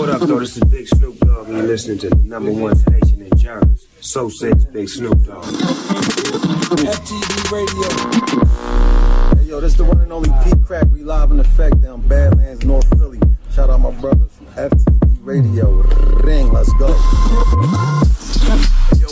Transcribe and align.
What 0.00 0.08
up, 0.08 0.22
though? 0.22 0.40
This 0.40 0.56
is 0.56 0.64
Big 0.64 0.88
Snoop 0.88 1.18
Dogg, 1.18 1.48
and 1.48 1.58
you're 1.58 1.66
listening 1.66 1.98
to 1.98 2.08
the 2.08 2.16
number 2.16 2.50
one 2.50 2.74
station 2.74 3.20
in 3.20 3.36
Jarvis. 3.36 3.86
So 4.00 4.30
says 4.30 4.64
Big 4.64 4.88
Snoop 4.88 5.22
Dogg. 5.26 5.44
FTV 6.80 7.52
Radio. 7.52 7.88
Hey, 9.36 9.44
yo, 9.50 9.60
this 9.60 9.72
is 9.72 9.76
the 9.76 9.84
one 9.84 10.00
and 10.00 10.10
only 10.10 10.30
Peedi 10.30 10.64
Crakk. 10.64 10.90
We 10.90 11.02
live 11.04 11.32
in 11.32 11.40
effect 11.40 11.82
down 11.82 12.00
Badlands, 12.08 12.64
North 12.64 12.88
Philly. 12.98 13.20
Shout 13.52 13.68
out 13.68 13.80
my 13.80 13.90
brothers 13.90 14.32
from 14.32 14.46
FTV 14.46 15.18
Radio. 15.20 15.70
Ring, 16.24 16.50
let's 16.50 16.72
go. 16.78 16.88
Yo, 16.88 16.94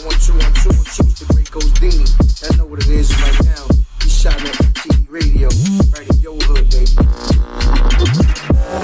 one, 0.08 0.16
two, 0.24 0.32
one, 0.40 0.54
two, 0.56 0.72
one, 0.72 0.88
two. 0.88 1.04
It's 1.04 1.20
the 1.20 1.26
great 1.34 1.50
Godini. 1.50 2.50
I 2.50 2.56
know 2.56 2.64
what 2.64 2.80
it 2.80 2.88
is 2.88 3.12
right 3.20 3.44
now. 3.44 3.66
He 4.02 4.08
shot 4.08 4.40
at 4.40 4.54
FTV 4.54 5.04
Radio. 5.10 5.50
Right 5.92 6.08
in 6.08 6.16
your 6.20 6.38
hood, 6.40 6.64
baby. 6.70 6.96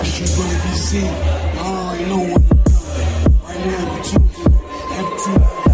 She's 0.05 0.37
gonna 0.37 1.54
know 2.09 2.19
what 2.19 2.43
you're 2.43 2.65
doing. 2.65 3.41
Right 3.45 3.61
now, 3.67 3.97
you 3.97 4.03
tuned 4.03 4.31
to 4.35 4.43
FTV. 5.03 5.65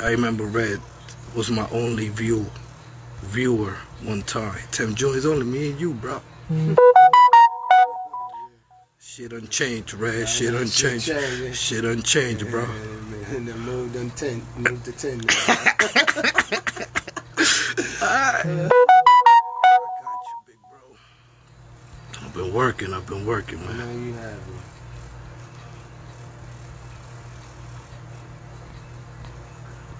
I 0.00 0.10
remember 0.12 0.44
Red 0.44 0.80
was 1.34 1.50
my 1.50 1.68
only 1.70 2.08
view 2.08 2.46
viewer 3.22 3.76
one 4.02 4.22
time. 4.22 4.58
Tim. 4.70 4.94
It's 4.96 5.26
only 5.26 5.44
me 5.44 5.70
and 5.70 5.80
you, 5.80 5.94
bro. 5.94 6.20
Shit 9.00 9.32
unchanged, 9.32 9.94
Red. 9.94 10.28
Shit 10.28 10.54
unchanged. 10.54 11.12
Shit 11.54 11.84
unchanged, 11.84 12.48
bro. 12.50 12.64
And 13.34 13.46
then 13.46 13.58
moved 13.60 13.96
on 13.96 14.10
10. 14.10 14.42
Moved 14.56 14.84
to 14.86 14.92
10. 14.92 15.20
I 18.00 18.42
got 18.44 19.07
been 22.38 22.54
working. 22.54 22.94
I've 22.94 23.06
been 23.06 23.26
working, 23.26 23.58
man. 23.66 24.06
you 24.06 24.12
have 24.12 24.32
it. 24.32 24.42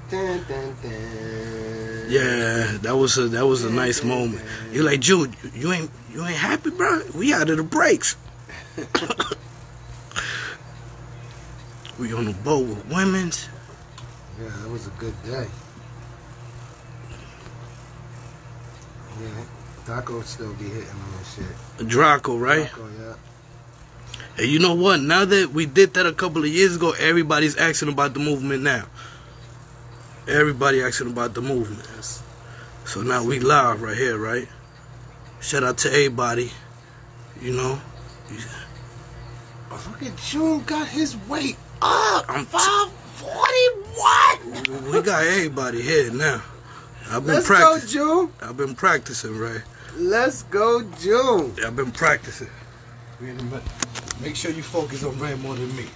Dun, 0.09 0.45
dun, 0.49 0.77
dun. 0.81 2.07
Yeah, 2.09 2.79
that 2.83 2.97
was 2.97 3.19
a 3.19 3.29
that 3.29 3.45
was 3.45 3.65
a 3.65 3.71
nice 3.71 4.05
moment. 4.05 4.41
You're 4.73 4.85
like, 4.85 5.01
Jude, 5.01 5.35
you 5.53 5.73
ain't 5.73 5.91
you 6.13 6.25
ain't 6.25 6.37
happy, 6.37 6.71
bro? 6.71 7.03
We 7.15 7.35
out 7.35 7.51
of 7.51 7.57
the 7.57 7.65
breaks. 7.65 8.17
we 11.99 12.13
on 12.15 12.27
the 12.27 12.35
boat 12.45 12.69
with 12.69 12.87
women's. 12.87 13.49
Yeah, 14.41 14.49
that 14.49 14.71
was 14.71 14.87
a 14.87 14.91
good 14.91 15.21
day. 15.25 15.49
Yeah, 19.21 19.45
Taco 19.89 20.21
still 20.21 20.53
be 20.55 20.67
hitting 20.67 20.91
on 20.91 21.11
that 21.13 21.25
shit. 21.25 21.47
Draco, 21.89 22.37
right? 22.37 22.69
Taco, 22.69 22.87
yeah. 23.01 23.15
And 24.37 24.47
you 24.47 24.59
know 24.59 24.75
what? 24.75 25.01
Now 25.01 25.25
that 25.25 25.53
we 25.55 25.65
did 25.65 25.95
that 25.95 26.05
a 26.05 26.13
couple 26.13 26.45
of 26.45 26.51
years 26.51 26.77
ago, 26.77 26.93
everybody's 26.99 27.57
asking 27.57 27.89
about 27.89 28.13
the 28.13 28.21
movement 28.21 28.63
now. 28.63 28.85
Everybody 30.29 30.83
asking 30.83 31.11
about 31.11 31.33
the 31.33 31.41
movement. 31.41 31.89
Yes. 31.97 32.23
So 32.85 33.01
now 33.03 33.25
we 33.25 33.41
live 33.41 33.81
right 33.81 33.97
here, 33.97 34.19
right? 34.19 34.47
Shout 35.41 35.65
out 35.65 35.79
to 35.79 35.89
everybody. 35.89 36.53
You 37.41 37.55
know, 37.55 37.81
oh, 39.71 39.87
Look 39.91 40.03
at 40.03 40.15
June 40.19 40.65
got 40.65 40.87
his 40.87 41.17
weight 41.29 41.57
up. 41.81 42.27
I'm 42.29 42.45
t- 42.45 42.51
541. 42.53 44.93
we 44.93 45.01
got 45.01 45.25
everybody 45.25 45.81
here 45.81 46.13
now. 46.13 46.43
I've 47.11 47.25
been 47.25 47.37
Let's 47.37 47.49
go, 47.49 47.57
practicing. 47.57 47.89
June. 47.89 48.31
I've 48.43 48.59
been 48.59 48.75
practicing, 48.75 49.39
right? 49.39 49.63
Let's 49.99 50.45
go, 50.45 50.83
June. 51.01 51.55
I've 51.67 51.75
been 51.77 51.91
practicing. 51.91 52.49
Make 54.21 54.37
sure 54.37 54.51
you 54.53 54.63
focus 54.63 55.03
on 55.03 55.19
Red 55.19 55.41
more 55.41 55.55
than 55.57 55.75
me. 55.77 55.87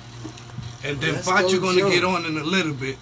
And 0.85 1.01
then 1.01 1.15
Let's 1.15 1.27
Bacha 1.29 1.43
go, 1.57 1.61
gonna 1.61 1.79
Joe. 1.81 1.91
get 1.91 2.05
on 2.05 2.27
in 2.27 2.37
a 2.37 2.43
little 2.45 2.75
bit. 2.75 2.97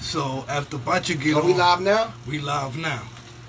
So 0.00 0.44
after 0.48 0.78
Bacha 0.78 1.14
get 1.14 1.36
Are 1.36 1.40
on, 1.42 1.46
we 1.46 1.54
live 1.54 1.80
now? 1.80 2.12
we 2.26 2.38
live 2.40 2.76
now. 2.76 3.02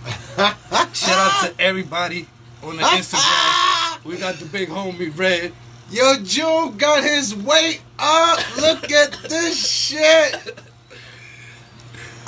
Shout 0.93 1.17
out 1.17 1.49
to 1.49 1.59
everybody 1.59 2.27
on 2.63 2.77
the 2.77 2.83
Instagram. 2.83 3.77
We 4.03 4.17
got 4.17 4.35
the 4.35 4.45
big 4.45 4.69
homie 4.69 5.15
Red. 5.15 5.53
Yo, 5.91 6.15
June 6.23 6.75
got 6.77 7.03
his 7.03 7.35
weight 7.35 7.81
up. 7.99 8.39
Look 8.57 8.91
at 8.91 9.11
this 9.29 9.55
shit. 9.63 10.57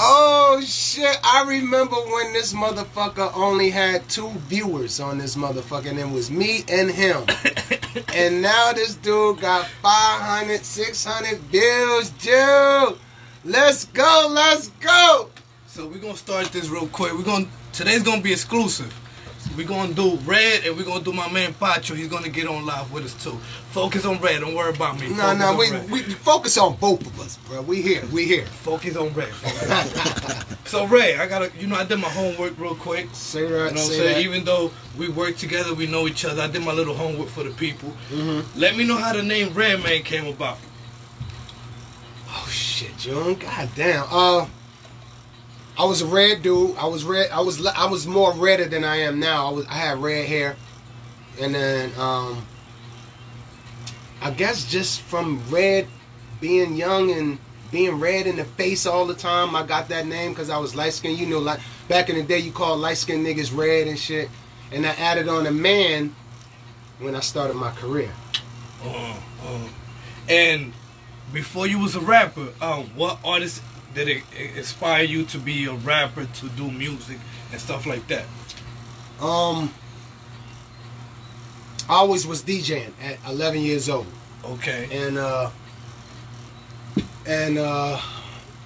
Oh 0.06 0.62
shit! 0.66 1.18
I 1.24 1.46
remember 1.48 1.96
when 1.96 2.34
this 2.34 2.52
motherfucker 2.52 3.32
only 3.38 3.70
had 3.70 4.10
two 4.10 4.32
viewers 4.50 5.00
on 5.00 5.18
this 5.18 5.38
motherfucker, 5.38 5.92
and 5.92 5.98
it 5.98 6.10
was 6.10 6.30
me 6.30 6.66
and 6.68 6.92
him. 6.92 7.24
and 8.14 8.42
now 8.42 8.74
this 8.74 8.96
dude 8.96 9.40
got 9.40 9.66
500, 9.82 10.66
600 10.66 11.40
views. 11.44 12.10
Dude, 12.10 13.00
let's 13.46 13.86
go, 13.86 14.28
let's 14.30 14.68
go. 14.82 15.30
So 15.68 15.88
we're 15.88 16.00
gonna 16.00 16.18
start 16.18 16.48
this 16.48 16.68
real 16.68 16.88
quick. 16.88 17.14
We're 17.14 17.24
gonna 17.24 17.48
today's 17.72 18.04
gonna 18.04 18.22
be 18.22 18.34
exclusive. 18.34 18.94
We're 19.56 19.68
gonna 19.68 19.94
do 19.94 20.16
Red 20.26 20.66
and 20.66 20.76
we're 20.76 20.84
gonna 20.86 21.04
do 21.04 21.14
my 21.14 21.30
man 21.32 21.54
Pacho. 21.54 21.94
He's 21.94 22.08
gonna 22.08 22.30
get 22.30 22.48
on 22.48 22.66
live 22.66 22.92
with 22.92 23.06
us 23.06 23.24
too. 23.24 23.38
Focus 23.72 24.04
on 24.06 24.20
Red. 24.20 24.42
Don't 24.42 24.56
worry 24.56 24.74
about 24.74 25.00
me. 25.00 25.10
No, 25.10 25.16
Focus 25.16 25.40
no, 25.40 25.56
we, 25.58 25.72
Red. 25.72 25.92
we 25.92 26.00
focus 26.02 26.58
on 26.58 26.76
both 26.78 27.02
of 27.06 27.20
us, 27.20 27.38
bro. 27.48 27.62
We 27.62 27.82
here, 27.82 28.04
we 28.12 28.26
here. 28.26 28.46
focus 28.46 28.96
on 28.98 29.14
Red. 29.14 29.32
so 30.66 30.86
Ray, 30.88 31.18
I 31.18 31.28
gotta, 31.28 31.52
you 31.60 31.68
know, 31.68 31.76
I 31.76 31.84
did 31.84 32.00
my 32.00 32.10
homework 32.10 32.58
real 32.60 32.76
quick. 32.76 33.08
Say 33.14 33.42
You 33.42 33.50
that, 33.50 33.54
know 33.54 33.64
what 33.66 33.72
I'm 33.72 33.78
saying? 33.78 34.14
that. 34.16 34.22
Even 34.22 34.44
though 34.44 34.72
we 34.98 35.10
work 35.10 35.38
together, 35.38 35.74
we 35.74 35.86
know 35.88 36.08
each 36.08 36.26
other. 36.26 36.42
I 36.42 36.48
did 36.48 36.64
my 36.64 36.74
little 36.74 36.96
homework 36.96 37.30
for 37.30 37.44
the 37.44 37.52
people. 37.52 37.90
Mm-hmm. 38.12 38.60
Let 38.60 38.76
me 38.76 38.86
know 38.86 38.98
how 38.98 39.14
the 39.14 39.24
name 39.24 39.54
Red 39.54 39.84
Man 39.84 40.02
came 40.04 40.28
about. 40.28 40.58
Oh 42.30 42.48
shit, 42.50 42.98
June. 42.98 43.36
God 43.36 43.70
damn. 43.76 44.06
Uh, 44.10 44.48
I 45.78 45.86
was 45.86 46.02
a 46.02 46.06
red 46.06 46.44
dude. 46.44 46.78
I 46.78 46.86
was 46.86 47.04
red. 47.04 47.32
I 47.32 47.42
was 47.42 47.66
I 47.66 47.86
was 47.86 48.06
more 48.06 48.32
redder 48.34 48.66
than 48.66 48.84
I 48.84 48.98
am 48.98 49.20
now. 49.20 49.48
I 49.48 49.52
was 49.52 49.66
I 49.68 49.74
had 49.74 49.98
red 49.98 50.28
hair, 50.28 50.56
and 51.42 51.56
then 51.56 51.92
um, 51.98 52.46
I 54.22 54.32
guess 54.32 54.70
just 54.70 55.02
from 55.02 55.42
red, 55.50 55.88
being 56.40 56.76
young 56.76 57.12
and 57.12 57.40
being 57.72 58.00
red 58.00 58.28
in 58.28 58.36
the 58.36 58.46
face 58.46 58.86
all 58.86 59.08
the 59.08 59.16
time, 59.16 59.56
I 59.56 59.66
got 59.66 59.90
that 59.90 60.06
name 60.06 60.32
because 60.32 60.52
I 60.52 60.58
was 60.58 60.76
light 60.76 60.94
skinned. 60.94 61.18
You 61.18 61.26
know, 61.26 61.40
like 61.40 61.60
back 61.88 62.10
in 62.10 62.16
the 62.16 62.24
day, 62.24 62.38
you 62.38 62.52
called 62.52 62.80
light 62.80 62.98
skinned 62.98 63.26
niggas 63.26 63.56
red 63.56 63.88
and 63.88 63.98
shit. 63.98 64.30
And 64.72 64.86
I 64.86 64.92
added 64.92 65.28
on 65.28 65.48
a 65.48 65.52
man 65.52 66.16
when 67.00 67.16
I 67.16 67.20
started 67.20 67.56
my 67.56 67.72
career. 67.72 68.12
Uh, 68.84 69.16
uh. 69.46 69.68
And 70.30 70.74
before 71.32 71.68
you 71.68 71.80
was 71.80 71.96
a 71.96 72.00
rapper, 72.00 72.50
um, 72.62 72.86
what 72.96 73.20
artist 73.24 73.62
did 73.94 74.08
it 74.10 74.24
inspire 74.56 75.04
you 75.04 75.24
to 75.26 75.38
be 75.38 75.66
a 75.66 75.74
rapper, 75.74 76.26
to 76.26 76.50
do 76.50 76.70
music 76.72 77.18
and 77.52 77.60
stuff 77.62 77.86
like 77.86 78.08
that? 78.08 78.26
Um, 79.22 79.74
I 81.90 81.96
always 81.96 82.26
was 82.26 82.42
DJing 82.44 82.92
at 83.02 83.18
11 83.30 83.62
years 83.62 83.90
old, 83.90 84.08
Okay. 84.46 84.88
and 84.92 85.18
uh, 85.18 85.50
and 87.26 87.58
uh, 87.58 88.00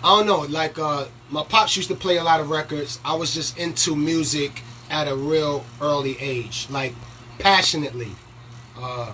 I 0.03 0.17
don't 0.17 0.27
know, 0.27 0.41
like 0.49 0.77
uh, 0.79 1.05
my 1.29 1.43
pops 1.43 1.75
used 1.75 1.89
to 1.89 1.95
play 1.95 2.17
a 2.17 2.23
lot 2.23 2.39
of 2.39 2.49
records. 2.49 2.99
I 3.03 3.15
was 3.15 3.33
just 3.33 3.57
into 3.57 3.95
music 3.95 4.61
at 4.89 5.07
a 5.07 5.15
real 5.15 5.65
early 5.81 6.17
age, 6.19 6.67
like 6.69 6.93
passionately, 7.39 8.11
uh, 8.79 9.13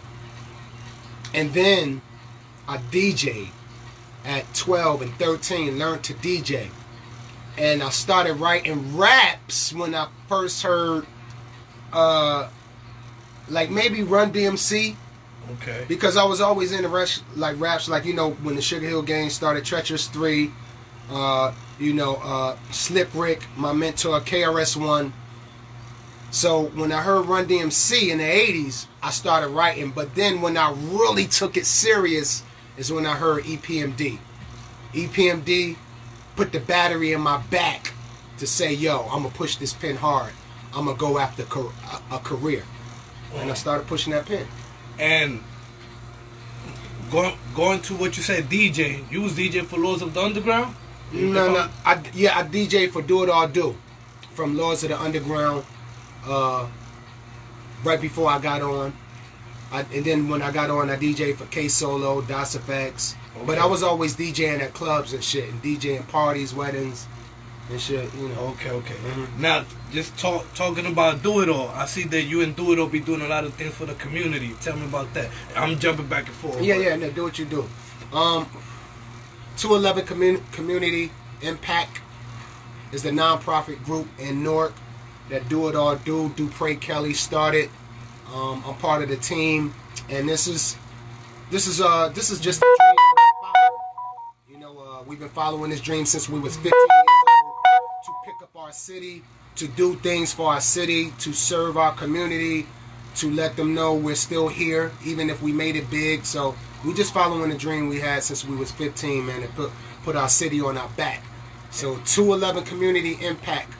and 1.33 1.53
then 1.53 2.01
I 2.67 2.77
DJ'd 2.77 3.49
at 4.25 4.51
12 4.53 5.01
and 5.01 5.13
13, 5.15 5.77
learned 5.77 6.03
to 6.05 6.13
DJ. 6.15 6.69
And 7.57 7.83
I 7.83 7.89
started 7.89 8.35
writing 8.35 8.97
raps 8.97 9.73
when 9.73 9.93
I 9.93 10.07
first 10.27 10.63
heard 10.63 11.05
uh 11.91 12.49
like 13.49 13.69
maybe 13.69 14.01
Run 14.03 14.31
DMC 14.33 14.95
Okay. 15.51 15.85
because 15.87 16.15
I 16.15 16.23
was 16.23 16.39
always 16.41 16.71
into 16.71 16.87
raps 16.87 17.21
like 17.35 17.59
raps 17.59 17.87
like 17.89 18.05
you 18.05 18.13
know 18.13 18.31
when 18.31 18.55
the 18.55 18.61
Sugar 18.61 18.87
Hill 18.87 19.01
Gang 19.01 19.29
started 19.29 19.65
Treacherous 19.65 20.07
3 20.07 20.49
uh 21.11 21.53
you 21.79 21.93
know 21.93 22.15
uh 22.15 22.55
Slick 22.71 23.09
Rick 23.13 23.45
my 23.57 23.73
mentor 23.73 24.19
KRS 24.21 24.77
One 24.77 25.13
so 26.31 26.63
when 26.67 26.91
I 26.91 27.01
heard 27.01 27.25
Run 27.25 27.45
DMC 27.45 28.09
in 28.09 28.17
the 28.19 28.23
80s 28.23 28.87
I 29.03 29.11
started 29.11 29.49
writing 29.49 29.91
but 29.91 30.15
then 30.15 30.41
when 30.41 30.57
I 30.57 30.71
really 30.71 31.25
took 31.27 31.57
it 31.57 31.65
serious 31.65 32.41
is 32.77 32.91
when 32.91 33.05
I 33.05 33.15
heard 33.15 33.43
EPMD 33.43 34.17
EPMD 34.93 35.75
put 36.35 36.51
the 36.51 36.59
battery 36.59 37.13
in 37.13 37.21
my 37.21 37.37
back 37.49 37.93
to 38.37 38.47
say 38.47 38.73
yo 38.73 39.03
I'm 39.11 39.23
gonna 39.23 39.29
push 39.29 39.57
this 39.57 39.73
pen 39.73 39.95
hard 39.95 40.33
I'm 40.73 40.85
gonna 40.85 40.97
go 40.97 41.17
after 41.19 41.43
a, 41.43 42.15
a 42.15 42.19
career 42.19 42.63
and 43.35 43.49
I 43.49 43.53
started 43.53 43.87
pushing 43.87 44.13
that 44.13 44.25
pen 44.25 44.47
And 44.99 45.43
going 47.13 47.37
going 47.55 47.81
to 47.83 47.95
what 47.95 48.17
you 48.17 48.23
said, 48.23 48.45
DJ. 48.45 49.09
You 49.11 49.21
was 49.21 49.33
DJ 49.33 49.65
for 49.65 49.77
Lords 49.77 50.01
of 50.01 50.13
the 50.13 50.21
Underground. 50.21 50.75
No, 51.11 51.53
no. 51.53 51.69
I 51.85 52.01
yeah, 52.13 52.37
I 52.37 52.43
DJ 52.43 52.89
for 52.91 53.01
Do 53.01 53.23
It 53.23 53.29
All 53.29 53.47
Do, 53.47 53.75
from 54.33 54.57
Lords 54.57 54.83
of 54.83 54.89
the 54.89 54.99
Underground, 54.99 55.63
uh, 56.25 56.67
right 57.83 58.01
before 58.01 58.29
I 58.29 58.39
got 58.39 58.61
on. 58.61 58.93
I, 59.73 59.81
and 59.93 60.05
then 60.05 60.29
when 60.29 60.41
I 60.43 60.51
got 60.51 60.69
on, 60.69 60.89
I 60.89 60.95
DJ 60.95 61.35
for 61.35 61.45
K 61.47 61.67
Solo, 61.67 62.21
Das 62.21 62.55
EFX. 62.55 63.15
But 63.47 63.57
I 63.57 63.65
was 63.65 63.81
always 63.81 64.15
DJing 64.15 64.61
at 64.61 64.73
clubs 64.75 65.11
and 65.13 65.23
shit, 65.23 65.49
and 65.49 65.61
DJing 65.63 66.07
parties, 66.07 66.53
weddings, 66.53 67.07
and 67.71 67.81
shit. 67.81 68.13
You 68.13 68.29
know. 68.29 68.41
Okay, 68.53 68.69
okay. 68.69 68.93
Mhm. 68.93 69.39
Now, 69.39 69.65
just 69.91 70.15
talk, 70.17 70.45
talking 70.53 70.85
about 70.85 71.23
Do 71.23 71.39
It 71.41 71.49
All. 71.49 71.69
I 71.69 71.87
see 71.87 72.03
that 72.03 72.21
you 72.21 72.41
and 72.41 72.55
Do 72.55 72.71
It 72.73 72.77
All 72.79 72.85
be 72.87 72.99
doing 72.99 73.21
a 73.21 73.27
lot 73.27 73.43
of 73.45 73.53
things 73.55 73.73
for 73.73 73.87
the 73.87 73.95
community. 73.95 74.55
Tell 74.61 74.75
me 74.77 74.85
about 74.85 75.11
that. 75.15 75.29
I'm 75.55 75.79
jumping 75.79 76.05
back 76.05 76.27
and 76.27 76.35
forth. 76.35 76.61
Yeah, 76.61 76.75
yeah, 76.75 76.95
no, 76.95 77.09
do 77.09 77.23
what 77.23 77.39
you 77.39 77.45
do. 77.45 77.67
Um, 78.13 78.45
211 79.57 80.05
commun- 80.05 80.43
Community 80.51 81.11
Impact 81.41 81.99
is 82.91 83.01
the 83.03 83.09
nonprofit 83.11 83.83
group 83.83 84.07
in 84.19 84.43
Newark 84.43 84.73
that 85.29 85.49
Do 85.49 85.67
It 85.69 85.75
All 85.75 85.95
Do. 85.95 86.29
Dupre 86.35 86.75
Kelly 86.75 87.13
started. 87.13 87.69
Um, 88.33 88.63
I'm 88.65 88.73
part 88.75 89.03
of 89.03 89.09
the 89.09 89.17
team, 89.17 89.75
and 90.09 90.27
this 90.27 90.47
is 90.47 90.75
this 91.51 91.67
is 91.67 91.79
uh 91.79 92.09
this 92.09 92.31
is 92.31 92.39
just. 92.39 92.63
You 94.49 94.57
know, 94.57 94.79
uh, 94.79 95.03
we've 95.05 95.19
been 95.19 95.29
following 95.29 95.69
this 95.69 95.79
dream 95.79 96.03
since 96.03 96.27
we 96.27 96.39
was 96.39 96.55
15 96.55 96.71
years 96.73 97.05
old 97.45 97.53
to 98.05 98.11
pick 98.25 98.41
up 98.41 98.49
our 98.55 98.71
city, 98.71 99.21
to 99.57 99.67
do 99.67 99.95
things 99.97 100.33
for 100.33 100.51
our 100.51 100.61
city, 100.61 101.11
to 101.19 101.31
serve 101.31 101.77
our 101.77 101.93
community, 101.93 102.65
to 103.17 103.29
let 103.29 103.55
them 103.55 103.75
know 103.75 103.93
we're 103.93 104.15
still 104.15 104.47
here, 104.47 104.91
even 105.05 105.29
if 105.29 105.43
we 105.43 105.51
made 105.51 105.75
it 105.75 105.87
big. 105.91 106.25
So 106.25 106.55
we 106.83 106.95
just 106.95 107.13
following 107.13 107.51
the 107.51 107.57
dream 107.57 107.87
we 107.87 107.99
had 107.99 108.23
since 108.23 108.43
we 108.43 108.55
was 108.55 108.71
15, 108.71 109.27
man, 109.27 109.43
and 109.43 109.53
put 109.53 109.69
put 110.03 110.15
our 110.15 110.29
city 110.29 110.59
on 110.59 110.75
our 110.75 110.89
back. 110.97 111.23
So 111.69 111.97
211 112.05 112.63
Community 112.63 113.15
Impact. 113.23 113.71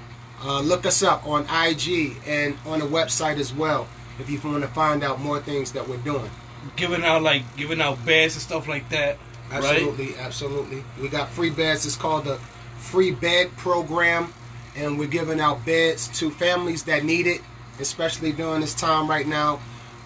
Uh, 0.44 0.60
look 0.60 0.86
us 0.86 1.02
up 1.02 1.26
on 1.26 1.44
IG 1.44 2.18
and 2.28 2.56
on 2.66 2.80
the 2.80 2.86
website 2.86 3.40
as 3.40 3.52
well 3.52 3.88
if 4.20 4.30
you 4.30 4.40
want 4.44 4.64
to 4.64 4.70
find 4.70 5.04
out 5.04 5.20
more 5.20 5.40
things 5.40 5.72
that 5.74 5.88
we're 5.88 5.98
doing. 5.98 6.30
Giving 6.76 7.04
out 7.04 7.22
like 7.22 7.44
giving 7.58 7.82
out 7.82 8.04
beds 8.06 8.36
and 8.36 8.42
stuff 8.42 8.68
like 8.68 8.88
that. 8.90 9.18
Right? 9.52 9.64
Absolutely, 9.64 10.16
absolutely. 10.18 10.84
We 11.02 11.10
got 11.10 11.30
free 11.30 11.50
beds. 11.50 11.86
It's 11.86 11.96
called 11.96 12.26
the 12.26 12.38
Free 12.78 13.12
Bed 13.12 13.56
Program, 13.58 14.34
and 14.76 14.98
we're 14.98 15.08
giving 15.08 15.40
out 15.40 15.66
beds 15.66 16.08
to 16.20 16.32
families 16.32 16.84
that 16.84 17.04
need 17.04 17.28
it, 17.28 17.42
especially 17.80 18.32
during 18.32 18.62
this 18.62 18.74
time 18.74 19.10
right 19.10 19.28
now. 19.28 19.60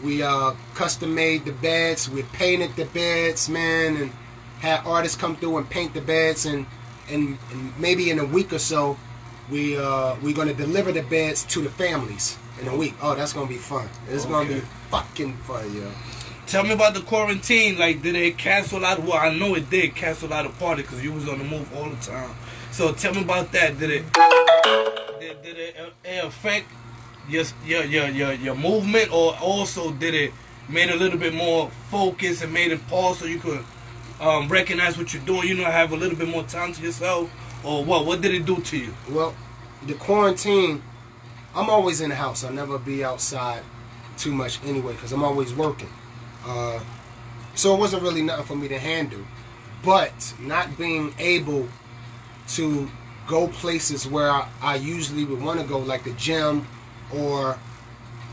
We 0.03 0.23
uh, 0.23 0.53
custom 0.73 1.13
made 1.15 1.45
the 1.45 1.53
beds. 1.53 2.09
We 2.09 2.23
painted 2.23 2.75
the 2.75 2.85
beds, 2.85 3.49
man, 3.49 3.97
and 3.97 4.11
had 4.59 4.81
artists 4.85 5.17
come 5.17 5.35
through 5.35 5.57
and 5.57 5.69
paint 5.69 5.93
the 5.93 6.01
beds. 6.01 6.45
And 6.45 6.65
and, 7.09 7.37
and 7.51 7.79
maybe 7.79 8.09
in 8.09 8.19
a 8.19 8.25
week 8.25 8.51
or 8.51 8.59
so, 8.59 8.97
we 9.49 9.77
uh, 9.77 10.15
we're 10.21 10.35
gonna 10.35 10.53
deliver 10.53 10.91
the 10.91 11.03
beds 11.03 11.43
to 11.45 11.61
the 11.61 11.69
families 11.69 12.37
in 12.61 12.67
a 12.67 12.75
week. 12.75 12.93
Oh, 13.01 13.15
that's 13.15 13.33
gonna 13.33 13.47
be 13.47 13.57
fun. 13.57 13.87
It's 14.09 14.25
gonna 14.25 14.47
be 14.47 14.61
fucking 14.89 15.33
fun, 15.37 15.75
yo. 15.75 15.89
Tell 16.47 16.63
me 16.63 16.71
about 16.71 16.93
the 16.93 17.01
quarantine. 17.01 17.77
Like, 17.77 18.01
did 18.01 18.15
it 18.15 18.37
cancel 18.37 18.85
out? 18.85 19.03
Well, 19.03 19.17
I 19.17 19.35
know 19.35 19.55
it 19.55 19.69
did 19.69 19.95
cancel 19.95 20.33
out 20.33 20.45
a 20.45 20.49
party 20.49 20.81
because 20.81 21.03
you 21.03 21.11
was 21.11 21.27
on 21.27 21.39
the 21.39 21.43
move 21.43 21.69
all 21.75 21.89
the 21.89 21.97
time. 21.97 22.33
So 22.71 22.93
tell 22.93 23.13
me 23.13 23.21
about 23.21 23.51
that. 23.51 23.77
Did 23.79 23.89
it? 23.89 24.13
Did, 25.19 25.41
did 25.41 25.57
it, 25.57 25.75
uh, 25.79 25.89
it 26.03 26.23
affect 26.23 26.67
your, 27.27 27.43
your 27.65 27.83
your 27.83 28.07
your 28.07 28.33
your 28.33 28.55
movement, 28.55 29.11
or 29.11 29.35
also 29.41 29.91
did 29.91 30.13
it 30.13 30.31
made 30.69 30.89
a 30.89 30.95
little 30.95 31.19
bit 31.19 31.33
more 31.33 31.69
focus 31.89 32.41
and 32.41 32.53
made 32.53 32.71
it 32.71 32.85
pause 32.87 33.19
so 33.19 33.25
you 33.25 33.39
could 33.39 33.63
um, 34.19 34.47
recognize 34.47 34.97
what 34.97 35.13
you're 35.13 35.23
doing? 35.23 35.47
You 35.47 35.55
know, 35.55 35.65
have 35.65 35.91
a 35.91 35.97
little 35.97 36.17
bit 36.17 36.29
more 36.29 36.43
time 36.43 36.73
to 36.73 36.81
yourself, 36.81 37.29
or 37.65 37.83
what? 37.83 38.05
What 38.05 38.21
did 38.21 38.33
it 38.33 38.45
do 38.45 38.61
to 38.61 38.77
you? 38.77 38.93
Well, 39.09 39.35
the 39.85 39.93
quarantine, 39.95 40.81
I'm 41.57 41.71
always 41.71 42.01
in 42.01 42.09
the 42.09 42.15
house. 42.15 42.43
I'll 42.43 42.53
never 42.53 42.77
be 42.77 43.03
outside 43.03 43.63
too 44.15 44.31
much 44.31 44.63
anyway 44.63 44.93
because 44.93 45.11
I'm 45.11 45.23
always 45.23 45.55
working. 45.55 45.89
Uh, 46.45 46.79
so 47.55 47.73
it 47.73 47.79
wasn't 47.79 48.03
really 48.03 48.21
nothing 48.21 48.45
for 48.45 48.55
me 48.55 48.67
to 48.67 48.77
handle. 48.77 49.21
But 49.83 50.35
not 50.39 50.77
being 50.77 51.15
able 51.17 51.67
to 52.49 52.87
go 53.25 53.47
places 53.47 54.05
where 54.07 54.29
I, 54.29 54.47
I 54.61 54.75
usually 54.75 55.25
would 55.25 55.41
want 55.41 55.59
to 55.59 55.65
go, 55.65 55.79
like 55.79 56.03
the 56.03 56.13
gym 56.13 56.67
or, 57.11 57.57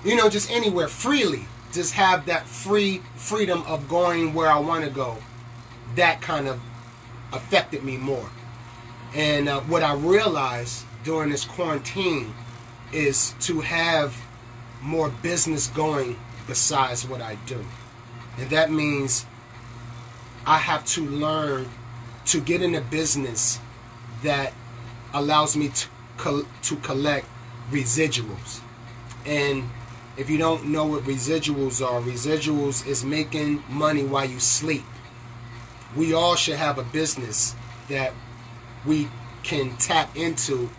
you 0.04 0.16
know, 0.16 0.28
just 0.28 0.50
anywhere 0.50 0.88
freely. 0.88 1.46
Just 1.72 1.94
have 1.94 2.26
that 2.26 2.46
free 2.46 3.00
freedom 3.16 3.62
of 3.66 3.88
going 3.88 4.34
where 4.34 4.50
I 4.50 4.58
want 4.58 4.84
to 4.84 4.90
go. 4.90 5.16
That 5.96 6.20
kind 6.20 6.46
of 6.46 6.60
affected 7.32 7.84
me 7.84 7.96
more. 7.96 8.28
And 9.14 9.48
uh, 9.48 9.60
what 9.62 9.82
I 9.82 9.94
realized 9.94 10.84
during 11.04 11.30
this 11.30 11.46
quarantine 11.46 12.34
is 12.94 13.34
to 13.40 13.60
have 13.60 14.16
more 14.80 15.10
business 15.22 15.66
going 15.68 16.18
besides 16.46 17.06
what 17.06 17.20
I 17.20 17.36
do. 17.46 17.64
And 18.38 18.50
that 18.50 18.70
means 18.70 19.26
I 20.46 20.58
have 20.58 20.84
to 20.86 21.06
learn 21.06 21.68
to 22.26 22.40
get 22.40 22.62
in 22.62 22.74
a 22.74 22.80
business 22.80 23.58
that 24.22 24.52
allows 25.12 25.56
me 25.56 25.68
to, 25.68 25.88
col- 26.16 26.46
to 26.62 26.76
collect 26.76 27.26
residuals. 27.70 28.60
And 29.26 29.68
if 30.16 30.28
you 30.30 30.38
don't 30.38 30.66
know 30.66 30.86
what 30.86 31.04
residuals 31.04 31.84
are, 31.84 32.00
residuals 32.00 32.86
is 32.86 33.04
making 33.04 33.62
money 33.68 34.04
while 34.04 34.24
you 34.24 34.40
sleep. 34.40 34.84
We 35.96 36.12
all 36.12 36.34
should 36.36 36.56
have 36.56 36.78
a 36.78 36.84
business 36.84 37.54
that 37.88 38.12
we 38.84 39.08
can 39.42 39.76
tap 39.76 40.16
into 40.16 40.70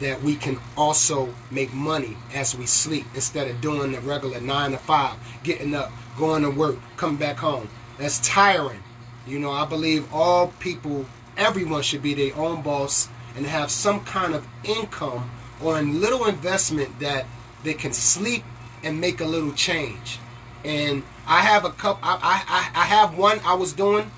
that 0.00 0.22
we 0.22 0.36
can 0.36 0.58
also 0.76 1.32
make 1.50 1.72
money 1.72 2.16
as 2.34 2.56
we 2.56 2.66
sleep 2.66 3.04
instead 3.14 3.48
of 3.48 3.60
doing 3.60 3.92
the 3.92 4.00
regular 4.00 4.40
nine 4.40 4.70
to 4.72 4.78
five, 4.78 5.16
getting 5.42 5.74
up, 5.74 5.90
going 6.16 6.42
to 6.42 6.50
work, 6.50 6.76
coming 6.96 7.16
back 7.16 7.36
home. 7.36 7.68
That's 7.98 8.20
tiring. 8.20 8.82
You 9.26 9.38
know, 9.38 9.50
I 9.50 9.66
believe 9.66 10.12
all 10.12 10.48
people, 10.60 11.04
everyone 11.36 11.82
should 11.82 12.02
be 12.02 12.14
their 12.14 12.36
own 12.36 12.62
boss 12.62 13.08
and 13.36 13.44
have 13.46 13.70
some 13.70 14.04
kind 14.04 14.34
of 14.34 14.46
income 14.64 15.30
or 15.60 15.78
a 15.78 15.82
little 15.82 16.26
investment 16.26 17.00
that 17.00 17.26
they 17.64 17.74
can 17.74 17.92
sleep 17.92 18.44
and 18.82 19.00
make 19.00 19.20
a 19.20 19.24
little 19.24 19.52
change. 19.52 20.18
And 20.64 21.02
I 21.26 21.40
have 21.42 21.64
a 21.64 21.70
couple. 21.70 22.00
I, 22.02 22.18
I 22.22 22.80
I 22.80 22.84
have 22.84 23.16
one 23.16 23.40
I 23.44 23.54
was 23.54 23.72
doing 23.72 24.10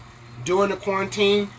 during 0.45 0.71
the 0.71 0.77
quarantine, 0.77 1.51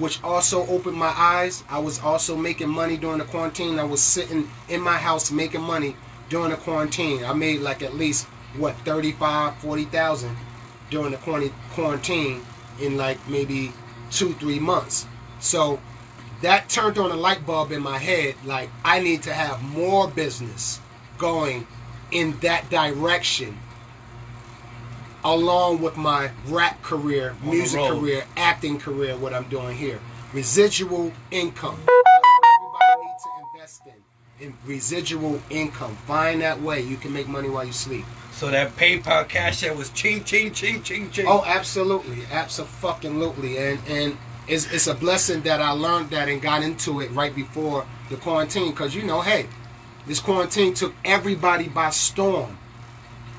which 0.00 0.22
also 0.24 0.66
opened 0.66 0.96
my 0.96 1.12
eyes. 1.14 1.62
I 1.68 1.78
was 1.78 2.00
also 2.00 2.34
making 2.34 2.70
money 2.70 2.96
during 2.96 3.18
the 3.18 3.24
quarantine. 3.24 3.78
I 3.78 3.84
was 3.84 4.02
sitting 4.02 4.50
in 4.68 4.80
my 4.80 4.96
house 4.96 5.30
making 5.30 5.60
money 5.60 5.94
during 6.30 6.50
the 6.50 6.56
quarantine. 6.56 7.22
I 7.24 7.34
made 7.34 7.60
like 7.60 7.82
at 7.82 7.94
least 7.94 8.26
what 8.56 8.74
35, 8.78 9.58
40,000 9.58 10.36
during 10.90 11.12
the 11.12 11.18
quarant- 11.18 11.52
quarantine 11.72 12.42
in 12.80 12.96
like 12.96 13.18
maybe 13.28 13.72
two, 14.10 14.32
three 14.34 14.58
months. 14.58 15.06
So 15.38 15.78
that 16.40 16.70
turned 16.70 16.96
on 16.98 17.10
a 17.10 17.16
light 17.16 17.44
bulb 17.44 17.70
in 17.70 17.82
my 17.82 17.98
head. 17.98 18.36
Like 18.44 18.70
I 18.84 19.00
need 19.00 19.22
to 19.24 19.34
have 19.34 19.62
more 19.62 20.08
business 20.08 20.80
going 21.18 21.66
in 22.10 22.38
that 22.40 22.70
direction 22.70 23.58
along 25.24 25.80
with 25.80 25.96
my 25.96 26.30
rap 26.46 26.82
career, 26.82 27.34
the 27.42 27.50
music 27.50 27.80
career, 27.80 28.24
acting 28.36 28.78
career, 28.78 29.16
what 29.16 29.34
I'm 29.34 29.48
doing 29.48 29.76
here. 29.76 30.00
Residual 30.32 31.12
income. 31.30 31.78
Everybody 31.80 33.06
needs 33.06 33.22
to 33.22 33.30
invest 33.54 33.82
in. 33.86 34.46
In 34.46 34.54
residual 34.64 35.40
income. 35.50 35.96
Find 36.06 36.40
that 36.40 36.60
way 36.62 36.80
you 36.80 36.96
can 36.96 37.12
make 37.12 37.28
money 37.28 37.50
while 37.50 37.64
you 37.64 37.72
sleep. 37.72 38.04
So 38.32 38.50
that 38.50 38.74
PayPal 38.76 39.28
cash 39.28 39.60
that 39.60 39.76
was 39.76 39.90
ching 39.90 40.24
ching 40.24 40.52
ching 40.52 40.82
ching 40.82 41.10
ching. 41.10 41.26
Oh, 41.28 41.44
absolutely, 41.44 42.22
absolutely, 42.30 43.58
and 43.58 43.78
and 43.86 44.16
it's 44.48 44.72
it's 44.72 44.86
a 44.86 44.94
blessing 44.94 45.42
that 45.42 45.60
I 45.60 45.72
learned 45.72 46.10
that 46.10 46.28
and 46.28 46.40
got 46.40 46.62
into 46.62 47.00
it 47.00 47.10
right 47.10 47.34
before 47.34 47.84
the 48.08 48.16
quarantine, 48.16 48.70
because 48.70 48.94
you 48.94 49.02
know, 49.02 49.20
hey, 49.20 49.46
this 50.06 50.20
quarantine 50.20 50.72
took 50.72 50.94
everybody 51.04 51.68
by 51.68 51.90
storm, 51.90 52.56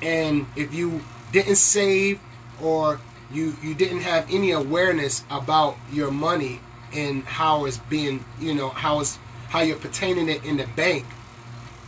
and 0.02 0.46
if 0.54 0.72
you 0.72 1.00
didn't 1.32 1.56
save 1.56 2.20
or 2.62 3.00
you 3.32 3.54
you 3.62 3.74
didn't 3.74 4.00
have 4.00 4.26
any 4.30 4.52
awareness 4.52 5.24
about 5.30 5.76
your 5.92 6.10
money 6.10 6.60
and 6.92 7.24
how 7.24 7.64
it's 7.64 7.78
being, 7.78 8.24
you 8.38 8.54
know, 8.54 8.68
how 8.68 9.00
it's 9.00 9.18
how 9.48 9.60
you're 9.60 9.76
pertaining 9.76 10.28
it 10.28 10.44
in 10.44 10.56
the 10.56 10.66
bank, 10.76 11.04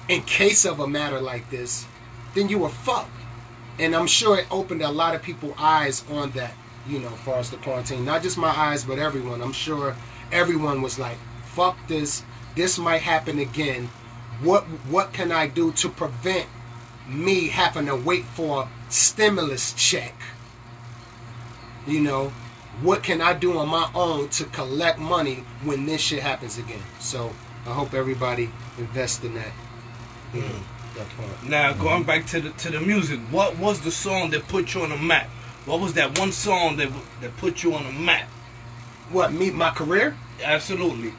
in 0.09 0.23
case 0.23 0.65
of 0.65 0.81
a 0.81 0.87
matter 0.87 1.21
like 1.21 1.49
this, 1.51 1.87
then 2.35 2.49
you 2.49 2.59
were 2.59 2.69
fucked. 2.69 3.11
And 3.79 3.95
I'm 3.95 4.07
sure 4.07 4.39
it 4.39 4.47
opened 4.51 4.83
a 4.83 4.91
lot 4.91 5.15
of 5.15 5.23
people's 5.23 5.55
eyes 5.59 6.05
on 6.11 6.31
that, 6.33 6.55
you 6.87 6.99
know, 7.01 7.09
far 7.09 7.39
as 7.39 7.51
the 7.51 7.57
quarantine. 7.57 8.05
Not 8.05 8.23
just 8.23 8.39
my 8.39 8.51
eyes, 8.51 8.85
but 8.85 8.99
everyone. 8.99 9.43
I'm 9.43 9.53
sure 9.53 9.97
everyone 10.31 10.83
was 10.83 10.99
like, 10.99 11.17
fuck 11.45 11.77
this. 11.89 12.23
This 12.55 12.79
might 12.79 13.03
happen 13.03 13.39
again. 13.39 13.89
What 14.43 14.65
what 14.89 15.13
can 15.13 15.33
I 15.33 15.47
do 15.47 15.73
to 15.73 15.89
prevent 15.89 16.47
me 17.09 17.49
having 17.49 17.87
to 17.87 17.97
wait 17.97 18.25
for 18.25 18.69
stimulus 18.95 19.73
check? 19.75 20.15
You 21.87 22.01
know, 22.01 22.33
what 22.81 23.03
can 23.03 23.21
I 23.21 23.35
do 23.35 23.59
on 23.59 23.69
my 23.69 23.91
own 23.95 24.29
to 24.31 24.45
collect 24.45 24.99
money 24.99 25.45
when 25.63 25.85
this 25.87 26.01
shit 26.01 26.23
happens 26.23 26.59
again? 26.59 26.83
So 27.01 27.33
I 27.67 27.73
hope 27.73 27.95
everybody 27.95 28.51
invests 28.79 29.23
in 29.25 29.35
that. 29.35 29.53
that 30.35 31.09
part. 31.17 31.45
Now 31.45 31.73
going 31.73 32.05
back 32.05 32.27
to 32.27 32.41
the 32.41 32.51
to 32.51 32.71
the 32.71 32.81
music, 32.81 33.21
what 33.31 33.59
was 33.59 33.81
the 33.81 33.91
song 33.91 34.31
that 34.31 34.47
put 34.49 34.75
you 34.75 34.83
on 34.83 34.91
the 34.91 34.97
map? 34.97 35.27
What 35.67 35.81
was 35.81 35.95
that 35.95 36.19
one 36.19 36.33
song 36.33 36.77
that 36.77 36.91
that 37.21 37.37
put 37.37 37.63
you 37.63 37.75
on 37.75 37.85
the 37.85 37.93
map? 37.93 38.29
What 39.11 39.33
me 39.33 39.51
my 39.51 39.71
career? 39.71 40.17
Absolutely. 40.43 41.13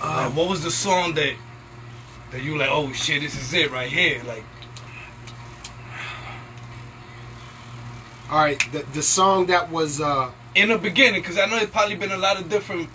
Um, 0.00 0.10
Like, 0.16 0.36
what 0.36 0.48
was 0.48 0.62
the 0.62 0.70
song 0.70 1.14
that 1.14 1.34
that 2.30 2.42
you 2.42 2.56
like? 2.58 2.68
Oh 2.70 2.92
shit, 2.92 3.22
this 3.22 3.34
is 3.40 3.52
it 3.54 3.70
right 3.70 3.90
here. 3.90 4.22
Like 4.26 4.44
All 8.32 8.38
right, 8.38 8.58
the 8.72 8.78
the 8.94 9.02
song 9.02 9.44
that 9.46 9.70
was 9.70 10.00
uh 10.00 10.30
in 10.54 10.70
the 10.70 10.78
beginning, 10.78 11.20
because 11.20 11.36
I 11.38 11.44
know 11.44 11.58
it's 11.58 11.70
probably 11.70 11.96
been 11.96 12.12
a 12.12 12.16
lot 12.16 12.40
of 12.40 12.48
different 12.48 12.88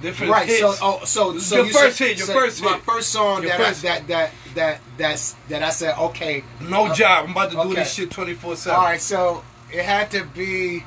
different 0.00 0.30
right. 0.32 0.46
hits. 0.46 0.60
So 0.60 0.74
oh 0.80 1.04
so 1.04 1.36
so 1.38 1.56
Your 1.56 1.66
you 1.66 1.72
first 1.72 1.96
said- 1.98 2.08
hit, 2.08 2.18
your 2.18 2.26
said 2.28 2.36
first 2.36 2.62
my 2.62 2.74
hit. 2.74 2.82
first 2.82 3.08
song 3.10 3.42
Your 3.42 3.50
that, 3.50 3.58
first- 3.58 3.84
I, 3.84 3.88
that 3.88 4.06
that 4.06 4.30
that 4.54 4.80
that's 4.96 5.32
that 5.48 5.64
I 5.64 5.70
said 5.70 5.98
okay. 5.98 6.44
no 6.60 6.86
uh, 6.86 6.94
job. 6.94 7.24
I'm 7.24 7.32
about 7.32 7.50
to 7.50 7.56
do 7.56 7.62
okay. 7.62 7.74
this 7.74 7.92
shit 7.92 8.12
twenty 8.12 8.34
four 8.34 8.54
seven. 8.54 8.78
All 8.78 8.84
right, 8.84 9.00
so 9.00 9.42
it 9.72 9.84
had 9.84 10.12
to 10.12 10.24
be. 10.26 10.84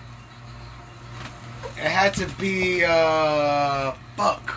It 1.76 1.84
had 1.92 2.14
to 2.14 2.28
be. 2.40 2.86
uh 2.86 3.92
Fuck. 4.16 4.56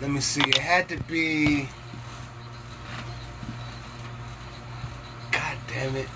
Let 0.00 0.10
me 0.10 0.20
see. 0.20 0.40
It 0.42 0.58
had 0.58 0.88
to 0.90 1.02
be. 1.02 1.68
God 5.32 5.56
damn 5.66 5.96
it! 5.96 6.08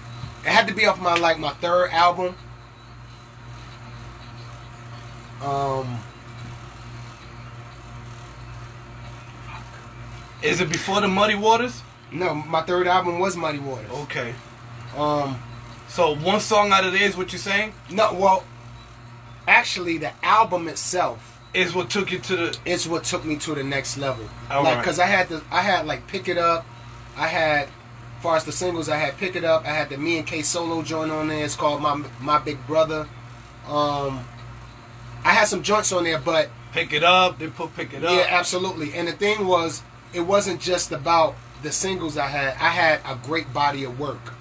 It 0.49 0.53
had 0.53 0.67
to 0.69 0.75
be 0.75 0.87
off 0.87 0.99
my 0.99 1.15
like 1.15 1.39
my 1.39 1.51
third 1.51 1.91
album. 1.91 2.35
Um. 5.43 5.99
Is 10.43 10.63
it 10.63 10.71
before 10.71 11.03
the 11.03 11.09
Muddy 11.09 11.35
Waters? 11.35 11.83
No, 12.11 12.35
my 12.35 12.63
third 12.63 12.87
album 12.87 13.19
was 13.19 13.37
Muddy 13.37 13.59
Waters. 13.59 13.91
Okay. 13.91 14.35
Um. 14.97 15.39
So 15.89 16.15
one 16.15 16.41
song 16.41 16.73
out 16.73 16.85
of 16.85 16.95
there 16.95 17.03
is 17.03 17.15
what 17.15 17.31
you're 17.31 17.39
saying 17.39 17.75
No, 17.91 18.15
well, 18.15 18.43
actually, 19.47 19.99
the 19.99 20.13
album 20.25 20.67
itself 20.67 21.39
is 21.53 21.75
what 21.75 21.91
took 21.91 22.11
you 22.11 22.21
to 22.21 22.37
the. 22.37 22.59
it's 22.65 22.87
what 22.87 23.05
took 23.05 23.23
me 23.23 23.37
to 23.37 23.55
the 23.55 23.65
next 23.65 23.99
level. 23.99 24.27
All 24.51 24.65
like, 24.65 24.77
right. 24.77 24.85
cause 24.85 24.99
I 24.99 25.07
had 25.07 25.29
to, 25.29 25.43
I 25.51 25.61
had 25.61 25.85
like 25.85 26.07
pick 26.07 26.27
it 26.27 26.39
up. 26.39 26.65
I 27.19 27.27
had, 27.27 27.69
as 28.19 28.23
far 28.23 28.37
as 28.37 28.45
the 28.45 28.51
singles, 28.51 28.89
I 28.89 28.97
had 28.97 29.17
pick 29.17 29.37
it 29.37 29.45
up. 29.45 29.65
I 29.65 29.69
had 29.69 29.91
the 29.91 29.97
me 29.97 30.19
and 30.19 30.27
K 30.27 30.43
solo 30.43 30.83
joint 30.83 31.13
on 31.13 31.29
there. 31.29 31.45
It's 31.45 31.55
called 31.55 31.81
my 31.81 32.03
my 32.21 32.39
big 32.41 32.59
brother. 32.67 33.07
Um, 33.69 34.25
I 35.25 35.33
had 35.33 35.45
some 35.47 35.63
joints 35.63 35.93
on 35.93 36.03
there, 36.05 36.19
but 36.19 36.51
Pick 36.73 36.93
it 36.93 37.05
up. 37.05 37.39
They 37.39 37.47
put 37.47 37.75
pick 37.77 37.95
it 37.95 38.05
up. 38.05 38.11
yeah, 38.13 38.27
absolutely. 38.29 38.93
And 38.95 39.07
the 39.07 39.13
thing 39.13 39.47
was, 39.47 39.83
it 40.13 40.21
wasn't 40.21 40.61
just 40.61 40.91
about 40.91 41.37
the 41.63 41.71
singles 41.71 42.19
I 42.19 42.27
had. 42.27 42.55
I 42.55 42.71
had 42.71 43.01
a 43.07 43.17
great 43.25 43.53
body 43.53 43.85
of 43.85 43.99
work 44.01 44.35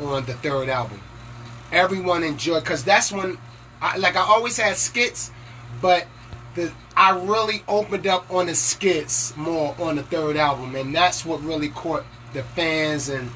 on 0.00 0.24
the 0.24 0.34
third 0.34 0.68
album. 0.68 1.00
Everyone 1.72 2.22
enjoyed 2.22 2.62
because 2.62 2.84
that's 2.84 3.10
when, 3.10 3.38
I, 3.82 3.96
like 3.96 4.14
I 4.14 4.20
always 4.20 4.56
had 4.56 4.76
skits, 4.76 5.32
but 5.82 6.06
the 6.54 6.70
I 6.96 7.10
really 7.10 7.64
opened 7.66 8.06
up 8.06 8.30
on 8.30 8.46
the 8.46 8.54
skits 8.54 9.36
more 9.36 9.74
on 9.80 9.96
the 9.96 10.02
third 10.04 10.36
album, 10.36 10.76
and 10.76 10.94
that's 10.94 11.26
what 11.26 11.42
really 11.42 11.70
caught 11.70 12.04
the 12.32 12.42
fans 12.42 13.08
and 13.08 13.30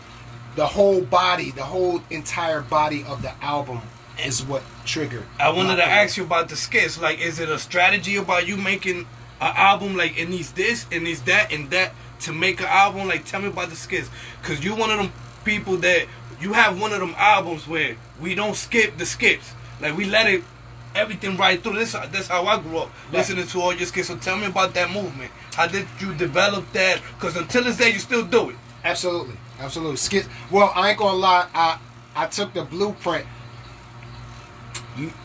the 0.57 0.67
whole 0.67 1.01
body, 1.01 1.51
the 1.53 1.63
whole 1.63 2.03
entire 2.11 2.61
body 2.61 3.05
of 3.05 3.23
the 3.23 3.33
album 3.43 3.81
is 4.25 4.45
what 4.45 4.63
triggered. 4.85 5.25
I 5.39 5.51
wanted 5.51 5.77
to 5.77 5.85
ask 5.85 6.17
you 6.17 6.25
about 6.25 6.49
the 6.49 6.57
skits. 6.57 7.01
Like, 7.01 7.21
is 7.21 7.39
it 7.39 7.49
a 7.49 7.59
strategy 7.59 8.17
about 8.17 8.47
you 8.47 8.57
making 8.57 9.01
an 9.41 9.55
album? 9.57 9.97
Like, 9.97 10.19
it 10.19 10.29
needs 10.29 10.53
this, 10.53 10.87
it 10.91 11.03
needs 11.03 11.23
that, 11.23 11.53
and 11.53 11.71
that 11.71 11.93
to 12.21 12.33
make 12.33 12.61
an 12.61 12.67
album. 12.67 13.09
Like, 13.09 13.25
tell 13.25 13.41
me 13.41 13.49
about 13.49 13.71
the 13.71 13.77
skits, 13.77 14.11
cause 14.43 14.63
you 14.63 14.75
one 14.75 14.91
of 14.91 14.99
them 14.99 15.13
people 15.45 15.77
that 15.79 16.07
you 16.41 16.53
have 16.53 16.81
one 16.81 16.93
of 16.93 17.01
them 17.01 17.15
albums 17.17 17.67
where 17.67 17.97
we 18.21 18.35
don't 18.35 18.57
skip 18.57 18.97
the 18.99 19.07
skips. 19.07 19.53
Like, 19.81 19.97
we 19.97 20.05
let 20.05 20.27
it 20.27 20.43
everything 20.95 21.37
right 21.37 21.63
through. 21.63 21.75
This 21.75 21.93
that's 21.93 22.29
how 22.29 22.45
I 22.47 22.61
grew 22.61 22.79
up 22.79 22.91
listening 23.13 23.47
to 23.47 23.61
all 23.61 23.75
your 23.75 23.87
skits. 23.87 24.09
So 24.09 24.17
tell 24.17 24.37
me 24.37 24.47
about 24.47 24.75
that 24.75 24.91
movement. 24.91 25.31
How 25.55 25.67
did 25.67 25.87
you 26.01 26.15
develop 26.15 26.71
that? 26.73 27.01
Cause 27.19 27.37
until 27.37 27.65
this 27.65 27.77
day, 27.77 27.91
you 27.91 27.99
still 27.99 28.25
do 28.25 28.51
it. 28.51 28.57
Absolutely, 28.85 29.37
absolutely. 29.59 29.97
Skit. 29.97 30.29
Well, 30.51 30.73
I 30.75 30.91
ain't 30.91 30.99
gonna 30.99 31.17
lie. 31.17 31.47
I 31.55 31.79
I 32.15 32.27
took 32.27 32.53
the 32.55 32.63
blueprint. 32.63 33.27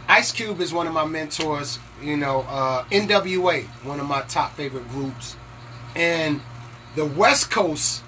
Ice 0.07 0.31
Cube 0.31 0.61
is 0.61 0.73
one 0.73 0.87
of 0.87 0.93
my 0.93 1.05
mentors. 1.05 1.79
You 2.01 2.17
know, 2.17 2.41
uh, 2.49 2.83
NWA, 2.85 3.63
one 3.83 3.99
of 3.99 4.07
my 4.07 4.21
top 4.23 4.53
favorite 4.55 4.87
groups, 4.89 5.35
and 5.95 6.41
the 6.95 7.05
West 7.05 7.49
Coast 7.49 8.03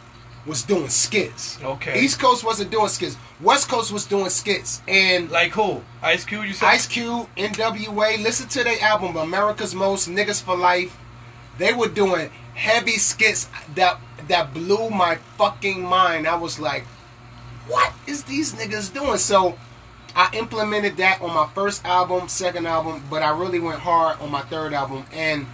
was 0.46 0.64
doing 0.64 0.90
skits. 0.90 1.62
Okay. 1.62 2.00
East 2.00 2.20
Coast 2.20 2.44
wasn't 2.44 2.72
doing 2.72 2.88
skits. 2.88 3.18
West 3.42 3.70
Coast 3.70 3.92
was 3.92 4.06
doing 4.06 4.30
skits, 4.30 4.82
and 4.88 5.30
Like 5.30 5.52
who? 5.52 5.82
Ice 6.02 6.26
Cube. 6.26 6.46
You 6.46 6.54
said. 6.54 6.68
Ice 6.68 6.88
Cube, 6.88 7.28
NWA. 7.38 8.22
Listen 8.24 8.48
to 8.50 8.64
their 8.64 8.82
album, 8.82 9.18
America's 9.18 9.76
Most 9.76 10.10
Niggas 10.10 10.42
for 10.42 10.56
Life. 10.56 10.98
They 11.58 11.74
were 11.74 11.90
doing 11.90 12.30
heavy 12.54 12.98
skits 12.98 13.50
that 13.76 14.00
that 14.28 14.54
blew 14.54 14.90
my 14.90 15.16
fucking 15.38 15.82
mind. 15.82 16.28
I 16.28 16.36
was 16.36 16.60
like, 16.60 16.84
what 17.68 17.94
is 18.08 18.24
these 18.24 18.54
niggas 18.54 18.94
doing? 18.94 19.18
So 19.18 19.58
I 20.16 20.30
implemented 20.34 20.98
that 20.98 21.22
on 21.22 21.34
my 21.34 21.48
first 21.54 21.86
album, 21.86 22.28
second 22.28 22.66
album, 22.66 23.04
but 23.10 23.22
I 23.22 23.38
really 23.38 23.60
went 23.60 23.80
hard 23.80 24.20
on 24.20 24.32
my 24.32 24.42
third 24.42 24.74
album. 24.74 25.06
And 25.12 25.46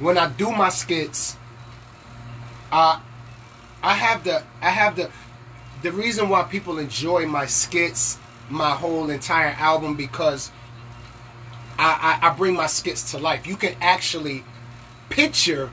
when 0.00 0.18
I 0.18 0.28
do 0.30 0.50
my 0.50 0.68
skits, 0.68 1.36
uh, 2.72 3.00
I 3.82 3.94
have 3.94 4.24
the 4.24 4.42
I 4.62 4.70
have 4.70 4.96
the 4.96 5.10
the 5.82 5.92
reason 5.92 6.28
why 6.28 6.44
people 6.44 6.78
enjoy 6.78 7.26
my 7.26 7.46
skits, 7.46 8.18
my 8.48 8.70
whole 8.70 9.10
entire 9.10 9.54
album, 9.58 9.94
because 9.96 10.50
I, 11.78 12.18
I, 12.22 12.28
I 12.28 12.34
bring 12.34 12.54
my 12.54 12.66
skits 12.66 13.10
to 13.10 13.18
life. 13.18 13.46
You 13.46 13.56
can 13.56 13.74
actually 13.80 14.44
picture 15.10 15.70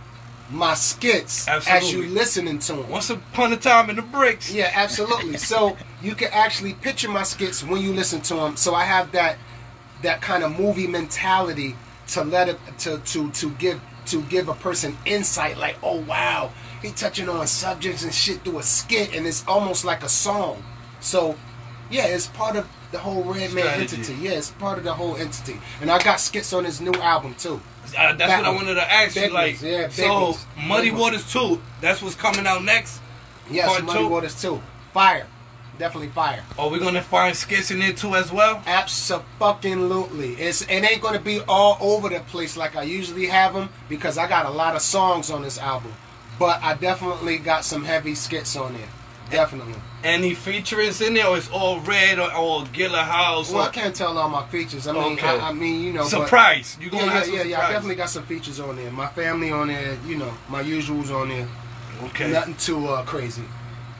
my 0.52 0.74
skits 0.74 1.48
as 1.48 1.68
Absolutely. 1.68 2.10
you 2.10 2.14
listening 2.14 2.60
to 2.60 2.74
them. 2.74 2.90
Once 2.90 3.10
upon 3.10 3.54
a 3.54 3.58
time 3.58 3.90
in 3.90 3.96
the 3.96 4.02
bricks. 4.02 4.54
Yeah, 4.54 4.72
absolutely. 4.74 5.38
so 5.38 5.78
you 6.02 6.16
can 6.16 6.30
actually 6.32 6.74
picture 6.74 7.10
my 7.10 7.24
skits 7.24 7.64
when 7.64 7.82
you 7.82 7.94
listen 7.94 8.22
to 8.22 8.36
them. 8.36 8.58
So 8.58 8.76
I 8.76 8.84
have 8.84 9.12
that 9.14 9.38
that 10.04 10.22
kind 10.22 10.44
of 10.44 10.60
movie 10.60 10.88
mentality 10.88 11.76
to 12.08 12.24
let 12.24 12.50
it 12.50 12.60
to 12.80 12.98
to 12.98 13.32
to 13.32 13.50
give 13.52 13.80
to 14.08 14.22
give 14.24 14.50
a 14.50 14.54
person 14.56 14.98
insight. 15.06 15.58
Like, 15.58 15.78
oh 15.84 16.02
wow, 16.02 16.52
he 16.82 16.92
touching 16.92 17.30
on 17.30 17.48
subjects 17.48 18.04
and 18.04 18.14
shit 18.14 18.44
through 18.44 18.60
a 18.60 18.64
skit, 18.64 19.16
and 19.16 19.26
it's 19.26 19.46
almost 19.48 19.86
like 19.86 20.04
a 20.04 20.10
song. 20.10 20.64
So 21.00 21.36
yeah, 21.90 22.06
it's 22.06 22.28
part 22.28 22.56
of 22.56 22.68
the 22.92 23.00
whole 23.00 23.24
Red 23.24 23.54
Man 23.54 23.66
Strategy. 23.66 23.98
entity. 23.98 24.14
Yeah, 24.22 24.32
it's 24.32 24.52
part 24.52 24.78
of 24.78 24.84
the 24.84 24.94
whole 24.94 25.16
entity. 25.16 25.60
And 25.82 25.90
I 25.90 26.02
got 26.04 26.20
skits 26.20 26.52
on 26.54 26.66
his 26.66 26.82
new 26.82 26.94
album 26.94 27.36
too. 27.36 27.62
Uh, 27.98 28.14
that's 28.14 28.18
That 28.32 28.40
what 28.40 28.46
I 28.46 28.50
wanted 28.56 28.76
to 28.76 28.92
ask 28.92 29.16
you. 29.16 29.30
Like, 29.30 29.62
yeah, 29.62 29.90
so 29.90 30.24
ones. 30.26 30.46
Muddy 30.66 30.92
Big. 30.92 31.00
Waters 31.00 31.32
2, 31.32 31.62
that's 31.82 32.02
what's 32.02 32.16
coming 32.16 32.46
out 32.48 32.64
next. 32.64 33.02
Yes, 33.50 33.68
Part 33.68 33.84
Muddy 33.86 34.00
two? 34.00 34.08
Waters 34.08 34.42
too. 34.42 34.62
Fire, 34.94 35.28
definitely 35.78 36.10
fire. 36.10 36.44
Are 36.58 36.70
we 36.70 36.80
gonna 36.80 37.02
find 37.02 37.36
skits 37.36 37.72
in 37.72 37.80
there 37.80 37.92
too 37.94 38.16
as 38.16 38.32
well? 38.32 38.62
Absolutely. 38.66 40.34
It's 40.36 40.62
it 40.64 40.70
ain't 40.84 41.02
gonna 41.02 41.20
be 41.20 41.42
all 41.48 41.78
over 41.82 42.08
the 42.10 42.20
place 42.22 42.56
like 42.56 42.76
I 42.76 42.84
usually 42.84 43.26
have 43.28 43.54
them 43.54 43.70
because 43.90 44.18
I 44.18 44.28
got 44.28 44.46
a 44.46 44.50
lot 44.52 44.76
of 44.76 44.82
songs 44.82 45.30
on 45.30 45.42
this 45.42 45.58
album. 45.58 45.94
But 46.40 46.62
I 46.64 46.76
definitely 46.76 47.38
got 47.38 47.66
some 47.66 47.84
heavy 47.84 48.16
skits 48.16 48.56
on 48.56 48.74
there. 48.74 48.88
Definitely. 49.30 49.76
Any 50.04 50.34
features 50.34 51.00
in 51.00 51.14
there, 51.14 51.28
or 51.28 51.38
it's 51.38 51.50
all 51.52 51.80
red 51.82 52.18
or, 52.18 52.34
or 52.36 52.64
Gilla 52.74 53.04
House? 53.04 53.52
Well, 53.52 53.62
I 53.62 53.70
can't 53.70 53.96
tell 53.96 54.18
all 54.18 54.30
my 54.30 54.46
features. 54.48 54.88
I 54.88 54.94
mean, 54.94 55.14
Okay. 55.14 55.28
I, 55.28 55.50
I 55.50 55.54
mean, 55.54 55.84
you 55.84 55.94
know, 55.94 56.02
but- 56.02 56.10
surprise. 56.10 56.76
You 56.82 56.90
gonna 56.90 57.06
yeah, 57.06 57.12
have 57.12 57.28
yeah, 57.28 57.40
some 57.40 57.50
yeah, 57.50 57.58
yeah. 57.58 57.68
I 57.68 57.72
definitely 57.72 57.96
got 57.96 58.10
some 58.10 58.24
features 58.24 58.60
on 58.60 58.78
there. 58.78 58.90
My 58.92 59.08
family 59.08 59.52
on 59.52 59.68
there, 59.68 59.98
you 60.08 60.16
know, 60.18 60.34
my 60.50 60.64
usuals 60.64 61.12
on 61.16 61.30
there. 61.30 61.48
Okay. 62.06 62.32
Nothing 62.32 62.56
too 62.56 62.88
uh, 62.88 63.04
crazy. 63.04 63.44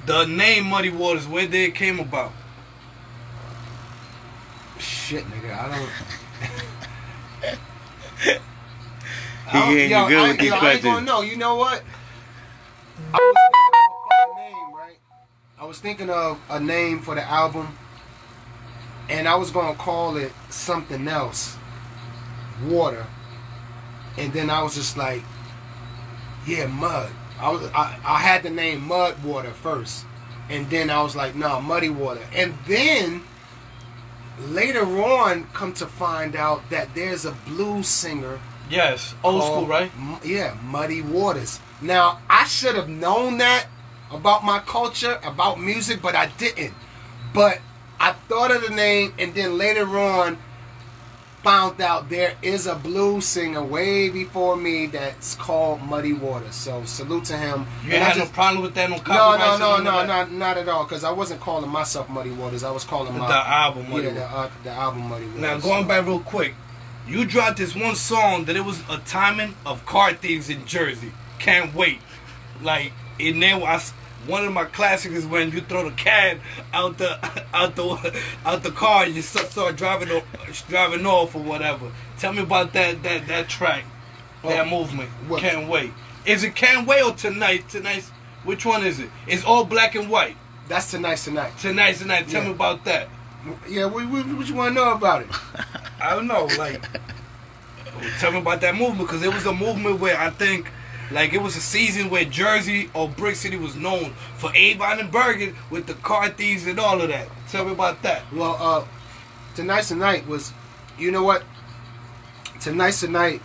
The 0.08 0.26
name 0.26 0.66
Muddy 0.66 0.90
Waters, 0.90 1.28
where 1.28 1.46
did 1.46 1.54
it 1.70 1.76
came 1.76 2.00
about? 2.00 2.32
Shit, 4.80 5.24
nigga, 5.26 5.56
I 5.60 5.78
don't. 5.78 5.90
He 9.52 9.60
getting 9.60 9.76
you 9.92 9.98
yo, 9.98 10.08
good 10.08 10.18
I, 10.18 10.28
with 10.30 10.40
these 10.40 10.50
yo, 10.50 10.54
I 10.54 10.56
ain't 10.56 10.62
questions. 10.62 10.84
gonna 10.84 11.06
know. 11.06 11.22
You 11.22 11.38
know 11.38 11.56
what? 11.56 11.84
I 15.62 15.66
was 15.66 15.80
thinking 15.80 16.10
of 16.10 16.40
a 16.50 16.60
name 16.60 17.02
for 17.02 17.14
the 17.14 17.22
album, 17.22 17.78
and 19.10 19.28
I 19.28 19.36
was 19.36 19.52
gonna 19.52 19.78
call 19.78 20.18
it 20.18 20.32
something 20.50 21.08
else, 21.08 21.56
water. 22.66 23.06
And 24.18 24.34
then 24.34 24.50
I 24.50 24.64
was 24.64 24.74
just 24.74 24.98
like, 24.98 25.22
yeah, 26.48 26.66
mud. 26.66 27.12
I 27.40 27.52
was 27.52 27.64
I, 27.76 27.96
I 28.04 28.18
had 28.18 28.42
the 28.42 28.50
name 28.50 28.88
Mud 28.88 29.24
Water 29.24 29.52
first, 29.52 30.04
and 30.50 30.68
then 30.72 30.90
I 30.90 31.04
was 31.04 31.16
like, 31.16 31.36
no, 31.36 31.62
Muddy 31.62 31.90
Water. 31.90 32.26
And 32.34 32.56
then 32.66 33.22
later 34.40 34.84
on, 35.04 35.44
come 35.54 35.74
to 35.74 35.86
find 35.86 36.36
out 36.36 36.68
that 36.72 36.96
there's 36.96 37.26
a 37.26 37.34
blues 37.46 37.88
singer 37.88 38.40
Yes, 38.68 39.14
old 39.24 39.42
called 39.42 39.54
school, 39.54 39.68
right? 39.68 39.92
Yeah, 40.26 40.58
Muddy 40.64 41.04
Waters. 41.04 41.60
Now, 41.82 42.20
I 42.28 42.46
should 42.46 42.74
have 42.74 42.90
known 42.90 43.38
that 43.38 43.68
about 44.12 44.44
my 44.44 44.60
culture, 44.60 45.20
about 45.24 45.60
music, 45.60 46.02
but 46.02 46.16
I 46.16 46.28
didn't. 46.38 46.74
But 47.34 47.60
I 48.00 48.14
thought 48.28 48.52
of 48.52 48.64
the 48.64 48.74
name, 48.74 49.14
and 49.18 49.34
then 49.34 49.58
later 49.58 49.88
on, 49.98 50.38
found 51.44 51.82
out 51.82 52.10
there 52.10 52.36
is 52.42 52.68
a 52.68 52.76
blues 52.76 53.26
singer 53.26 53.64
way 53.64 54.10
before 54.10 54.56
me 54.56 54.86
that's 54.86 55.36
called 55.36 55.82
Muddy 55.82 56.14
Waters. 56.14 56.56
So 56.56 56.84
salute 56.86 57.26
to 57.26 57.38
him. 57.38 57.66
You 57.84 57.94
And 57.94 57.94
ain't 57.94 58.04
I 58.04 58.10
had 58.10 58.18
no 58.18 58.26
problem 58.26 58.62
with 58.64 58.76
that, 58.76 58.90
no 58.90 58.98
no, 58.98 59.38
no, 59.38 59.58
no, 59.58 59.78
no, 59.78 60.06
not 60.06 60.32
not 60.32 60.58
at 60.58 60.70
all. 60.70 60.84
Because 60.84 61.04
I 61.04 61.12
wasn't 61.12 61.42
calling 61.42 61.70
myself 61.70 62.10
Muddy 62.10 62.32
Waters. 62.32 62.64
I 62.64 62.72
was 62.72 62.84
calling 62.84 63.18
my 63.18 63.28
The 63.28 63.34
album, 63.34 63.90
Muddy 63.90 64.08
yeah, 64.08 64.14
the, 64.14 64.26
uh, 64.26 64.50
the 64.64 64.70
album 64.70 65.10
Muddy 65.10 65.26
Waters. 65.26 65.42
Now 65.42 65.60
going 65.60 65.88
back 65.88 66.06
real 66.06 66.20
quick, 66.20 66.54
you 67.08 67.26
dropped 67.26 67.58
this 67.58 67.76
one 67.76 67.96
song 67.96 68.46
that 68.46 68.56
it 68.56 68.64
was 68.64 68.80
a 68.90 68.98
timing 69.00 69.56
of 69.66 69.86
car 69.86 70.14
thieves 70.14 70.50
in 70.50 70.66
Jersey. 70.66 71.12
Can't 71.40 71.74
wait. 71.74 72.00
Like 72.62 72.94
and 73.20 73.42
then 73.42 73.64
I 73.64 73.82
one 74.28 74.46
of 74.46 74.54
my 74.54 74.66
classics 74.66 75.16
is 75.16 75.26
when 75.26 75.52
you 75.52 75.62
throw 75.62 75.90
the 75.90 75.96
can 75.96 76.40
out 76.74 76.98
the 76.98 77.18
out 77.54 77.76
the 77.76 78.20
out 78.46 78.64
the 78.64 78.72
car 78.72 79.04
and 79.06 79.16
you 79.16 79.22
start, 79.22 79.52
start 79.52 79.76
driving 79.76 80.10
o- 80.10 80.24
driving 80.70 81.06
off 81.06 81.36
or 81.36 81.42
whatever. 81.42 81.92
Tell 82.20 82.34
me 82.34 82.42
about 82.44 82.74
that 82.74 83.02
that 83.04 83.28
that 83.28 83.50
track, 83.50 83.84
that 84.44 84.68
Oh, 84.68 84.70
movement. 84.70 85.10
what? 85.28 85.42
Can't 85.42 85.68
wait. 85.68 85.92
Is 86.26 86.44
it 86.44 86.56
can't 86.56 86.88
wait 86.88 87.04
or 87.04 87.14
tonight? 87.14 87.68
Tonight's 87.70 88.10
which 88.44 88.66
one 88.66 88.84
is 88.86 89.00
it? 89.00 89.10
It's 89.28 89.44
all 89.44 89.66
black 89.66 89.96
and 89.96 90.10
white. 90.10 90.36
That's 90.68 90.90
tonight, 90.92 91.18
tonight. 91.18 91.58
Tonight's 91.60 92.00
tonight. 92.00 92.28
Tell 92.28 92.42
Yeah. 92.42 92.50
me 92.50 92.54
about 92.56 92.86
that. 92.86 93.10
Yeah, 93.68 93.86
what, 93.86 94.08
what, 94.08 94.26
what 94.28 94.48
you 94.48 94.54
want 94.56 94.70
to 94.70 94.74
know 94.76 94.94
about 94.94 95.24
it? 95.24 95.28
I 96.02 96.16
don't 96.16 96.28
know, 96.28 96.46
like, 96.58 96.82
tell 98.20 98.32
me 98.32 98.40
about 98.40 98.62
that 98.62 98.76
movement 98.76 99.00
because 99.10 99.24
it 99.24 99.34
was 99.34 99.46
a 99.46 99.54
movement 99.54 100.00
where 100.00 100.18
I 100.18 100.30
think, 100.30 100.72
like, 101.12 101.34
it 101.34 101.42
was 101.42 101.56
a 101.56 101.62
season 101.62 102.10
where 102.10 102.26
Jersey 102.26 102.90
or 102.94 103.10
Brick 103.10 103.36
City 103.36 103.58
was 103.58 103.76
known 103.76 104.14
for 104.38 104.52
Avon 104.56 105.00
and 105.00 105.12
Bergen 105.12 105.56
with 105.70 105.88
the 105.88 105.94
car 105.96 106.30
thieves 106.30 106.68
and 106.68 106.80
all 106.80 107.02
of 107.02 107.10
that. 107.10 107.28
Tell 107.50 107.66
me 107.66 107.72
about 107.72 108.02
that. 108.04 108.24
Well, 108.34 108.58
uh, 108.60 108.86
tonight's 109.56 109.90
tonight 109.90 110.28
was, 110.28 110.54
you 110.98 111.12
know 111.12 111.24
what? 111.24 111.44
Tonight's 112.60 113.00
tonight 113.00 113.42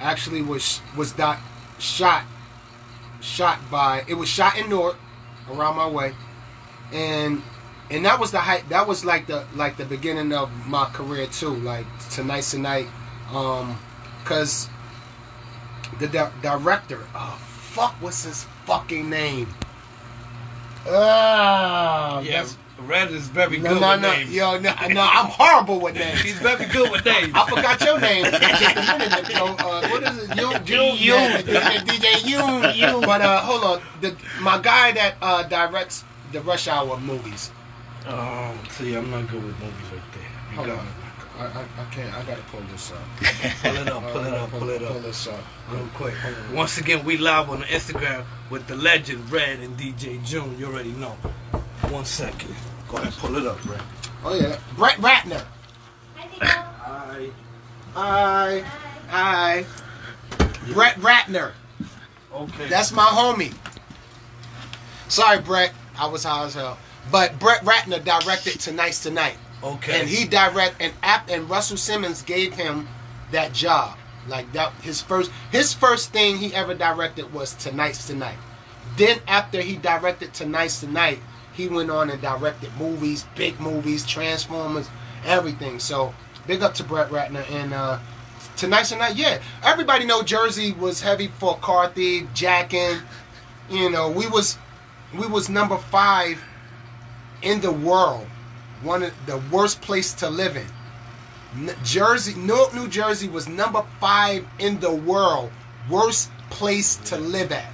actually 0.00 0.42
was 0.42 0.80
was 0.96 1.14
that 1.14 1.40
shot, 1.78 2.24
shot 3.20 3.58
by 3.70 4.04
it 4.06 4.14
was 4.14 4.28
shot 4.28 4.56
in 4.58 4.68
Newark, 4.68 4.96
around 5.50 5.76
my 5.76 5.88
way, 5.88 6.14
and 6.92 7.42
and 7.90 8.04
that 8.04 8.18
was 8.18 8.30
the 8.30 8.38
height. 8.38 8.68
That 8.68 8.86
was 8.86 9.04
like 9.04 9.26
the 9.26 9.44
like 9.54 9.76
the 9.76 9.84
beginning 9.84 10.32
of 10.32 10.50
my 10.68 10.84
career 10.86 11.26
too. 11.26 11.54
Like 11.56 11.86
tonight's 12.10 12.50
tonight, 12.50 12.86
um, 13.32 13.78
cause 14.24 14.68
the 15.98 16.08
di- 16.08 16.30
director, 16.42 17.00
oh 17.14 17.38
fuck, 17.72 17.92
what's 18.00 18.24
his 18.24 18.44
fucking 18.66 19.08
name? 19.10 19.48
Ah, 20.88 22.20
that's- 22.24 22.56
Red 22.78 23.10
is 23.10 23.26
very 23.28 23.56
no, 23.56 23.70
good 23.70 23.80
no, 23.80 23.90
with 23.92 24.00
no, 24.02 24.12
names. 24.12 24.30
yo, 24.34 24.58
no, 24.60 24.74
no, 24.90 25.00
I'm 25.00 25.26
horrible 25.30 25.80
with 25.80 25.94
names. 25.94 26.20
He's 26.20 26.34
very 26.38 26.66
good 26.66 26.90
with 26.90 27.06
names. 27.06 27.32
I 27.34 27.48
forgot 27.48 27.80
your 27.80 27.98
name. 27.98 28.24
Just 28.24 28.42
a 28.76 28.98
minute 28.98 29.30
ago. 29.30 29.56
Uh, 29.58 29.88
what 29.88 30.02
is 30.02 30.28
it? 30.28 30.36
You, 30.36 30.50
you, 30.66 30.82
You. 30.92 31.14
DJ, 31.88 32.26
you, 32.28 32.86
you. 32.86 33.00
But 33.00 33.22
uh, 33.22 33.40
hold 33.40 33.64
on. 33.64 33.82
The 34.02 34.14
my 34.42 34.58
guy 34.58 34.92
that 34.92 35.14
uh, 35.22 35.44
directs 35.44 36.04
the 36.32 36.42
Rush 36.42 36.68
Hour 36.68 36.98
movies. 37.00 37.50
Oh, 38.06 38.54
see, 38.72 38.94
I'm 38.94 39.10
not 39.10 39.26
good 39.30 39.42
with 39.42 39.58
movies 39.58 39.86
right 39.90 40.02
there. 40.12 40.22
You 40.50 40.56
Hold 40.56 40.66
got 40.68 40.78
on. 40.78 40.86
Me. 41.36 41.42
I, 41.42 41.46
I, 41.46 41.62
I 41.62 41.84
can't. 41.90 42.14
I 42.14 42.22
gotta 42.24 42.42
pull 42.42 42.60
this 42.72 42.92
up. 42.92 42.98
Pull 43.62 43.76
it 43.76 43.88
up, 43.88 44.02
pull 44.12 44.24
it 44.24 44.32
up, 44.34 44.50
pull 44.50 44.70
it 44.70 44.82
up. 44.82 44.92
Pull 44.92 45.00
this 45.00 45.26
up. 45.28 45.40
Real 45.70 45.88
quick. 45.94 46.14
Once 46.52 46.78
again, 46.78 47.04
we 47.04 47.16
live 47.16 47.50
on 47.50 47.60
the 47.60 47.66
Instagram 47.66 48.24
with 48.50 48.66
the 48.66 48.76
legend 48.76 49.30
Red 49.30 49.60
and 49.60 49.76
DJ 49.76 50.24
June. 50.24 50.56
You 50.58 50.66
already 50.66 50.92
know. 50.92 51.16
One 51.90 52.04
second. 52.04 52.54
Go 52.88 52.98
ahead, 52.98 53.12
pull 53.14 53.36
it 53.36 53.46
up, 53.46 53.64
Red. 53.68 53.80
Oh 54.24 54.34
yeah, 54.34 54.58
Brett 54.76 54.96
Ratner. 54.96 55.44
I 56.40 57.30
Hi, 57.94 58.62
hi. 59.08 59.64
Brett 60.72 60.96
Ratner. 60.96 61.52
okay. 62.32 62.68
That's 62.68 62.92
my 62.92 63.04
homie. 63.04 63.54
Sorry, 65.08 65.40
Brett. 65.40 65.72
I 65.98 66.06
was 66.06 66.24
high 66.24 66.44
as 66.44 66.54
hell. 66.54 66.78
But 67.10 67.38
Brett 67.38 67.62
Ratner 67.62 68.04
directed 68.04 68.60
Tonight's 68.60 69.02
Tonight. 69.02 69.38
Okay. 69.74 70.00
And 70.00 70.08
he 70.08 70.26
direct 70.26 70.76
and 70.80 70.92
app 71.02 71.28
and 71.30 71.48
Russell 71.48 71.76
Simmons 71.76 72.22
gave 72.22 72.54
him 72.54 72.88
that 73.32 73.52
job. 73.52 73.98
Like 74.28 74.52
that 74.52 74.72
his 74.82 75.00
first 75.00 75.30
his 75.50 75.72
first 75.72 76.12
thing 76.12 76.36
he 76.36 76.54
ever 76.54 76.74
directed 76.74 77.32
was 77.32 77.54
Tonight's 77.54 78.06
Tonight. 78.06 78.38
Then 78.96 79.20
after 79.28 79.60
he 79.60 79.76
directed 79.76 80.34
Tonight's 80.34 80.80
Tonight, 80.80 81.20
he 81.52 81.68
went 81.68 81.90
on 81.90 82.10
and 82.10 82.20
directed 82.20 82.70
movies, 82.76 83.26
big 83.34 83.60
movies, 83.60 84.04
Transformers, 84.06 84.88
everything. 85.24 85.78
So 85.78 86.12
big 86.46 86.62
up 86.62 86.74
to 86.74 86.84
Brett 86.84 87.10
Ratner 87.10 87.48
and 87.50 87.72
uh 87.72 87.98
Tonight's 88.56 88.88
Tonight, 88.88 89.16
yeah. 89.16 89.40
Everybody 89.62 90.06
know 90.06 90.22
Jersey 90.22 90.72
was 90.72 91.00
heavy 91.00 91.28
for 91.28 91.56
Carthy, 91.58 92.20
thief, 92.20 92.34
jacking. 92.34 92.98
You 93.70 93.90
know, 93.90 94.10
we 94.10 94.26
was 94.26 94.58
we 95.16 95.26
was 95.26 95.48
number 95.48 95.76
five 95.76 96.42
in 97.42 97.60
the 97.60 97.72
world 97.72 98.26
one 98.82 99.02
of 99.02 99.12
the 99.26 99.38
worst 99.50 99.80
place 99.80 100.12
to 100.14 100.28
live 100.28 100.56
in. 100.56 100.66
Jersey, 101.84 102.34
Newark, 102.34 102.74
New 102.74 102.88
Jersey 102.88 103.28
was 103.28 103.48
number 103.48 103.82
five 104.00 104.46
in 104.58 104.78
the 104.80 104.92
world, 104.94 105.50
worst 105.88 106.30
place 106.50 106.96
to 106.96 107.16
live 107.16 107.52
at 107.52 107.72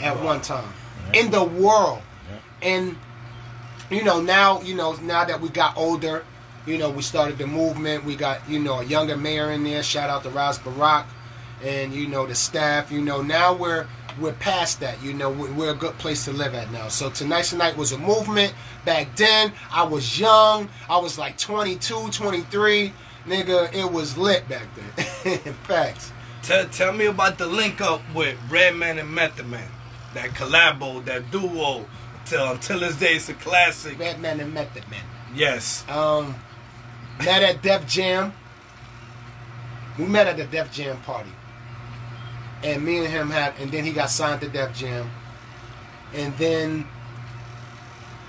at 0.00 0.20
one 0.22 0.40
time 0.40 0.72
in 1.12 1.30
the 1.30 1.44
world. 1.44 2.00
And 2.62 2.96
you 3.90 4.04
know 4.04 4.20
now, 4.20 4.60
you 4.62 4.74
know 4.74 4.94
now 4.94 5.24
that 5.24 5.40
we 5.40 5.48
got 5.48 5.76
older, 5.76 6.24
you 6.66 6.78
know 6.78 6.90
we 6.90 7.02
started 7.02 7.38
the 7.38 7.46
movement. 7.46 8.04
We 8.04 8.16
got 8.16 8.48
you 8.48 8.58
know 8.58 8.80
a 8.80 8.84
younger 8.84 9.16
mayor 9.16 9.52
in 9.52 9.64
there. 9.64 9.82
Shout 9.82 10.10
out 10.10 10.22
to 10.24 10.30
Ras 10.30 10.58
Baraka, 10.58 11.08
and 11.62 11.92
you 11.92 12.08
know 12.08 12.26
the 12.26 12.34
staff. 12.34 12.90
You 12.90 13.00
know 13.00 13.22
now 13.22 13.54
we're 13.54 13.86
we're 14.20 14.32
past 14.34 14.80
that. 14.80 15.02
You 15.02 15.14
know 15.14 15.30
we're, 15.30 15.52
we're 15.52 15.70
a 15.70 15.76
good 15.76 15.96
place 15.98 16.24
to 16.26 16.32
live 16.32 16.54
at 16.54 16.70
now. 16.70 16.88
So 16.88 17.10
tonight's 17.10 17.50
tonight 17.50 17.76
was 17.76 17.92
a 17.92 17.98
movement. 17.98 18.54
Back 18.84 19.16
then 19.16 19.52
I 19.72 19.82
was 19.82 20.18
young. 20.18 20.68
I 20.88 20.98
was 20.98 21.18
like 21.18 21.38
22, 21.38 22.10
23. 22.10 22.92
Nigga, 23.26 23.74
it 23.74 23.90
was 23.90 24.16
lit 24.16 24.48
back 24.48 24.66
then. 24.74 25.38
Facts. 25.64 26.12
Tell, 26.42 26.66
tell 26.68 26.92
me 26.92 27.06
about 27.06 27.38
the 27.38 27.46
link 27.46 27.80
up 27.80 28.00
with 28.14 28.36
Redman 28.50 28.98
and 28.98 29.12
Method 29.14 29.48
Man. 29.48 29.68
That 30.14 30.30
collabo, 30.30 31.04
that 31.04 31.30
duo. 31.30 31.86
Till 32.24 32.52
until 32.52 32.80
this 32.80 32.96
day, 32.96 33.16
it's 33.16 33.28
a 33.28 33.34
classic. 33.34 33.98
Redman 33.98 34.40
and 34.40 34.54
Method 34.54 34.88
Man. 34.90 35.02
Yes. 35.34 35.84
Um, 35.88 36.34
met 37.18 37.42
at 37.42 37.62
Def 37.62 37.86
Jam. 37.86 38.32
We 39.98 40.06
met 40.06 40.26
at 40.26 40.36
the 40.36 40.44
Def 40.44 40.72
Jam 40.72 40.96
party. 41.02 41.30
And 42.62 42.84
me 42.84 42.98
and 42.98 43.06
him 43.06 43.30
had, 43.30 43.54
and 43.58 43.70
then 43.70 43.84
he 43.84 43.92
got 43.92 44.10
signed 44.10 44.40
to 44.42 44.48
Def 44.48 44.74
Jam. 44.74 45.10
And 46.14 46.36
then 46.36 46.86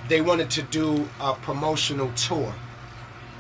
they 0.07 0.21
wanted 0.21 0.49
to 0.51 0.61
do 0.63 1.07
a 1.19 1.33
promotional 1.33 2.11
tour. 2.13 2.53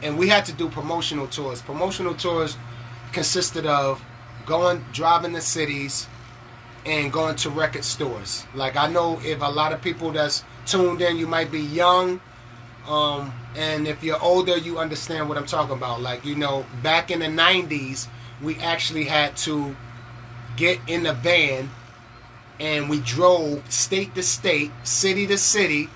And 0.03 0.17
we 0.17 0.27
had 0.27 0.45
to 0.45 0.53
do 0.53 0.69
promotional 0.69 1.27
tours. 1.27 1.61
Promotional 1.61 2.13
tours 2.13 2.57
consisted 3.13 3.65
of 3.65 4.03
going, 4.45 4.83
driving 4.91 5.33
the 5.33 5.41
cities, 5.41 6.07
and 6.85 7.11
going 7.11 7.35
to 7.37 7.49
record 7.49 7.83
stores. 7.83 8.45
Like 8.55 8.75
I 8.75 8.87
know 8.87 9.19
if 9.23 9.41
a 9.41 9.45
lot 9.45 9.73
of 9.73 9.81
people 9.81 10.11
that's 10.11 10.43
tuned 10.65 11.01
in, 11.01 11.17
you 11.17 11.27
might 11.27 11.51
be 11.51 11.59
young, 11.59 12.19
um, 12.87 13.33
and 13.55 13.87
if 13.87 14.03
you're 14.03 14.21
older, 14.21 14.57
you 14.57 14.79
understand 14.79 15.29
what 15.29 15.37
I'm 15.37 15.45
talking 15.45 15.75
about. 15.75 16.01
Like 16.01 16.25
you 16.25 16.35
know, 16.35 16.65
back 16.81 17.11
in 17.11 17.19
the 17.19 17.27
'90s, 17.27 18.07
we 18.41 18.57
actually 18.57 19.03
had 19.03 19.35
to 19.37 19.75
get 20.55 20.79
in 20.87 21.03
the 21.03 21.13
van, 21.13 21.69
and 22.59 22.89
we 22.89 22.99
drove 23.01 23.63
state 23.71 24.13
to 24.15 24.23
state, 24.23 24.71
city 24.83 25.25
to 25.27 25.37
city, 25.37 25.89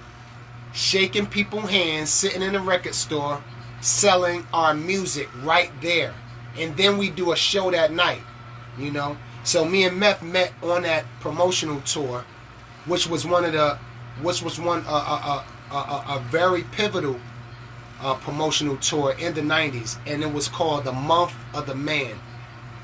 shaking 0.74 1.26
people's 1.26 1.70
hands, 1.70 2.10
sitting 2.10 2.41
in 2.41 2.56
a 2.56 2.60
record 2.60 2.96
store, 2.96 3.41
selling 3.82 4.46
our 4.54 4.74
music 4.74 5.30
right 5.44 5.72
there, 5.82 6.13
and 6.58 6.76
then 6.76 6.98
we 6.98 7.10
do 7.10 7.32
a 7.32 7.36
show 7.36 7.72
that 7.72 7.91
night. 7.91 8.22
You 8.78 8.91
know, 8.91 9.18
so 9.44 9.63
me 9.63 9.86
and 9.86 9.98
Meth 9.98 10.22
met 10.22 10.52
on 10.62 10.82
that 10.84 11.06
promotional 11.22 11.80
tour, 11.82 12.26
which 12.86 13.08
was 13.08 13.26
one 13.26 13.46
of 13.46 13.54
the, 13.54 13.78
which 14.22 14.41
was 14.41 14.60
one 14.60 14.84
a 14.88 14.91
a, 14.91 15.46
a, 15.72 15.76
a, 15.76 16.06
a 16.18 16.24
very 16.30 16.63
pivotal 16.63 17.20
uh, 18.02 18.15
promotional 18.15 18.76
tour 18.78 19.15
in 19.18 19.34
the 19.34 19.41
'90s, 19.41 19.98
and 20.06 20.24
it 20.24 20.34
was 20.34 20.48
called 20.50 20.84
the 20.84 20.91
Month 20.91 21.34
of 21.54 21.68
the 21.68 21.76
Man 21.76 22.15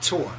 tour. 0.01 0.31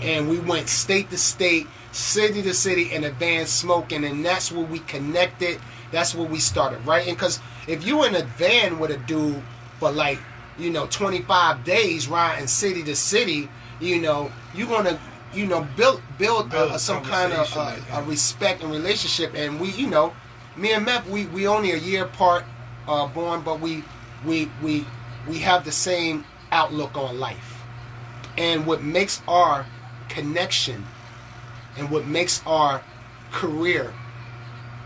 And 0.00 0.28
we 0.28 0.38
went 0.38 0.68
state 0.68 1.10
to 1.10 1.18
state, 1.18 1.66
city 1.92 2.42
to 2.42 2.54
city 2.54 2.92
in 2.92 3.04
a 3.04 3.10
van 3.10 3.46
smoking, 3.46 4.04
and 4.04 4.24
that's 4.24 4.52
where 4.52 4.64
we 4.64 4.80
connected. 4.80 5.58
That's 5.90 6.14
where 6.14 6.28
we 6.28 6.38
started 6.38 6.84
writing. 6.86 7.14
Because 7.14 7.40
if 7.66 7.86
you 7.86 8.04
in 8.04 8.14
a 8.14 8.22
van 8.22 8.78
with 8.78 8.90
a 8.90 8.98
dude 8.98 9.42
for 9.78 9.90
like, 9.90 10.18
you 10.58 10.70
know, 10.70 10.86
25 10.86 11.64
days 11.64 12.08
riding 12.08 12.46
city 12.46 12.82
to 12.84 12.96
city, 12.96 13.48
you 13.80 14.00
know, 14.00 14.30
you're 14.54 14.68
gonna, 14.68 14.98
you 15.34 15.46
know, 15.46 15.66
build 15.76 16.02
build, 16.18 16.50
Build 16.50 16.72
uh, 16.72 16.78
some 16.78 17.02
kind 17.04 17.32
of 17.32 17.52
uh, 17.56 17.76
a 17.92 18.02
respect 18.04 18.62
and 18.62 18.72
relationship. 18.72 19.34
And 19.34 19.60
we, 19.60 19.70
you 19.72 19.86
know, 19.86 20.14
me 20.56 20.72
and 20.72 20.84
Meth, 20.84 21.08
we 21.08 21.26
we 21.26 21.46
only 21.46 21.72
a 21.72 21.76
year 21.76 22.04
apart, 22.04 22.44
uh, 22.88 23.06
born, 23.06 23.42
but 23.42 23.60
we 23.60 23.84
we 24.24 24.50
we 24.62 24.86
we 25.28 25.38
have 25.38 25.64
the 25.64 25.72
same 25.72 26.24
outlook 26.52 26.96
on 26.96 27.18
life. 27.18 27.62
And 28.38 28.66
what 28.66 28.82
makes 28.82 29.22
our 29.28 29.66
connection 30.08 30.84
and 31.76 31.90
what 31.90 32.06
makes 32.06 32.42
our 32.46 32.82
career 33.32 33.92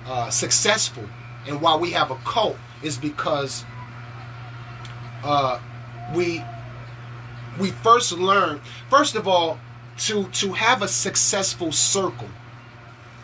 uh, 0.06 0.30
successful 0.30 1.04
and 1.46 1.61
why 1.61 1.76
we 1.76 1.90
have 1.90 2.11
a 2.11 2.16
cult 2.24 2.56
is 2.83 2.96
because 2.96 3.64
uh, 5.22 5.59
we 6.14 6.42
we 7.59 7.70
first 7.70 8.12
learn 8.12 8.61
first 8.88 9.14
of 9.14 9.28
all 9.28 9.59
to 9.98 10.24
to 10.28 10.52
have 10.52 10.83
a 10.83 10.88
successful 10.88 11.70
circle 11.72 12.28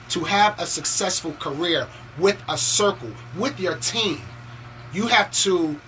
to 0.08 0.20
have 0.20 0.58
a 0.60 0.66
successful 0.66 1.32
career 1.34 1.88
with 2.18 2.40
a 2.48 2.56
circle 2.58 3.10
with 3.36 3.58
your 3.58 3.76
team 3.76 4.20
you 4.92 5.06
have 5.06 5.30
to 5.32 5.78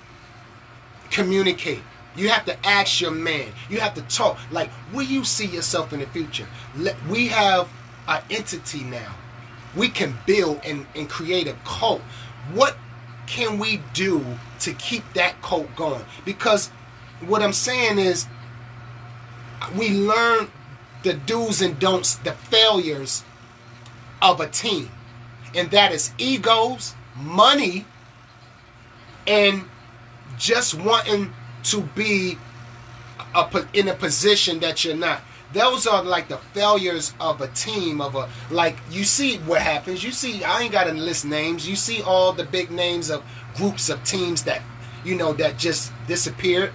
communicate 1.11 1.83
you 2.19 2.29
have 2.29 2.45
to 2.47 2.67
ask 2.67 3.01
your 3.01 3.11
man. 3.13 3.47
You 3.71 3.81
have 3.81 3.95
to 3.95 4.03
talk. 4.03 4.39
Like 4.51 4.71
where 4.93 5.05
you 5.05 5.25
see 5.25 5.47
yourself 5.47 5.93
in 5.93 6.01
the 6.01 6.07
future? 6.07 6.47
We 7.09 7.29
have 7.29 7.69
an 8.07 8.23
entity 8.31 8.83
now. 8.83 9.15
We 9.77 9.89
can 9.89 10.17
build 10.27 10.61
and, 10.65 10.87
and 10.95 11.09
create 11.09 11.47
a 11.47 11.55
cult. 11.65 12.01
What 12.53 12.77
can 13.27 13.59
we 13.59 13.81
do 13.93 14.25
to 14.61 14.73
keep 14.75 15.05
that 15.15 15.41
cult 15.43 15.75
going? 15.77 16.05
Because 16.25 16.71
what 17.27 17.43
i'm 17.43 17.53
saying 17.53 17.99
is 17.99 18.27
we 19.77 19.91
learn 19.91 20.49
the 21.03 21.15
do's 21.15 21.61
and 21.61 21.79
don'ts 21.79 22.17
the 22.17 22.33
failures 22.33 23.25
of 24.23 24.41
a 24.41 24.49
team. 24.49 24.91
And 25.55 25.71
that 25.71 25.93
is 25.93 26.13
egos 26.19 26.95
money 27.17 27.85
and 29.27 29.65
just 30.39 30.75
wanting 30.75 31.33
to 31.65 31.83
be 31.95 32.39
a, 33.35 33.67
in 33.73 33.89
a 33.89 33.95
position 33.95 34.61
that 34.61 34.85
you're 34.85 34.97
not. 34.97 35.23
Those 35.53 35.87
are 35.87 36.03
like 36.03 36.29
the 36.29 36.37
failures 36.53 37.15
of 37.21 37.41
a 37.41 37.49
team 37.49 38.01
of 38.03 38.15
a 38.15 38.29
like 38.51 38.77
you 38.91 39.05
see 39.05 39.39
what 39.39 39.63
happens. 39.63 40.05
You 40.05 40.13
see 40.13 40.45
I 40.45 40.63
ain't 40.63 40.73
gotta 40.73 40.93
list 40.93 41.25
names. 41.25 41.67
You 41.67 41.75
see 41.75 42.03
all 42.03 42.33
the 42.33 42.45
big 42.45 42.71
names 42.71 43.11
of 43.11 43.25
groups 43.57 43.89
of 43.89 44.03
teams 44.05 44.43
that 44.45 44.63
you 45.05 45.15
know 45.15 45.33
that 45.35 45.59
just 45.59 45.93
disappeared 46.07 46.73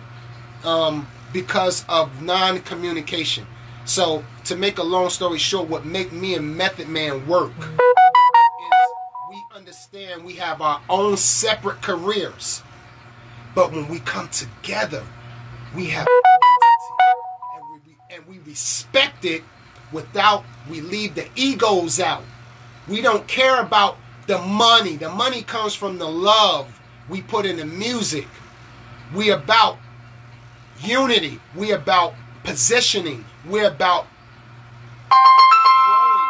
um, 0.64 1.08
because 1.32 1.86
of 1.88 2.22
non-communication. 2.24 3.46
So 3.86 4.24
to 4.46 4.56
make 4.56 4.80
a 4.80 4.84
long 4.84 5.10
story 5.10 5.38
short, 5.38 5.70
what 5.70 5.86
make 5.86 6.12
me 6.12 6.36
and 6.36 6.58
Method 6.58 6.88
Man 6.88 7.28
work 7.28 7.52
is 7.60 8.90
we 9.30 9.44
understand 9.56 10.24
we 10.24 10.34
have 10.34 10.62
our 10.62 10.82
own 10.90 11.18
separate 11.18 11.82
careers. 11.82 12.64
But 13.56 13.72
when 13.72 13.88
we 13.88 14.00
come 14.00 14.30
together, 14.30 15.04
we 15.76 15.86
have 15.88 16.08
and 17.56 17.82
we, 17.86 17.96
and 18.16 18.28
we 18.28 18.40
respect 18.50 19.26
it 19.26 19.44
without 19.92 20.44
we 20.70 20.82
leave 20.82 21.16
the 21.16 21.28
egos 21.36 22.00
out. 22.00 22.24
We 22.88 23.02
don't 23.02 23.28
care 23.28 23.62
about 23.62 23.98
the 24.28 24.40
money. 24.40 24.96
The 24.96 25.10
money 25.10 25.44
comes 25.44 25.76
from 25.76 25.98
the 25.98 26.08
love 26.08 26.80
we 27.10 27.22
put 27.22 27.46
in 27.46 27.58
the 27.58 27.66
music. 27.66 28.28
We 29.14 29.32
about 29.32 29.78
unity. 30.80 31.40
We 31.56 31.72
about 31.72 32.14
positioning. 32.44 33.24
We're 33.48 33.68
about 33.68 34.08
growing 35.10 36.30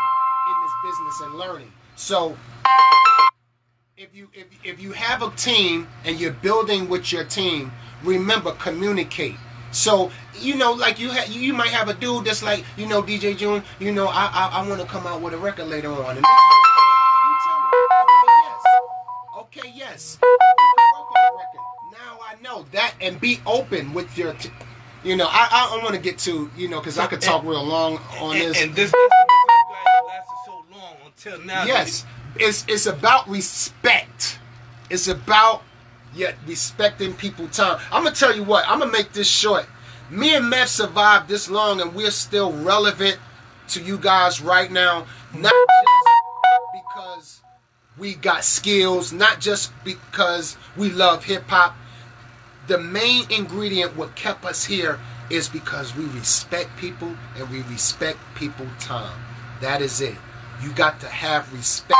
in 0.50 0.62
this 0.62 0.72
business 0.84 1.22
and 1.22 1.36
learning. 1.36 1.72
So 1.96 2.36
if 3.98 4.16
you 4.16 4.28
if, 4.34 4.48
if 4.64 4.82
you 4.82 4.92
have 4.92 5.22
a 5.22 5.30
team 5.32 5.88
and 6.06 6.20
you're 6.20 6.32
building 6.32 6.90
with 6.90 7.12
your 7.12 7.24
team, 7.24 7.72
remember 8.04 8.52
communicate. 8.54 9.36
So 9.72 10.12
you 10.40 10.56
know, 10.56 10.72
like 10.72 11.00
you 11.00 11.12
ha- 11.12 11.28
you 11.30 11.54
might 11.54 11.70
have 11.70 11.90
a 11.90 11.94
dude 11.94 12.26
that's 12.26 12.42
like, 12.44 12.64
you 12.78 12.88
know, 12.88 13.02
DJ 13.04 13.38
June, 13.38 13.64
you 13.80 13.92
know, 13.92 14.08
I 14.08 14.30
I, 14.34 14.50
I 14.62 14.68
want 14.68 14.82
to 14.82 14.88
come 14.88 15.06
out 15.06 15.22
with 15.22 15.34
a 15.34 15.38
record 15.38 15.68
later 15.68 15.92
on. 15.92 16.18
And 16.18 16.26
this 16.26 16.26
you 16.26 17.36
tell 17.46 17.60
me, 17.62 17.68
okay, 18.02 18.34
yes, 18.44 18.64
okay, 19.38 19.74
yes, 19.76 20.18
you 20.22 20.38
can 20.40 21.00
work 21.00 21.12
on 21.12 21.34
a 21.34 21.38
record. 21.38 21.62
Now 21.92 22.20
I 22.26 22.42
know 22.42 22.66
that, 22.72 22.96
and 23.02 23.20
be 23.22 23.40
open 23.46 23.94
with 23.94 24.18
your. 24.18 24.34
T- 24.34 24.50
you 25.04 25.18
know, 25.18 25.28
I 25.30 25.50
I 25.52 25.70
don't 25.70 25.84
want 25.84 25.96
to 25.96 26.02
get 26.02 26.18
to 26.20 26.50
you 26.56 26.70
know 26.70 26.80
because 26.80 26.98
I 26.98 27.08
could 27.08 27.22
talk 27.22 27.44
real 27.44 27.64
long 27.64 27.98
on 28.22 28.38
and, 28.38 28.42
this. 28.42 28.62
and 28.62 28.74
this 28.74 28.94
reason 28.94 29.10
lasted 30.08 30.38
so 30.46 30.64
long 30.72 30.96
until 31.06 31.42
now. 31.46 31.66
Yes, 31.66 32.06
it's 32.36 32.66
it's 32.68 32.86
about 32.86 33.28
respect. 33.30 34.40
It's 34.90 35.08
about 35.08 35.64
yet 36.14 36.36
respecting 36.46 37.14
people 37.14 37.48
time. 37.48 37.80
I'm 37.92 38.04
gonna 38.04 38.16
tell 38.16 38.36
you 38.36 38.44
what. 38.44 38.66
I'm 38.68 38.80
gonna 38.80 38.92
make 38.92 39.14
this 39.14 39.28
short. 39.28 39.66
Me 40.10 40.36
and 40.36 40.50
Meth 40.50 40.70
survived 40.70 41.28
this 41.28 41.50
long, 41.50 41.82
and 41.82 41.94
we're 41.96 42.12
still 42.12 42.52
relevant 42.64 43.18
to 43.70 43.82
you 43.82 43.98
guys 43.98 44.42
right 44.42 44.72
now. 44.72 45.06
Not 45.34 45.54
just 45.54 46.74
because 46.74 47.42
we 47.98 48.16
got 48.16 48.44
skills, 48.44 49.14
not 49.14 49.40
just 49.40 49.72
because 49.84 50.58
we 50.78 50.90
love 50.90 51.24
hip 51.24 51.48
hop. 51.48 51.76
The 52.68 52.78
main 52.78 53.30
ingredient 53.32 53.96
what 53.96 54.16
kept 54.16 54.46
us 54.46 54.64
here 54.64 55.00
is 55.30 55.50
because 55.50 55.96
we 55.96 56.06
respect 56.06 56.76
people 56.78 57.14
and 57.38 57.50
we 57.50 57.62
respect 57.64 58.20
people 58.36 58.68
time. 58.80 59.20
That 59.62 59.82
is 59.82 60.02
it. 60.02 60.16
You 60.64 60.72
got 60.74 61.00
to 61.02 61.08
have 61.08 61.52
respect 61.54 62.00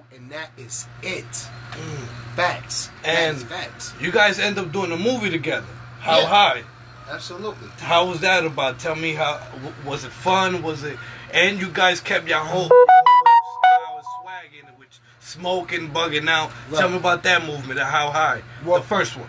people, 0.00 0.16
and 0.16 0.30
that 0.32 0.50
is 0.56 0.86
it. 1.02 1.24
Mm. 1.72 2.06
Facts. 2.36 2.88
And- 3.04 3.42
facts. 3.42 3.92
You 4.00 4.10
guys 4.10 4.38
end 4.38 4.58
up 4.58 4.72
doing 4.72 4.90
a 4.92 4.96
movie 4.96 5.30
together. 5.30 5.66
How 6.00 6.20
Yeah. 6.20 6.26
high? 6.26 6.62
Absolutely. 7.10 7.68
How 7.80 8.06
was 8.06 8.20
that 8.20 8.44
about? 8.46 8.78
Tell 8.78 8.94
me 8.96 9.12
how. 9.14 9.38
Was 9.84 10.04
it 10.04 10.12
fun? 10.12 10.62
Was 10.62 10.82
it? 10.82 10.98
And 11.32 11.60
you 11.60 11.68
guys 11.68 12.00
kept 12.00 12.26
your 12.26 12.38
whole, 12.38 12.68
whole 12.70 12.70
style 12.70 13.96
and 13.96 14.06
swag 14.22 14.50
in 14.58 14.66
which 14.78 15.00
smoking, 15.20 15.90
bugging 15.90 16.28
out. 16.30 16.50
Tell 16.74 16.88
me 16.88 16.96
about 16.96 17.22
that 17.24 17.44
movement 17.44 17.78
and 17.78 17.88
how 17.88 18.10
high. 18.10 18.40
Well- 18.64 18.80
the 18.80 18.86
first 18.86 19.16
one. 19.16 19.28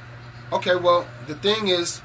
Okay, 0.54 0.76
well, 0.76 1.06
the 1.28 1.36
thing 1.36 1.68
is. 1.68 2.02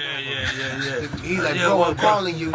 Yeah, 0.00 0.18
yeah, 0.18 0.50
yeah, 0.58 1.00
yeah. 1.00 1.16
He 1.22 1.40
like, 1.40 1.56
Yeah, 1.56 1.68
bro, 1.68 1.84
I'm 1.84 1.96
calling 1.96 2.36
you 2.36 2.52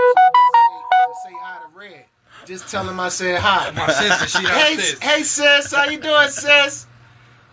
say, 1.24 1.34
hi 1.40 1.60
to 1.62 1.78
Red. 1.78 2.06
Just 2.46 2.70
tell 2.70 2.88
him 2.88 3.00
I 3.00 3.10
said 3.10 3.40
hi. 3.40 3.72
My 3.72 3.88
sister, 3.92 4.28
she 4.28 4.48
hey, 4.48 4.76
downstairs. 4.76 5.00
hey, 5.00 5.24
sis, 5.24 5.74
how 5.74 5.86
you 5.86 6.00
doing, 6.00 6.30
sis? 6.30 6.88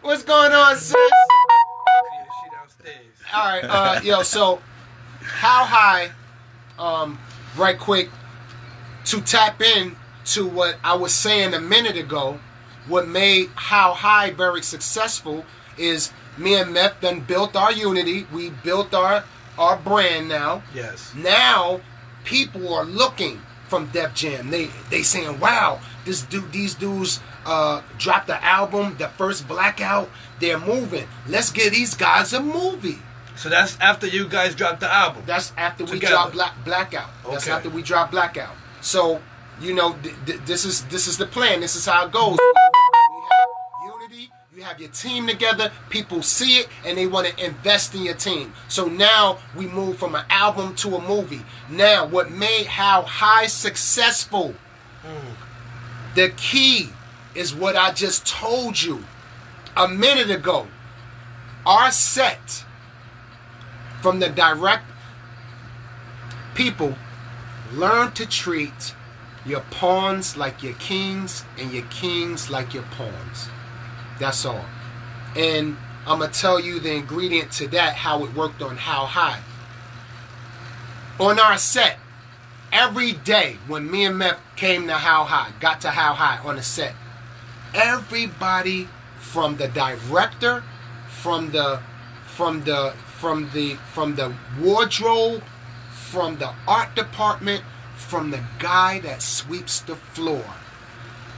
What's 0.03 0.23
going 0.23 0.53
on, 0.53 0.77
sis? 0.77 0.95
Yeah, 0.95 2.25
she 2.43 2.51
downstairs. 2.51 3.07
All 3.35 3.45
right, 3.45 3.65
uh, 3.65 4.01
yo, 4.03 4.23
so 4.23 4.61
how 5.21 5.65
high, 5.65 6.11
um, 6.79 7.19
right 7.57 7.79
quick, 7.79 8.11
to 9.07 9.21
tap 9.21 9.61
in 9.63 9.97
to 10.27 10.47
what 10.47 10.77
I 10.85 10.95
was 10.95 11.15
saying 11.15 11.55
a 11.55 11.61
minute 11.61 11.97
ago, 11.97 12.39
what 12.89 13.09
made 13.09 13.49
How 13.55 13.95
High 13.95 14.31
very 14.31 14.63
successful 14.63 15.45
is 15.79 16.13
me 16.37 16.55
and 16.57 16.73
Meth 16.73 17.01
then 17.01 17.21
built 17.21 17.57
our 17.57 17.73
unity. 17.73 18.27
We 18.33 18.51
built 18.51 18.93
our 18.95 19.25
our 19.59 19.77
brand 19.77 20.29
now. 20.29 20.63
Yes. 20.75 21.13
Now 21.15 21.81
people 22.25 22.73
are 22.75 22.85
looking 22.85 23.41
from 23.69 23.87
Def 23.87 24.15
Jam. 24.15 24.51
They 24.51 24.69
they 24.91 25.03
saying, 25.03 25.41
"Wow, 25.41 25.81
this 26.05 26.23
dude, 26.23 26.53
these 26.53 26.75
dudes 26.75 27.21
uh, 27.47 27.83
dropped 27.99 28.27
the 28.29 28.43
album, 28.45 28.97
the 28.99 29.09
first 29.09 29.47
Blackout. 29.49 30.09
They're 30.41 30.59
moving. 30.59 31.07
Let's 31.29 31.51
give 31.51 31.73
these 31.73 31.95
guys 31.95 32.33
a 32.33 32.41
movie." 32.41 32.99
So 33.35 33.49
that's 33.49 33.79
after 33.81 34.07
you 34.07 34.29
guys 34.29 34.55
dropped 34.55 34.81
the 34.81 34.93
album. 34.93 35.23
That's 35.27 35.53
after 35.57 35.85
we 35.85 35.93
Together. 35.93 36.13
drop 36.15 36.33
Black 36.33 36.65
Blackout. 36.65 37.09
That's 37.31 37.45
Okay. 37.47 37.53
after 37.57 37.71
we 37.71 37.81
drop 37.83 38.11
Blackout. 38.11 38.55
So 38.83 39.21
you 39.61 39.75
know, 39.75 39.95
th- 40.03 40.15
th- 40.27 40.41
this 40.45 40.65
is 40.65 40.85
this 40.87 41.07
is 41.09 41.17
the 41.17 41.27
plan. 41.27 41.61
This 41.61 41.75
is 41.77 41.87
how 41.87 42.05
it 42.07 42.13
goes. 42.13 42.37
You 44.63 44.69
have 44.69 44.81
your 44.81 44.91
team 44.91 45.27
together. 45.27 45.73
People 45.91 46.23
see 46.23 46.59
it 46.59 46.69
and 46.87 46.97
they 46.97 47.09
want 47.09 47.27
to 47.27 47.45
invest 47.45 47.97
in 47.97 48.03
your 48.03 48.15
team. 48.15 48.53
So 48.69 48.87
now 48.87 49.39
we 49.57 49.67
move 49.67 49.99
from 49.99 50.15
an 50.15 50.25
album 50.31 50.77
to 50.77 50.95
a 50.95 51.03
movie. 51.03 51.43
Now, 51.69 52.07
what 52.07 52.31
made 52.31 52.67
How 52.67 53.03
High 53.03 53.49
successful? 53.49 54.55
The 56.15 56.29
key 56.37 56.91
is 57.35 57.53
what 57.53 57.75
I 57.75 57.91
just 57.91 58.25
told 58.25 58.81
you 58.81 59.03
a 59.77 59.89
minute 59.89 60.31
ago. 60.31 60.69
Our 61.67 61.91
set 61.91 62.65
from 64.01 64.21
the 64.21 64.29
direct 64.29 64.85
people 66.55 66.95
learn 67.73 68.13
to 68.13 68.27
treat 68.27 68.95
your 69.45 69.63
pawns 69.73 70.37
like 70.37 70.63
your 70.63 70.75
kings 70.75 71.45
and 71.59 71.73
your 71.73 71.87
kings 71.87 72.49
like 72.49 72.73
your 72.73 72.85
pawns. 72.85 73.49
That's 74.23 74.47
all. 74.47 74.65
And 75.35 75.77
I'm 76.07 76.21
gonna 76.21 76.31
tell 76.31 76.61
you 76.61 76.79
the 76.79 76.93
ingredient 76.93 77.51
to 77.55 77.67
that, 77.69 77.95
how 77.95 78.23
it 78.23 78.33
worked 78.35 78.63
on 78.63 78.77
How 78.77 79.05
High. 79.05 79.41
On 81.19 81.41
our 81.41 81.59
set, 81.59 81.99
every 82.73 83.15
day 83.15 83.57
when 83.67 83.91
me 83.91 84.05
and 84.05 84.17
Meth 84.17 84.39
came 84.55 84.87
to 84.87 84.95
How 84.95 85.25
High, 85.25 85.51
got 85.59 85.81
to 85.81 85.91
How 85.91 86.15
High 86.15 86.39
on 86.47 86.55
the 86.55 86.63
set, 86.63 86.95
everybody 87.75 88.89
from 89.19 89.57
the 89.57 89.67
director, 89.67 90.63
from 91.09 91.51
the 91.51 91.81
from 92.25 92.63
the 92.63 92.95
from 93.19 93.51
the 93.53 93.75
from 93.93 94.15
the 94.15 94.33
wardrobe, 94.61 95.43
from 95.91 96.39
the 96.39 96.53
art 96.69 96.95
department, 96.95 97.65
from 97.97 98.31
the 98.31 98.45
guy 98.61 99.01
that 99.01 99.21
sweeps 99.21 99.81
the 99.81 99.97
floor. 99.97 100.45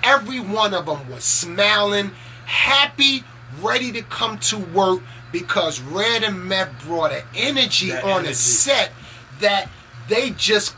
Every 0.03 0.41
one 0.41 0.75
of 0.75 0.85
them 0.85 1.09
was 1.11 1.25
smiling, 1.25 2.11
happy, 2.47 3.25
ready 3.61 3.93
to 3.93 4.03
come 4.03 4.39
to 4.39 4.59
work 4.59 5.01
because 5.33 5.81
Red 5.81 6.23
and 6.23 6.45
Meth 6.45 6.71
brought 6.85 7.13
an 7.13 7.23
energy 7.35 7.91
That 7.91 8.05
on 8.05 8.11
energy. 8.11 8.29
the 8.29 8.35
set 8.35 8.93
that 9.41 9.69
they 10.09 10.31
just 10.31 10.75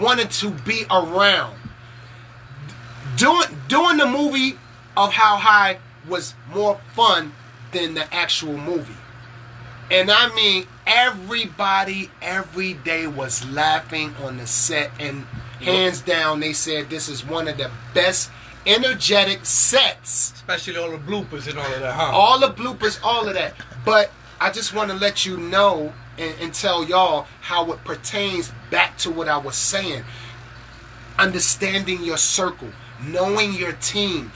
wanted 0.00 0.30
to 0.32 0.50
be 0.50 0.84
around. 0.90 1.56
Doing 3.16 3.48
doing 3.68 3.96
the 3.96 4.06
movie 4.06 4.58
of 4.96 5.12
How 5.12 5.36
High 5.36 5.78
was 6.08 6.34
more 6.52 6.78
fun 6.94 7.32
than 7.72 7.94
the 7.94 8.12
actual 8.14 8.56
movie. 8.56 8.94
And 9.90 10.10
I 10.10 10.34
mean, 10.34 10.66
everybody 10.86 12.10
every 12.20 12.74
day 12.74 13.06
was 13.06 13.44
laughing 13.50 14.14
on 14.22 14.36
the 14.36 14.46
set, 14.46 14.90
and 14.98 15.24
hands 15.60 16.00
down, 16.00 16.40
they 16.40 16.52
said 16.52 16.90
this 16.90 17.08
is 17.08 17.24
one 17.24 17.48
of 17.48 17.56
the 17.56 17.70
best 17.94 18.30
energetic 18.66 19.44
sets. 19.44 20.32
Especially 20.32 20.76
all 20.76 20.90
the 20.90 20.98
bloopers 20.98 21.48
and 21.48 21.58
all 21.58 21.72
of 21.72 21.80
that, 21.80 21.94
huh? 21.94 22.10
All 22.12 22.38
the 22.38 22.48
bloopers, 22.48 22.98
all 23.02 23.26
of 23.26 23.34
that. 23.34 23.54
But 23.84 24.10
I 24.40 24.50
just 24.50 24.74
want 24.74 24.90
to 24.90 24.96
let 24.96 25.24
you 25.24 25.36
know 25.36 25.92
and, 26.18 26.34
and 26.40 26.54
tell 26.54 26.84
y'all 26.84 27.26
how 27.40 27.70
it 27.72 27.82
pertains 27.84 28.52
back 28.70 28.96
to 28.98 29.10
what 29.10 29.28
I 29.28 29.38
was 29.38 29.56
saying. 29.56 30.04
Understanding 31.18 32.02
your 32.02 32.16
circle, 32.18 32.68
knowing 33.02 33.54
your 33.54 33.72
team. 33.74 34.32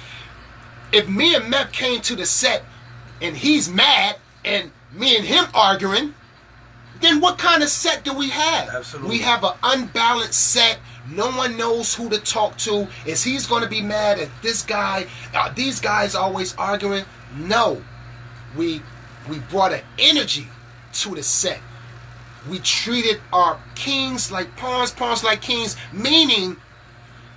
If 0.93 1.09
me 1.09 1.35
and 1.35 1.49
Meth 1.51 1.73
came 1.73 2.01
to 2.03 2.17
the 2.17 2.27
set 2.27 2.65
and 3.21 3.37
he's 3.37 3.69
mad 3.69 4.17
and 4.45 4.71
me 4.93 5.17
and 5.17 5.25
him 5.25 5.45
arguing, 5.55 6.15
then 7.01 7.21
what 7.21 7.39
kind 7.39 7.63
of 7.63 7.69
set 7.69 8.05
do 8.05 8.13
we 8.13 8.29
have? 8.31 8.69
Absolutely. 8.69 9.11
We 9.11 9.19
have 9.21 9.45
an 9.45 9.53
unbalanced 9.63 10.53
set. 10.53 10.79
No 11.11 11.31
one 11.31 11.57
knows 11.57 11.95
who 11.95 12.09
to 12.09 12.19
talk 12.19 12.57
to. 12.59 12.87
Is 13.05 13.25
he's 13.25 13.47
going 13.47 13.63
to 13.63 13.69
be 13.69 13.83
mad 13.83 14.19
at 14.21 14.29
this 14.43 14.63
guy? 14.63 15.07
Are 15.35 15.53
these 15.53 15.81
guys 15.81 16.15
always 16.15 16.55
arguing? 16.57 17.05
No. 17.37 17.83
We 18.57 18.83
we 19.29 19.39
brought 19.51 19.73
an 19.73 19.83
energy 19.99 20.49
to 20.95 21.15
the 21.15 21.23
set. 21.23 21.61
We 22.49 22.59
treated 22.61 23.21
our 23.33 23.61
kings 23.75 24.31
like 24.31 24.57
pawns, 24.57 24.93
pawns 24.93 25.23
like 25.23 25.43
kings, 25.43 25.77
meaning 25.93 26.57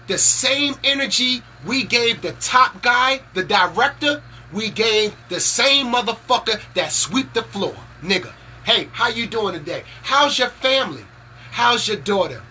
the 0.07 0.17
same 0.17 0.75
energy 0.83 1.41
we 1.65 1.83
gave 1.83 2.21
the 2.21 2.33
top 2.33 2.81
guy, 2.81 3.21
the 3.33 3.43
director, 3.43 4.21
we 4.51 4.69
gave 4.69 5.15
the 5.29 5.39
same 5.39 5.87
motherfucker 5.87 6.61
that 6.75 6.91
sweep 6.91 7.33
the 7.33 7.43
floor. 7.43 7.75
Nigga, 8.01 8.31
hey, 8.65 8.89
how 8.91 9.09
you 9.09 9.27
doing 9.27 9.55
today? 9.55 9.83
How's 10.03 10.37
your 10.37 10.49
family? 10.49 11.05
How's 11.51 11.87
your 11.87 11.97
daughter? 11.97 12.41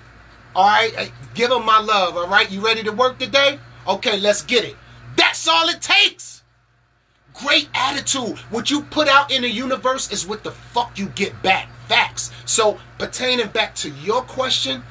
All 0.54 0.66
right, 0.66 1.12
give 1.34 1.50
them 1.50 1.64
my 1.64 1.80
love. 1.80 2.16
All 2.16 2.28
right, 2.28 2.50
you 2.50 2.64
ready 2.64 2.82
to 2.82 2.92
work 2.92 3.18
today? 3.18 3.58
Okay, 3.86 4.20
let's 4.20 4.42
get 4.42 4.64
it. 4.64 4.76
That's 5.16 5.48
all 5.48 5.68
it 5.68 5.80
takes. 5.80 6.42
Great 7.34 7.68
attitude. 7.74 8.38
What 8.50 8.70
you 8.70 8.82
put 8.82 9.08
out 9.08 9.30
in 9.30 9.42
the 9.42 9.48
universe 9.48 10.12
is 10.12 10.26
what 10.26 10.44
the 10.44 10.50
fuck 10.50 10.98
you 10.98 11.06
get 11.10 11.40
back. 11.42 11.68
Facts. 11.88 12.30
So, 12.44 12.78
pertaining 12.98 13.48
back 13.48 13.74
to 13.76 13.90
your 13.90 14.22
question, 14.22 14.82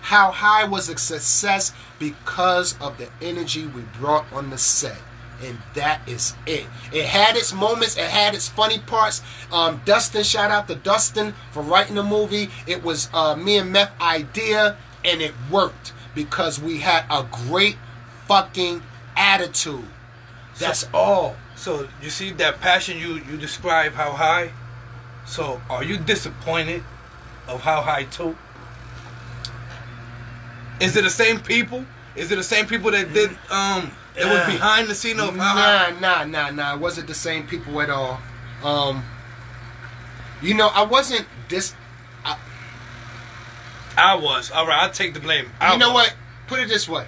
how 0.00 0.30
high 0.32 0.64
was 0.64 0.88
a 0.88 0.98
success 0.98 1.72
because 1.98 2.76
of 2.80 2.98
the 2.98 3.08
energy 3.22 3.66
we 3.66 3.82
brought 3.98 4.30
on 4.32 4.50
the 4.50 4.58
set 4.58 4.98
and 5.42 5.58
that 5.74 6.00
is 6.08 6.34
it 6.46 6.66
it 6.92 7.04
had 7.04 7.36
its 7.36 7.52
moments 7.52 7.96
it 7.96 8.04
had 8.04 8.34
its 8.34 8.48
funny 8.48 8.78
parts 8.80 9.22
um, 9.52 9.80
dustin 9.84 10.22
shout 10.22 10.50
out 10.50 10.66
to 10.66 10.74
dustin 10.76 11.32
for 11.52 11.62
writing 11.62 11.94
the 11.94 12.02
movie 12.02 12.48
it 12.66 12.82
was 12.82 13.08
uh, 13.12 13.36
me 13.36 13.58
and 13.58 13.72
meth 13.72 13.92
idea 14.00 14.76
and 15.08 15.22
it 15.22 15.32
worked 15.50 15.92
because 16.14 16.60
we 16.60 16.78
had 16.78 17.04
a 17.10 17.26
great 17.48 17.76
fucking 18.26 18.82
attitude 19.16 19.84
that's 20.58 20.88
all 20.92 21.36
So 21.54 21.88
you 22.02 22.10
see 22.10 22.30
that 22.32 22.60
passion 22.60 22.98
you 22.98 23.14
you 23.28 23.36
describe 23.36 23.92
how 23.92 24.12
high. 24.12 24.52
So 25.26 25.60
are 25.68 25.82
you 25.84 25.98
disappointed 25.98 26.82
of 27.48 27.60
how 27.60 27.82
high 27.82 28.04
too? 28.04 28.36
Is 30.80 30.96
it 30.96 31.02
the 31.02 31.10
same 31.10 31.40
people? 31.40 31.84
Is 32.14 32.30
it 32.30 32.36
the 32.36 32.44
same 32.44 32.66
people 32.66 32.90
that 32.92 33.12
did 33.12 33.30
um 33.50 33.90
that 34.14 34.26
was 34.26 34.46
behind 34.46 34.88
the 34.88 34.94
scene 34.94 35.18
of 35.20 35.36
how 35.36 35.54
high? 35.54 35.90
Nah, 36.00 36.24
nah, 36.24 36.24
nah, 36.24 36.50
nah. 36.50 36.74
It 36.74 36.80
wasn't 36.80 37.08
the 37.08 37.14
same 37.14 37.46
people 37.46 37.80
at 37.80 37.90
all. 37.90 38.20
Um, 38.62 39.04
you 40.42 40.54
know, 40.54 40.68
I 40.68 40.84
wasn't 40.84 41.26
dis. 41.48 41.74
I 43.98 44.14
was. 44.14 44.50
All 44.50 44.66
right, 44.66 44.82
I'll 44.82 44.90
take 44.90 45.12
the 45.12 45.20
blame. 45.20 45.50
I 45.60 45.72
you 45.72 45.78
know 45.78 45.92
was. 45.92 46.06
what? 46.06 46.14
Put 46.46 46.60
it 46.60 46.68
this 46.68 46.88
way. 46.88 47.06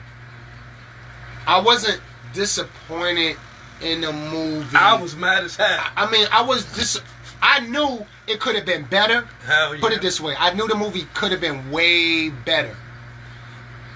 I 1.46 1.60
wasn't 1.60 2.00
disappointed 2.34 3.36
in 3.80 4.00
the 4.00 4.12
movie. 4.12 4.76
I 4.76 5.00
was 5.00 5.16
mad 5.16 5.44
as 5.44 5.56
hell. 5.56 5.80
I 5.96 6.10
mean, 6.10 6.26
I 6.32 6.42
was 6.42 6.64
dis. 6.74 7.00
I 7.42 7.60
knew 7.60 8.04
it 8.26 8.40
could 8.40 8.54
have 8.54 8.66
been 8.66 8.84
better. 8.84 9.26
Hell 9.46 9.74
yeah. 9.74 9.80
Put 9.80 9.92
it 9.92 10.02
this 10.02 10.20
way. 10.20 10.34
I 10.38 10.52
knew 10.52 10.68
the 10.68 10.74
movie 10.74 11.06
could 11.14 11.30
have 11.30 11.40
been 11.40 11.70
way 11.70 12.28
better. 12.28 12.76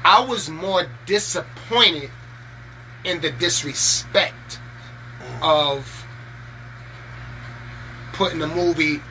I 0.04 0.24
was 0.24 0.48
more 0.48 0.86
disappointed 1.06 2.10
in 3.04 3.20
the 3.20 3.30
disrespect 3.32 4.60
mm. 5.20 5.42
of 5.42 6.06
putting 8.12 8.38
the 8.38 8.48
movie. 8.48 9.02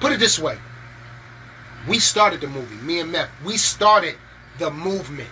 Put 0.00 0.12
it 0.12 0.20
this 0.20 0.38
way. 0.38 0.58
We 1.88 1.98
started 1.98 2.40
the 2.40 2.48
movie. 2.48 2.76
Me 2.76 3.00
and 3.00 3.10
Meth. 3.12 3.30
We 3.44 3.56
started 3.56 4.16
the 4.58 4.70
movement. 4.70 5.28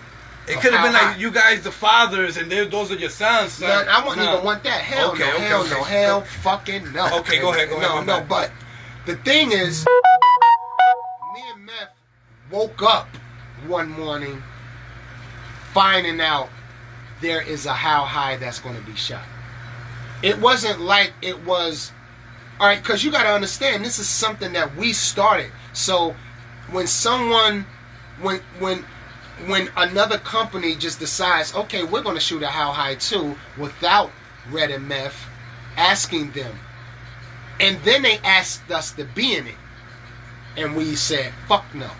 It 0.48 0.60
could 0.60 0.72
have 0.72 0.84
been 0.84 0.92
like 0.92 1.02
high. 1.02 1.16
you 1.16 1.30
guys, 1.32 1.62
the 1.64 1.72
fathers, 1.72 2.36
and 2.36 2.50
those 2.50 2.92
are 2.92 2.96
your 2.96 3.10
sons. 3.10 3.60
No, 3.60 3.66
son. 3.66 3.88
I 3.88 3.98
wouldn't 4.06 4.24
No. 4.24 4.32
even 4.34 4.44
want 4.44 4.62
that. 4.62 4.80
Hell 4.80 5.10
Okay, 5.10 5.24
no. 5.24 5.34
okay, 5.34 5.42
hell 5.44 5.60
okay. 5.62 5.70
no. 5.70 5.82
Hell 5.82 6.20
fucking 6.22 6.92
no. 6.92 7.18
Okay, 7.18 7.40
go 7.40 7.52
ahead, 7.52 7.68
go 7.68 7.76
ahead, 7.78 8.06
No, 8.06 8.18
no. 8.20 8.24
But 8.28 8.52
the 9.06 9.16
thing 9.16 9.50
is, 9.52 9.84
me 11.34 11.42
and 11.52 11.66
Meth 11.66 11.90
woke 12.50 12.80
up 12.82 13.08
one 13.66 13.88
morning 13.90 14.40
finding 15.72 16.20
out 16.20 16.48
there 17.20 17.40
is 17.42 17.66
a 17.66 17.72
how 17.72 18.04
high 18.04 18.36
that's 18.36 18.60
going 18.60 18.76
to 18.76 18.82
be 18.82 18.94
shot. 18.94 19.24
It 20.22 20.38
wasn't 20.38 20.80
like 20.80 21.12
it 21.22 21.44
was. 21.44 21.92
All 22.60 22.66
right, 22.68 22.80
because 22.80 23.04
you 23.04 23.10
got 23.10 23.24
to 23.24 23.30
understand, 23.30 23.84
this 23.84 23.98
is 23.98 24.08
something 24.08 24.52
that 24.54 24.74
we 24.76 24.92
started. 24.94 25.50
So 25.74 26.14
when 26.70 26.86
someone, 26.86 27.66
when 28.20 28.40
when 28.58 28.84
when 29.46 29.68
another 29.76 30.18
company 30.18 30.74
just 30.74 30.98
decides, 30.98 31.54
okay, 31.54 31.84
we're 31.84 32.02
going 32.02 32.14
to 32.14 32.20
shoot 32.20 32.42
a 32.42 32.46
how 32.46 32.72
high 32.72 32.94
too, 32.94 33.36
without 33.58 34.10
Red 34.50 34.70
and 34.70 34.88
Meth 34.88 35.28
asking 35.76 36.32
them, 36.32 36.58
and 37.60 37.78
then 37.82 38.02
they 38.02 38.18
asked 38.18 38.70
us 38.70 38.92
to 38.92 39.04
be 39.04 39.36
in 39.36 39.46
it, 39.46 39.54
and 40.56 40.74
we 40.74 40.96
said, 40.96 41.32
fuck 41.46 41.64
no. 41.74 41.90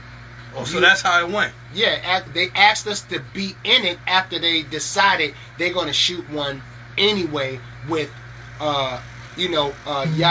Oh, 0.54 0.64
so 0.64 0.80
that's 0.80 1.02
how 1.02 1.26
it 1.26 1.30
went. 1.30 1.52
Yeah, 1.74 2.22
they 2.32 2.48
asked 2.54 2.86
us 2.86 3.02
to 3.02 3.20
be 3.34 3.54
in 3.64 3.84
it 3.84 3.98
after 4.06 4.38
they 4.38 4.62
decided 4.62 5.34
they're 5.58 5.74
going 5.74 5.88
to 5.88 5.92
shoot 5.92 6.28
one 6.30 6.62
anyway 6.96 7.60
with, 7.90 8.10
uh, 8.58 9.02
you 9.36 9.50
know, 9.50 9.74
uh, 9.84 10.06
Yachty, 10.06 10.30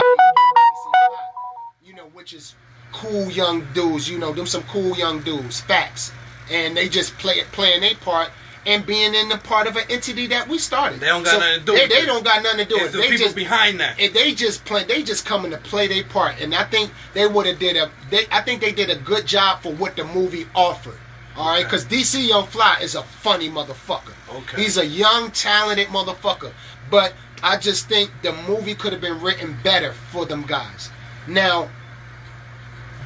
you 1.84 1.94
know, 1.94 2.06
which 2.12 2.32
is 2.32 2.56
cool 2.92 3.30
young 3.30 3.66
dudes. 3.72 4.08
You 4.08 4.18
know, 4.18 4.32
them 4.32 4.46
some 4.46 4.62
cool 4.64 4.96
young 4.96 5.20
dudes. 5.20 5.60
Facts, 5.60 6.12
and 6.50 6.76
they 6.76 6.88
just 6.88 7.16
play 7.18 7.40
playing 7.52 7.80
their 7.82 7.94
part 7.96 8.30
and 8.66 8.84
being 8.84 9.14
in 9.14 9.28
the 9.28 9.38
part 9.38 9.68
of 9.68 9.76
an 9.76 9.84
entity 9.90 10.26
that 10.26 10.48
we 10.48 10.58
started. 10.58 10.98
They 10.98 11.06
don't 11.06 11.22
got 11.24 11.38
nothing 11.38 11.60
to 11.60 11.64
do 11.66 11.72
They, 11.72 11.82
with 11.82 11.90
they 11.90 11.96
it. 12.02 12.06
don't 12.06 12.24
got 12.24 12.42
nothing 12.42 12.58
to 12.58 12.64
do 12.64 12.74
It's 12.76 12.82
with 12.84 12.92
the. 12.92 12.98
They 12.98 13.04
people 13.10 13.24
just 13.26 13.36
behind 13.36 13.78
that. 13.80 14.00
and 14.00 14.12
they 14.12 14.32
just 14.32 14.64
play 14.64 14.82
they 14.84 15.02
just 15.04 15.24
coming 15.24 15.52
to 15.52 15.58
play 15.58 15.86
their 15.86 16.02
part 16.02 16.40
and 16.40 16.52
i 16.52 16.64
think 16.64 16.90
they 17.14 17.28
would 17.28 17.46
have 17.46 17.60
did 17.60 17.76
a 17.76 17.88
they 18.10 18.26
i 18.32 18.40
think 18.42 18.60
they 18.60 18.72
did 18.72 18.90
a 18.90 18.96
good 18.96 19.24
job 19.24 19.62
for 19.62 19.72
what 19.74 19.94
the 19.94 20.02
movie 20.06 20.46
offered 20.56 20.98
all 21.36 21.46
right 21.52 21.62
because 21.62 21.84
dc 21.84 22.26
young 22.28 22.44
fly 22.46 22.76
is 22.82 22.96
a 22.96 23.02
funny 23.04 23.48
motherfucker 23.48 24.14
Okay. 24.34 24.62
he's 24.62 24.78
a 24.78 24.84
young 24.86 25.30
talented 25.30 25.86
motherfucker 25.88 26.50
but 26.90 27.12
i 27.44 27.56
just 27.56 27.88
think 27.88 28.10
the 28.22 28.32
movie 28.48 28.74
could 28.74 28.92
have 28.92 29.00
been 29.00 29.20
written 29.20 29.56
better 29.62 29.92
for 29.92 30.26
them 30.26 30.42
guys 30.42 30.90
now 31.28 31.68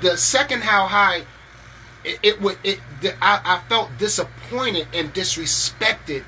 the 0.00 0.16
second 0.16 0.62
how 0.62 0.86
high 0.86 1.24
it, 2.04 2.18
it 2.22 2.40
would 2.40 2.56
it 2.64 2.80
I, 3.20 3.40
I 3.44 3.60
felt 3.68 3.90
disappointed 3.98 4.88
and 4.94 5.12
disrespected 5.14 6.24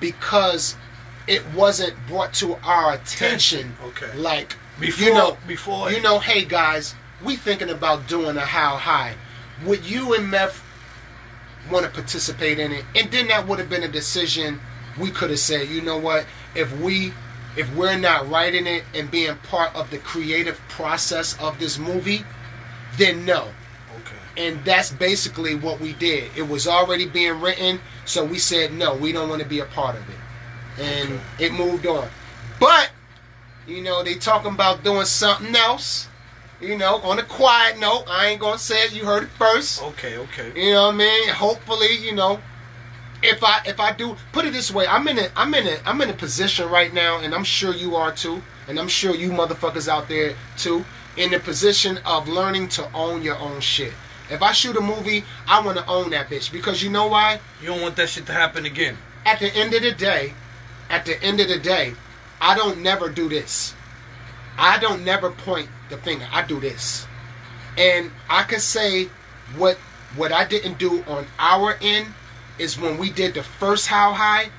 because 0.00 0.76
it 1.26 1.42
wasn't 1.54 1.94
brought 2.06 2.32
to 2.34 2.56
our 2.64 2.94
attention 2.94 3.74
Okay. 3.84 4.14
like 4.16 4.56
Before, 4.80 5.04
you 5.06 5.14
know, 5.14 5.36
before 5.46 5.90
you 5.90 6.00
know, 6.00 6.18
hey 6.18 6.44
guys, 6.44 6.94
we 7.24 7.36
thinking 7.36 7.70
about 7.70 8.06
doing 8.08 8.36
a 8.36 8.40
how 8.40 8.76
high. 8.76 9.14
Would 9.66 9.84
you 9.84 10.14
and 10.14 10.30
Meth 10.30 10.62
want 11.70 11.84
to 11.84 11.90
participate 11.90 12.58
in 12.58 12.72
it? 12.72 12.84
And 12.94 13.10
then 13.10 13.28
that 13.28 13.46
would 13.46 13.58
have 13.58 13.68
been 13.68 13.82
a 13.82 13.88
decision 13.88 14.60
we 14.98 15.10
could 15.10 15.30
have 15.30 15.38
said, 15.38 15.68
you 15.68 15.80
know 15.82 15.98
what, 15.98 16.26
if 16.54 16.76
we 16.80 17.12
if 17.56 17.74
we're 17.74 17.98
not 17.98 18.28
writing 18.30 18.66
it 18.66 18.84
and 18.94 19.10
being 19.10 19.34
part 19.50 19.74
of 19.74 19.90
the 19.90 19.98
creative 19.98 20.60
process 20.68 21.36
of 21.40 21.58
this 21.58 21.78
movie, 21.78 22.22
then 22.98 23.24
no. 23.24 23.48
Okay. 24.00 24.16
And 24.48 24.64
that's 24.64 24.90
basically 24.90 25.54
what 25.54 25.80
we 25.80 25.94
did. 25.94 26.30
It 26.36 26.46
was 26.46 26.68
already 26.68 27.06
being 27.06 27.40
written, 27.40 27.80
so 28.04 28.24
we 28.24 28.38
said 28.38 28.72
no, 28.72 28.94
we 28.94 29.12
don't 29.12 29.28
want 29.28 29.42
to 29.42 29.48
be 29.48 29.60
a 29.60 29.64
part 29.66 29.96
of 29.96 30.02
it. 30.08 30.82
And 30.82 31.20
it 31.38 31.52
moved 31.52 31.86
on. 31.86 32.08
But, 32.60 32.90
you 33.66 33.82
know, 33.82 34.02
they 34.02 34.14
talking 34.14 34.52
about 34.52 34.84
doing 34.84 35.06
something 35.06 35.54
else. 35.54 36.08
You 36.60 36.76
know, 36.76 36.96
on 37.02 37.20
a 37.20 37.22
quiet 37.22 37.78
note, 37.78 38.04
I 38.08 38.26
ain't 38.26 38.40
gonna 38.40 38.58
say 38.58 38.86
it, 38.86 38.92
you 38.92 39.04
heard 39.04 39.22
it 39.22 39.28
first. 39.28 39.80
Okay, 39.80 40.18
okay. 40.18 40.52
You 40.56 40.72
know 40.72 40.86
what 40.86 40.94
I 40.94 40.98
mean? 40.98 41.28
Hopefully, 41.28 41.96
you 41.98 42.16
know, 42.16 42.40
if 43.22 43.42
I 43.44 43.60
if 43.64 43.78
I 43.78 43.92
do 43.92 44.16
put 44.32 44.44
it 44.44 44.52
this 44.52 44.72
way, 44.72 44.86
I'm 44.86 45.06
in 45.08 45.18
a 45.18 45.28
I'm 45.36 45.54
in 45.54 45.66
a 45.66 45.76
I'm 45.84 46.00
in 46.00 46.10
a 46.10 46.14
position 46.14 46.68
right 46.68 46.92
now, 46.92 47.20
and 47.20 47.32
I'm 47.34 47.44
sure 47.44 47.72
you 47.72 47.94
are 47.94 48.12
too, 48.12 48.42
and 48.66 48.78
I'm 48.78 48.88
sure 48.88 49.14
you 49.14 49.30
motherfuckers 49.30 49.88
out 49.88 50.08
there 50.08 50.34
too, 50.56 50.84
in 51.18 51.32
the 51.32 51.40
position 51.40 51.98
of 52.06 52.28
learning 52.28 52.68
to 52.68 52.90
own 52.94 53.22
your 53.22 53.36
own 53.38 53.60
shit. 53.60 53.92
If 54.30 54.40
I 54.40 54.52
shoot 54.52 54.76
a 54.76 54.80
movie, 54.80 55.24
I 55.46 55.60
want 55.60 55.76
to 55.78 55.86
own 55.86 56.10
that 56.10 56.28
bitch 56.28 56.52
because 56.52 56.82
you 56.82 56.90
know 56.90 57.08
why? 57.08 57.40
You 57.60 57.68
don't 57.68 57.82
want 57.82 57.96
that 57.96 58.08
shit 58.08 58.26
to 58.26 58.32
happen 58.32 58.66
again. 58.66 58.96
At 59.26 59.40
the 59.40 59.52
end 59.54 59.74
of 59.74 59.82
the 59.82 59.92
day, 59.92 60.32
at 60.88 61.04
the 61.04 61.20
end 61.22 61.40
of 61.40 61.48
the 61.48 61.58
day, 61.58 61.94
I 62.40 62.54
don't 62.56 62.82
never 62.82 63.08
do 63.08 63.28
this. 63.28 63.74
I 64.56 64.78
don't 64.78 65.04
never 65.04 65.30
point 65.30 65.68
the 65.90 65.96
finger. 65.96 66.26
I 66.30 66.46
do 66.46 66.60
this. 66.60 67.06
And 67.76 68.10
I 68.30 68.44
can 68.44 68.60
say 68.60 69.08
what 69.56 69.76
what 70.16 70.32
I 70.32 70.44
didn't 70.44 70.78
do 70.78 71.02
on 71.04 71.26
our 71.38 71.76
end 71.80 72.06
is 72.58 72.78
when 72.78 72.96
we 72.96 73.10
did 73.10 73.34
the 73.34 73.42
first 73.42 73.86
how 73.86 74.12
high, 74.12 74.50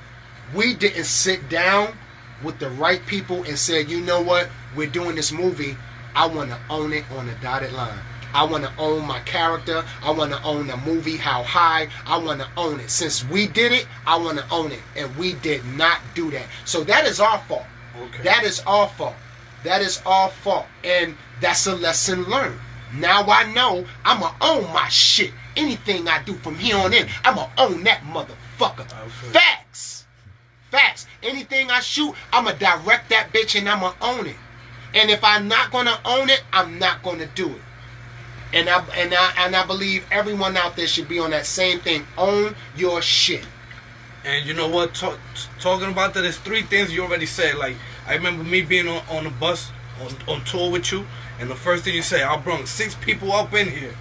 we 0.54 0.74
didn't 0.74 1.04
sit 1.04 1.48
down 1.48 1.94
with 2.42 2.58
the 2.58 2.70
right 2.70 3.04
people 3.06 3.42
and 3.44 3.58
said, 3.58 3.90
you 3.90 4.00
know 4.00 4.20
what, 4.20 4.48
we're 4.76 4.88
doing 4.88 5.16
this 5.16 5.32
movie. 5.32 5.76
I 6.14 6.26
want 6.26 6.50
to 6.50 6.58
own 6.68 6.92
it 6.92 7.04
on 7.12 7.26
the 7.26 7.34
dotted 7.34 7.72
line. 7.72 7.98
I 8.32 8.44
want 8.44 8.64
to 8.64 8.72
own 8.78 9.06
my 9.06 9.18
character. 9.20 9.84
I 10.02 10.10
want 10.12 10.32
to 10.32 10.42
own 10.42 10.66
the 10.66 10.76
movie, 10.78 11.16
how 11.16 11.42
high. 11.42 11.88
I 12.06 12.18
want 12.18 12.40
to 12.40 12.48
own 12.56 12.80
it. 12.80 12.90
Since 12.90 13.24
we 13.28 13.46
did 13.48 13.72
it, 13.72 13.86
I 14.06 14.16
want 14.16 14.38
to 14.38 14.48
own 14.50 14.72
it. 14.72 14.80
And 14.96 15.14
we 15.16 15.34
did 15.34 15.64
not 15.76 16.00
do 16.14 16.30
that. 16.30 16.46
So 16.64 16.84
that 16.84 17.06
is 17.06 17.20
our 17.20 17.38
fault. 17.38 17.64
Okay. 18.00 18.22
That 18.22 18.44
is 18.44 18.60
our 18.60 18.88
fault. 18.88 19.16
That 19.64 19.82
is 19.82 20.00
our 20.06 20.30
fault. 20.30 20.66
And 20.84 21.16
that's 21.40 21.66
a 21.66 21.74
lesson 21.74 22.24
learned. 22.24 22.58
Now 22.94 23.24
I 23.24 23.52
know 23.52 23.84
I'ma 24.04 24.32
own 24.40 24.64
my 24.72 24.88
shit. 24.88 25.32
Anything 25.56 26.08
I 26.08 26.22
do 26.22 26.34
from 26.34 26.54
here 26.54 26.76
on 26.76 26.92
in, 26.92 27.08
I'ma 27.24 27.48
own 27.58 27.84
that 27.84 28.02
motherfucker. 28.02 28.86
Okay. 28.86 29.32
Facts. 29.32 30.06
Facts. 30.70 31.06
Anything 31.22 31.70
I 31.70 31.80
shoot, 31.80 32.14
I'ma 32.32 32.52
direct 32.52 33.10
that 33.10 33.32
bitch 33.32 33.58
and 33.58 33.68
I'ma 33.68 33.92
own 34.00 34.28
it. 34.28 34.36
And 34.94 35.10
if 35.10 35.22
I'm 35.22 35.48
not 35.48 35.70
gonna 35.70 35.98
own 36.04 36.30
it, 36.30 36.42
I'm 36.52 36.78
not 36.78 37.02
gonna 37.02 37.26
do 37.26 37.48
it. 37.48 37.62
And 38.52 38.68
I 38.68 38.84
and 38.96 39.14
I 39.14 39.32
and 39.38 39.54
I 39.54 39.66
believe 39.66 40.04
everyone 40.10 40.56
out 40.56 40.76
there 40.76 40.86
should 40.86 41.08
be 41.08 41.18
on 41.18 41.30
that 41.30 41.46
same 41.46 41.80
thing. 41.80 42.06
Own 42.18 42.54
your 42.76 43.00
shit. 43.00 43.46
And 44.24 44.46
you 44.46 44.52
know 44.52 44.68
what? 44.68 44.94
Talk, 44.94 45.18
talking 45.60 45.90
about 45.90 46.12
that, 46.14 46.22
there's 46.22 46.36
three 46.38 46.62
things 46.62 46.92
you 46.92 47.02
already 47.02 47.26
said. 47.26 47.56
Like 47.56 47.76
I 48.06 48.14
remember 48.14 48.44
me 48.44 48.62
being 48.62 48.88
on, 48.88 49.02
on 49.08 49.24
the 49.24 49.30
bus 49.30 49.70
on, 50.02 50.34
on 50.34 50.44
tour 50.44 50.70
with 50.70 50.90
you, 50.90 51.06
and 51.38 51.48
the 51.48 51.54
first 51.54 51.84
thing 51.84 51.94
you 51.94 52.02
say, 52.02 52.22
I 52.22 52.36
brung 52.36 52.66
six 52.66 52.94
people 52.96 53.32
up 53.32 53.54
in 53.54 53.68
here. 53.68 53.94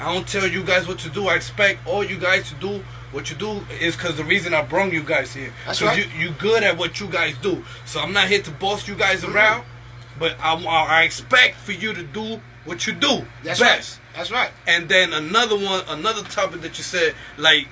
I 0.00 0.12
don't 0.12 0.26
tell 0.26 0.46
you 0.46 0.64
guys 0.64 0.88
what 0.88 0.98
to 1.00 1.10
do. 1.10 1.28
I 1.28 1.36
expect 1.36 1.86
all 1.86 2.02
you 2.02 2.18
guys 2.18 2.48
to 2.48 2.54
do 2.56 2.82
what 3.12 3.30
you 3.30 3.36
do 3.36 3.64
is 3.80 3.94
because 3.94 4.16
the 4.16 4.24
reason 4.24 4.54
I 4.54 4.62
brung 4.62 4.92
you 4.92 5.02
guys 5.02 5.34
here. 5.34 5.52
That's 5.66 5.80
right. 5.82 5.96
You, 5.96 6.04
you 6.18 6.30
good 6.38 6.62
at 6.62 6.76
what 6.76 6.98
you 6.98 7.06
guys 7.06 7.36
do. 7.38 7.64
So 7.84 8.00
I'm 8.00 8.12
not 8.12 8.28
here 8.28 8.42
to 8.42 8.50
boss 8.52 8.88
you 8.88 8.94
guys 8.94 9.22
around, 9.22 9.64
but 10.18 10.36
I, 10.40 10.54
I 10.54 11.02
expect 11.02 11.56
for 11.56 11.72
you 11.72 11.92
to 11.94 12.02
do 12.02 12.40
what 12.64 12.86
you 12.86 12.92
do 12.92 13.24
That's 13.42 13.60
best. 13.60 13.98
right. 13.98 14.16
That's 14.16 14.30
right. 14.30 14.50
And 14.66 14.88
then 14.88 15.12
another 15.12 15.56
one, 15.56 15.82
another 15.88 16.22
topic 16.22 16.60
that 16.62 16.78
you 16.78 16.84
said, 16.84 17.14
like 17.38 17.66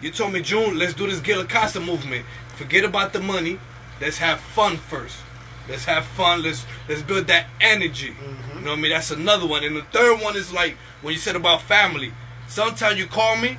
you 0.00 0.10
told 0.10 0.32
me, 0.32 0.42
June, 0.42 0.78
let's 0.78 0.94
do 0.94 1.06
this 1.06 1.20
Gila 1.20 1.46
Casa 1.46 1.80
movement. 1.80 2.24
Forget 2.56 2.84
about 2.84 3.12
the 3.12 3.20
money. 3.20 3.58
Let's 4.00 4.18
have 4.18 4.40
fun 4.40 4.76
first. 4.76 5.16
Let's 5.68 5.84
have 5.86 6.04
fun. 6.04 6.42
Let's 6.42 6.64
let's 6.88 7.02
build 7.02 7.26
that 7.28 7.46
energy. 7.60 8.10
Mm-hmm. 8.10 8.58
You 8.58 8.64
know 8.64 8.70
what 8.72 8.78
I 8.78 8.82
mean? 8.82 8.92
That's 8.92 9.10
another 9.10 9.46
one. 9.46 9.64
And 9.64 9.76
the 9.76 9.82
third 9.82 10.20
one 10.22 10.36
is 10.36 10.52
like 10.52 10.76
when 11.02 11.12
you 11.12 11.18
said 11.18 11.34
about 11.36 11.62
family. 11.62 12.12
Sometimes 12.48 12.98
you 12.98 13.06
call 13.06 13.36
me, 13.36 13.58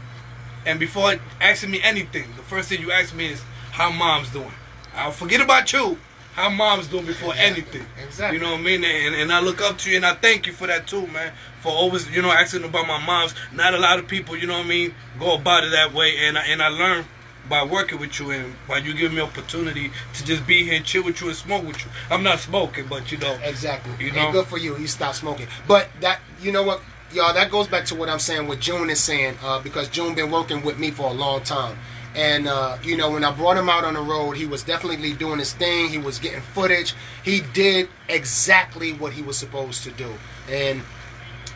and 0.65 0.80
before 0.80 1.15
asking 1.41 1.71
me 1.71 1.82
anything, 1.84 2.23
the 2.38 2.43
first 2.43 2.69
thing 2.69 2.80
you 2.80 2.91
ask 2.91 3.13
me 3.13 3.28
is 3.34 3.41
how 3.71 3.91
mom's 3.91 4.30
doing. 4.30 4.52
I'll 4.95 5.12
forget 5.12 5.41
about 5.41 5.73
you. 5.73 5.97
How 6.38 6.52
mom's 6.52 6.86
doing 6.86 7.08
before 7.08 7.34
anything. 7.36 7.84
Exactly. 8.06 8.38
You 8.38 8.43
know 8.43 8.52
what 8.52 8.60
I 8.60 8.63
mean? 8.63 8.84
And, 8.84 9.15
and 9.15 9.34
I 9.34 9.39
look 9.39 9.60
up 9.60 9.80
to 9.80 9.89
you 9.89 9.95
and 9.95 10.06
I 10.06 10.13
thank 10.13 10.45
you 10.45 10.54
for 10.54 10.67
that 10.67 10.86
too, 10.86 11.08
man. 11.08 11.34
For 11.62 11.69
always, 11.69 12.08
you 12.12 12.21
know, 12.21 12.30
asking 12.32 12.63
about 12.63 12.86
my 12.86 13.04
mom's. 13.04 13.34
Not 13.52 13.73
a 13.73 13.80
lot 13.80 13.97
of 13.97 14.08
people, 14.08 14.38
you 14.38 14.45
know 14.45 14.58
what 14.60 14.67
I 14.67 14.69
mean, 14.69 14.93
go 15.19 15.34
about 15.34 15.63
it 15.63 15.71
that 15.71 15.95
way. 15.95 16.15
And 16.28 16.38
I, 16.38 16.45
and 16.45 16.62
I 16.62 16.67
learned 16.67 17.08
by 17.50 17.63
working 17.63 18.00
with 18.00 18.19
you 18.19 18.30
and 18.30 18.54
by 18.67 18.78
you 18.78 18.93
giving 18.93 19.17
me 19.17 19.23
opportunity 19.23 19.89
to 20.13 20.26
just 20.26 20.45
be 20.45 20.63
here 20.63 20.76
and 20.76 20.86
chill 20.86 21.04
with 21.04 21.19
you 21.21 21.30
and 21.30 21.36
smoke 21.36 21.65
with 21.65 21.84
you. 21.84 21.89
I'm 22.12 22.21
not 22.21 22.38
smoking, 22.38 22.86
but 22.88 23.12
you 23.12 23.17
know. 23.17 23.36
Exactly. 23.43 23.93
You 24.00 24.12
And 24.12 24.15
know? 24.17 24.32
good 24.32 24.45
for 24.45 24.60
you. 24.60 24.78
You 24.78 24.86
stop 24.86 25.15
smoking. 25.15 25.47
But 25.67 25.89
that, 26.02 26.19
you 26.39 26.52
know 26.52 26.62
what, 26.62 26.82
y'all, 27.12 27.34
that 27.34 27.50
goes 27.50 27.67
back 27.67 27.86
to 27.86 27.95
what 27.95 28.10
I'm 28.10 28.19
saying, 28.19 28.47
what 28.47 28.60
June 28.60 28.91
is 28.91 29.00
saying, 29.00 29.38
uh, 29.43 29.60
because 29.60 29.89
June 29.89 30.13
been 30.13 30.30
working 30.30 30.62
with 30.62 30.78
me 30.78 30.91
for 30.91 31.10
a 31.10 31.13
long 31.13 31.41
time. 31.41 31.80
And, 32.17 32.47
uh, 32.47 32.77
you 32.84 32.97
know, 32.97 33.12
when 33.12 33.23
I 33.23 33.32
brought 33.32 33.58
him 33.58 33.69
out 33.69 33.84
on 33.84 33.93
the 33.93 34.01
road, 34.01 34.38
he 34.38 34.47
was 34.47 34.63
definitely 34.63 35.13
doing 35.13 35.38
his 35.38 35.53
thing. 35.53 35.88
He 35.89 35.99
was 35.99 36.17
getting 36.17 36.41
footage. 36.41 36.95
He 37.23 37.41
did 37.53 37.89
exactly 38.10 38.91
what 38.93 39.13
he 39.13 39.21
was 39.21 39.38
supposed 39.38 39.84
to 39.84 39.91
do. 39.91 40.12
And 40.49 40.82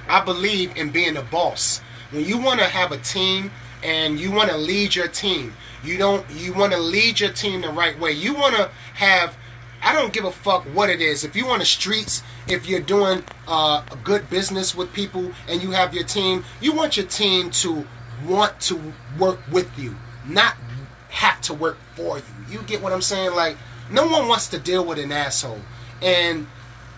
I 0.08 0.24
believe 0.24 0.78
in 0.78 0.92
being 0.92 1.18
a 1.18 1.24
boss. 1.24 1.82
When 2.12 2.26
you 2.26 2.38
want 2.38 2.60
to 2.60 2.68
have 2.68 2.92
a 2.92 2.98
team 2.98 3.50
and 3.84 4.20
you 4.20 4.32
want 4.32 4.52
to 4.52 4.58
lead 4.58 4.94
your 4.94 5.08
team, 5.08 5.54
you 5.84 5.98
don't 5.98 6.30
you 6.30 6.54
want 6.54 6.74
to 6.74 6.80
lead 6.80 7.20
your 7.20 7.32
team 7.32 7.62
the 7.62 7.70
right 7.70 8.00
way. 8.00 8.12
You 8.12 8.36
want 8.36 8.56
to 8.56 8.70
have 8.94 9.36
I 9.82 9.94
don't 9.94 10.14
give 10.14 10.26
a 10.26 10.32
fuck 10.32 10.64
what 10.76 10.92
it 10.92 11.02
is. 11.02 11.24
If 11.24 11.36
you 11.36 11.48
on 11.48 11.58
the 11.58 11.66
streets, 11.66 12.22
if 12.48 12.68
you're 12.68 12.82
doing 12.82 13.24
uh, 13.48 13.84
a 13.90 13.96
good 14.04 14.30
business 14.30 14.76
with 14.76 14.94
people 14.94 15.32
and 15.48 15.64
you 15.64 15.72
have 15.72 15.96
your 15.96 16.04
team, 16.04 16.44
you 16.60 16.74
want 16.74 16.98
your 16.98 17.08
team 17.08 17.50
to 17.52 17.88
want 18.28 18.60
to 18.62 18.80
work 19.18 19.40
with 19.52 19.68
you, 19.80 19.96
not 20.28 20.56
have 21.10 21.42
to 21.42 21.54
work 21.54 21.78
for 21.96 22.18
you. 22.18 22.24
You 22.50 22.62
get 22.64 22.82
what 22.82 22.94
I'm 22.94 23.02
saying? 23.02 23.36
Like, 23.36 23.58
no 23.90 24.08
one 24.08 24.28
wants 24.28 24.48
to 24.50 24.60
deal 24.60 24.86
with 24.86 25.00
an 25.00 25.12
asshole. 25.12 25.60
And 26.02 26.48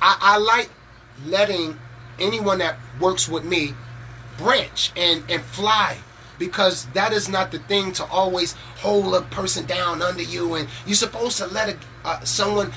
I, 0.01 0.17
I 0.19 0.37
like 0.37 0.69
letting 1.25 1.77
anyone 2.19 2.59
that 2.59 2.77
works 2.99 3.27
with 3.27 3.43
me 3.43 3.73
branch 4.37 4.91
and, 4.95 5.23
and 5.29 5.41
fly 5.41 5.97
because 6.39 6.85
that 6.87 7.13
is 7.13 7.29
not 7.29 7.51
the 7.51 7.59
thing 7.59 7.91
to 7.93 8.05
always 8.05 8.53
hold 8.77 9.13
a 9.13 9.21
person 9.21 9.65
down 9.65 10.01
under 10.01 10.23
you 10.23 10.55
and 10.55 10.67
you're 10.85 10.95
supposed 10.95 11.37
to 11.37 11.47
let 11.47 11.69
a, 11.69 11.77
uh, 12.03 12.19
someone 12.23 12.71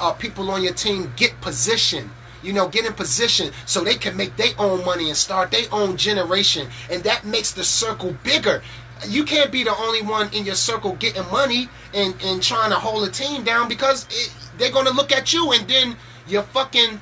uh, 0.00 0.12
people 0.12 0.50
on 0.50 0.62
your 0.62 0.72
team 0.72 1.12
get 1.16 1.38
position 1.40 2.10
you 2.42 2.52
know 2.52 2.68
get 2.68 2.86
in 2.86 2.92
position 2.92 3.52
so 3.66 3.84
they 3.84 3.94
can 3.94 4.16
make 4.16 4.34
their 4.36 4.52
own 4.58 4.84
money 4.84 5.08
and 5.08 5.16
start 5.16 5.50
their 5.50 5.66
own 5.70 5.96
generation 5.96 6.68
and 6.90 7.02
that 7.04 7.24
makes 7.24 7.52
the 7.52 7.64
circle 7.64 8.16
bigger 8.24 8.62
you 9.08 9.24
can't 9.24 9.50
be 9.50 9.64
the 9.64 9.76
only 9.76 10.02
one 10.02 10.32
in 10.32 10.44
your 10.44 10.54
circle 10.54 10.94
getting 10.96 11.28
money 11.30 11.68
and, 11.92 12.14
and 12.22 12.42
trying 12.42 12.70
to 12.70 12.76
hold 12.76 13.06
a 13.06 13.10
team 13.10 13.44
down 13.44 13.68
because 13.68 14.06
it, 14.10 14.32
they're 14.58 14.72
going 14.72 14.86
to 14.86 14.92
look 14.92 15.12
at 15.12 15.32
you 15.32 15.52
and 15.52 15.68
then 15.68 15.96
your 16.26 16.42
fucking 16.42 17.00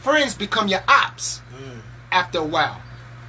friends 0.00 0.34
become 0.34 0.68
your 0.68 0.82
ops 0.88 1.40
mm. 1.54 1.80
after 2.10 2.38
a 2.38 2.44
while 2.44 2.80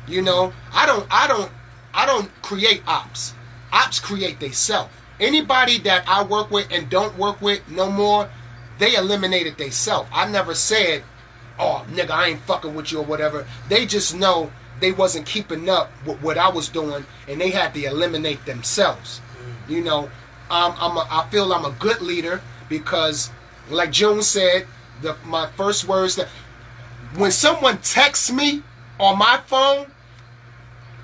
you 0.08 0.22
know, 0.22 0.54
I 0.74 0.86
don't, 0.86 1.08
I 1.10 1.28
don't, 1.28 1.52
I 1.94 2.06
don't 2.06 2.30
create 2.42 2.82
ops. 2.88 3.34
Ops 3.72 4.00
create 4.00 4.40
theyself. 4.40 4.92
Anybody 5.20 5.80
that 5.80 6.08
I 6.08 6.24
work 6.24 6.52
with 6.52 6.68
and 6.72 6.90
don't 6.90 7.18
work 7.18 7.42
with 7.42 7.62
no 7.70 7.90
more, 7.90 8.30
they 8.80 8.96
eliminated 8.96 9.58
theyself. 9.58 10.10
I 10.12 10.28
never 10.28 10.56
said, 10.56 11.04
"Oh, 11.60 11.86
nigga, 11.92 12.12
I 12.12 12.28
ain't 12.30 12.42
fucking 12.42 12.74
with 12.74 12.92
you" 12.92 13.00
or 13.00 13.06
whatever. 13.06 13.48
They 13.70 13.86
just 13.86 14.16
know 14.16 14.52
they 14.80 14.92
wasn't 14.92 15.26
keeping 15.26 15.70
up 15.70 15.92
with 16.06 16.22
what 16.22 16.38
I 16.38 16.50
was 16.50 16.70
doing, 16.70 17.06
and 17.28 17.40
they 17.40 17.50
had 17.50 17.74
to 17.74 17.84
eliminate 17.86 18.46
themselves. 18.46 19.22
You 19.68 19.84
know, 19.84 20.10
um, 20.50 20.76
I'm 20.78 20.98
a, 20.98 21.08
I 21.10 21.28
feel 21.30 21.52
I'm 21.54 21.66
a 21.66 21.76
good 21.80 22.02
leader 22.02 22.42
because, 22.70 23.32
like 23.70 23.92
June 23.92 24.22
said, 24.22 24.68
the 25.02 25.16
my 25.26 25.48
first 25.52 25.88
words 25.88 26.16
that 26.16 26.28
when 27.16 27.32
someone 27.32 27.78
texts 27.80 28.32
me 28.32 28.64
on 29.00 29.18
my 29.18 29.40
phone, 29.48 29.88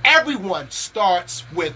everyone 0.04 0.70
starts 0.72 1.46
with 1.54 1.74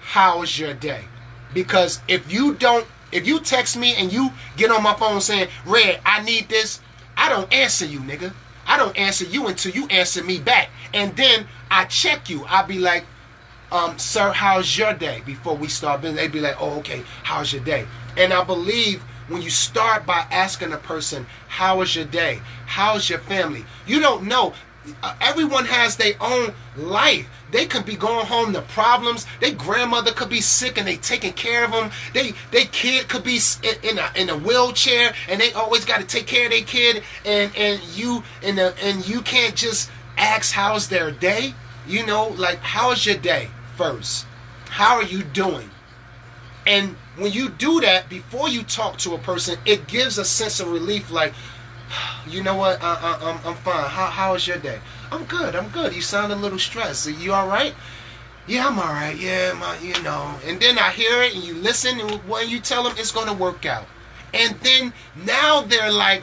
how's 0.00 0.58
your 0.58 0.72
day 0.72 1.04
because 1.52 2.00
if 2.08 2.32
you 2.32 2.54
don't 2.54 2.86
if 3.12 3.26
you 3.26 3.40
text 3.40 3.76
me 3.76 3.94
and 3.96 4.10
you 4.10 4.30
get 4.56 4.70
on 4.70 4.82
my 4.82 4.94
phone 4.94 5.20
saying 5.20 5.46
red 5.66 6.00
i 6.06 6.22
need 6.22 6.48
this 6.48 6.80
I 7.18 7.28
don't 7.28 7.52
answer 7.52 7.84
you, 7.84 7.98
nigga. 7.98 8.32
I 8.68 8.76
don't 8.76 8.96
answer 8.96 9.24
you 9.24 9.48
until 9.48 9.72
you 9.72 9.86
answer 9.88 10.22
me 10.22 10.38
back. 10.38 10.68
And 10.94 11.16
then 11.16 11.46
I 11.70 11.86
check 11.86 12.30
you. 12.30 12.44
I'll 12.46 12.66
be 12.66 12.78
like, 12.78 13.04
um, 13.72 13.98
sir, 13.98 14.30
how's 14.30 14.78
your 14.78 14.94
day? 14.94 15.22
Before 15.26 15.56
we 15.56 15.68
start 15.68 16.02
business, 16.02 16.20
they'd 16.20 16.32
be 16.32 16.40
like, 16.40 16.56
oh, 16.60 16.78
okay, 16.78 17.02
how's 17.22 17.52
your 17.52 17.64
day? 17.64 17.86
And 18.16 18.32
I 18.32 18.44
believe 18.44 19.02
when 19.28 19.42
you 19.42 19.50
start 19.50 20.06
by 20.06 20.26
asking 20.30 20.72
a 20.72 20.78
person, 20.78 21.26
how 21.48 21.80
is 21.80 21.96
your 21.96 22.04
day? 22.04 22.40
How's 22.66 23.10
your 23.10 23.18
family? 23.20 23.64
You 23.86 24.00
don't 24.00 24.24
know. 24.24 24.54
Uh, 25.02 25.14
everyone 25.20 25.66
has 25.66 25.96
their 25.96 26.14
own 26.20 26.54
life. 26.76 27.28
They 27.50 27.66
could 27.66 27.86
be 27.86 27.96
going 27.96 28.26
home 28.26 28.52
to 28.52 28.62
problems. 28.62 29.26
Their 29.40 29.52
grandmother 29.54 30.12
could 30.12 30.28
be 30.28 30.40
sick 30.40 30.78
and 30.78 30.86
they 30.86 30.96
taking 30.96 31.32
care 31.32 31.64
of 31.64 31.72
them. 31.72 31.90
They 32.12 32.34
they 32.50 32.66
kid 32.66 33.08
could 33.08 33.24
be 33.24 33.40
in, 33.82 33.98
a 33.98 34.10
in 34.16 34.28
a 34.28 34.36
wheelchair 34.36 35.14
and 35.28 35.40
they 35.40 35.52
always 35.52 35.84
got 35.84 36.00
to 36.00 36.06
take 36.06 36.26
care 36.26 36.46
of 36.46 36.50
their 36.50 36.62
kid. 36.62 37.02
And 37.24 37.54
and 37.56 37.82
you 37.96 38.22
and 38.42 38.58
the, 38.58 38.74
and 38.82 39.06
you 39.08 39.22
can't 39.22 39.54
just 39.54 39.90
ask 40.16 40.52
how's 40.52 40.88
their 40.88 41.10
day. 41.10 41.54
You 41.86 42.04
know, 42.04 42.28
like 42.36 42.58
how's 42.58 43.06
your 43.06 43.16
day 43.16 43.48
first? 43.76 44.26
How 44.68 44.96
are 44.96 45.04
you 45.04 45.22
doing? 45.22 45.70
And 46.66 46.96
when 47.16 47.32
you 47.32 47.48
do 47.48 47.80
that 47.80 48.10
before 48.10 48.48
you 48.48 48.62
talk 48.62 48.98
to 48.98 49.14
a 49.14 49.18
person, 49.18 49.58
it 49.64 49.86
gives 49.86 50.18
a 50.18 50.24
sense 50.24 50.60
of 50.60 50.70
relief. 50.70 51.10
Like, 51.10 51.32
you 52.28 52.42
know 52.42 52.56
what? 52.56 52.82
I, 52.82 52.94
I, 52.94 53.30
I'm, 53.30 53.40
I'm 53.46 53.54
fine. 53.56 53.88
How, 53.88 54.06
how 54.06 54.34
is 54.34 54.46
your 54.46 54.58
day? 54.58 54.78
I'm 55.10 55.24
good. 55.24 55.56
I'm 55.56 55.68
good. 55.70 55.94
You 55.94 56.02
sound 56.02 56.32
a 56.32 56.36
little 56.36 56.58
stressed. 56.58 57.06
Are 57.06 57.10
you 57.10 57.32
all 57.32 57.48
right? 57.48 57.74
Yeah, 58.46 58.66
I'm 58.66 58.78
all 58.78 58.92
right. 58.92 59.16
Yeah, 59.16 59.52
my, 59.54 59.78
you 59.78 60.00
know. 60.02 60.34
And 60.46 60.60
then 60.60 60.78
I 60.78 60.90
hear 60.90 61.22
it, 61.22 61.34
and 61.34 61.44
you 61.44 61.54
listen, 61.54 62.00
and 62.00 62.10
when 62.28 62.48
you 62.48 62.60
tell 62.60 62.82
them 62.82 62.94
it's 62.96 63.12
going 63.12 63.26
to 63.26 63.34
work 63.34 63.66
out, 63.66 63.86
and 64.32 64.54
then 64.60 64.92
now 65.24 65.62
they're 65.62 65.92
like, 65.92 66.22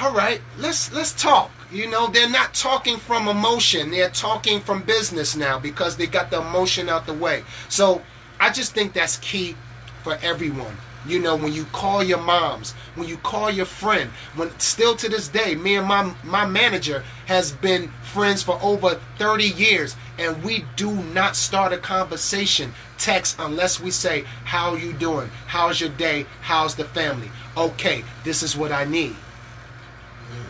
all 0.00 0.12
right, 0.12 0.40
let's 0.58 0.92
let's 0.92 1.12
talk. 1.12 1.50
You 1.70 1.88
know, 1.88 2.08
they're 2.08 2.28
not 2.28 2.54
talking 2.54 2.96
from 2.96 3.28
emotion. 3.28 3.90
They're 3.90 4.10
talking 4.10 4.60
from 4.60 4.82
business 4.82 5.36
now 5.36 5.58
because 5.58 5.96
they 5.96 6.06
got 6.06 6.30
the 6.30 6.40
emotion 6.40 6.88
out 6.88 7.06
the 7.06 7.14
way. 7.14 7.44
So 7.68 8.02
I 8.40 8.50
just 8.50 8.74
think 8.74 8.92
that's 8.92 9.18
key 9.18 9.56
for 10.02 10.18
everyone. 10.22 10.76
You 11.06 11.18
know, 11.18 11.34
when 11.34 11.52
you 11.52 11.64
call 11.72 12.02
your 12.02 12.20
moms, 12.20 12.72
when 12.94 13.08
you 13.08 13.16
call 13.18 13.50
your 13.50 13.64
friend, 13.64 14.10
when 14.36 14.50
still 14.58 14.94
to 14.96 15.08
this 15.08 15.28
day, 15.28 15.54
me 15.54 15.76
and 15.76 15.86
my 15.86 16.14
my 16.24 16.44
manager 16.44 17.02
has 17.26 17.52
been 17.52 17.90
friends 18.02 18.42
for 18.42 18.58
over 18.62 19.00
30 19.18 19.44
years, 19.44 19.96
and 20.18 20.42
we 20.42 20.64
do 20.76 20.92
not 20.92 21.36
start 21.36 21.72
a 21.72 21.78
conversation 21.78 22.74
text 22.98 23.36
unless 23.38 23.80
we 23.80 23.90
say, 23.90 24.24
"How 24.44 24.74
you 24.74 24.92
doing? 24.92 25.30
How's 25.46 25.80
your 25.80 25.90
day? 25.90 26.26
How's 26.42 26.74
the 26.74 26.84
family?" 26.84 27.30
Okay, 27.56 28.04
this 28.24 28.42
is 28.42 28.56
what 28.56 28.72
I 28.72 28.84
need. 28.84 29.16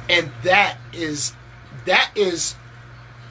And 0.08 0.30
that 0.42 0.78
is 0.92 1.32
that 1.84 2.10
is 2.16 2.56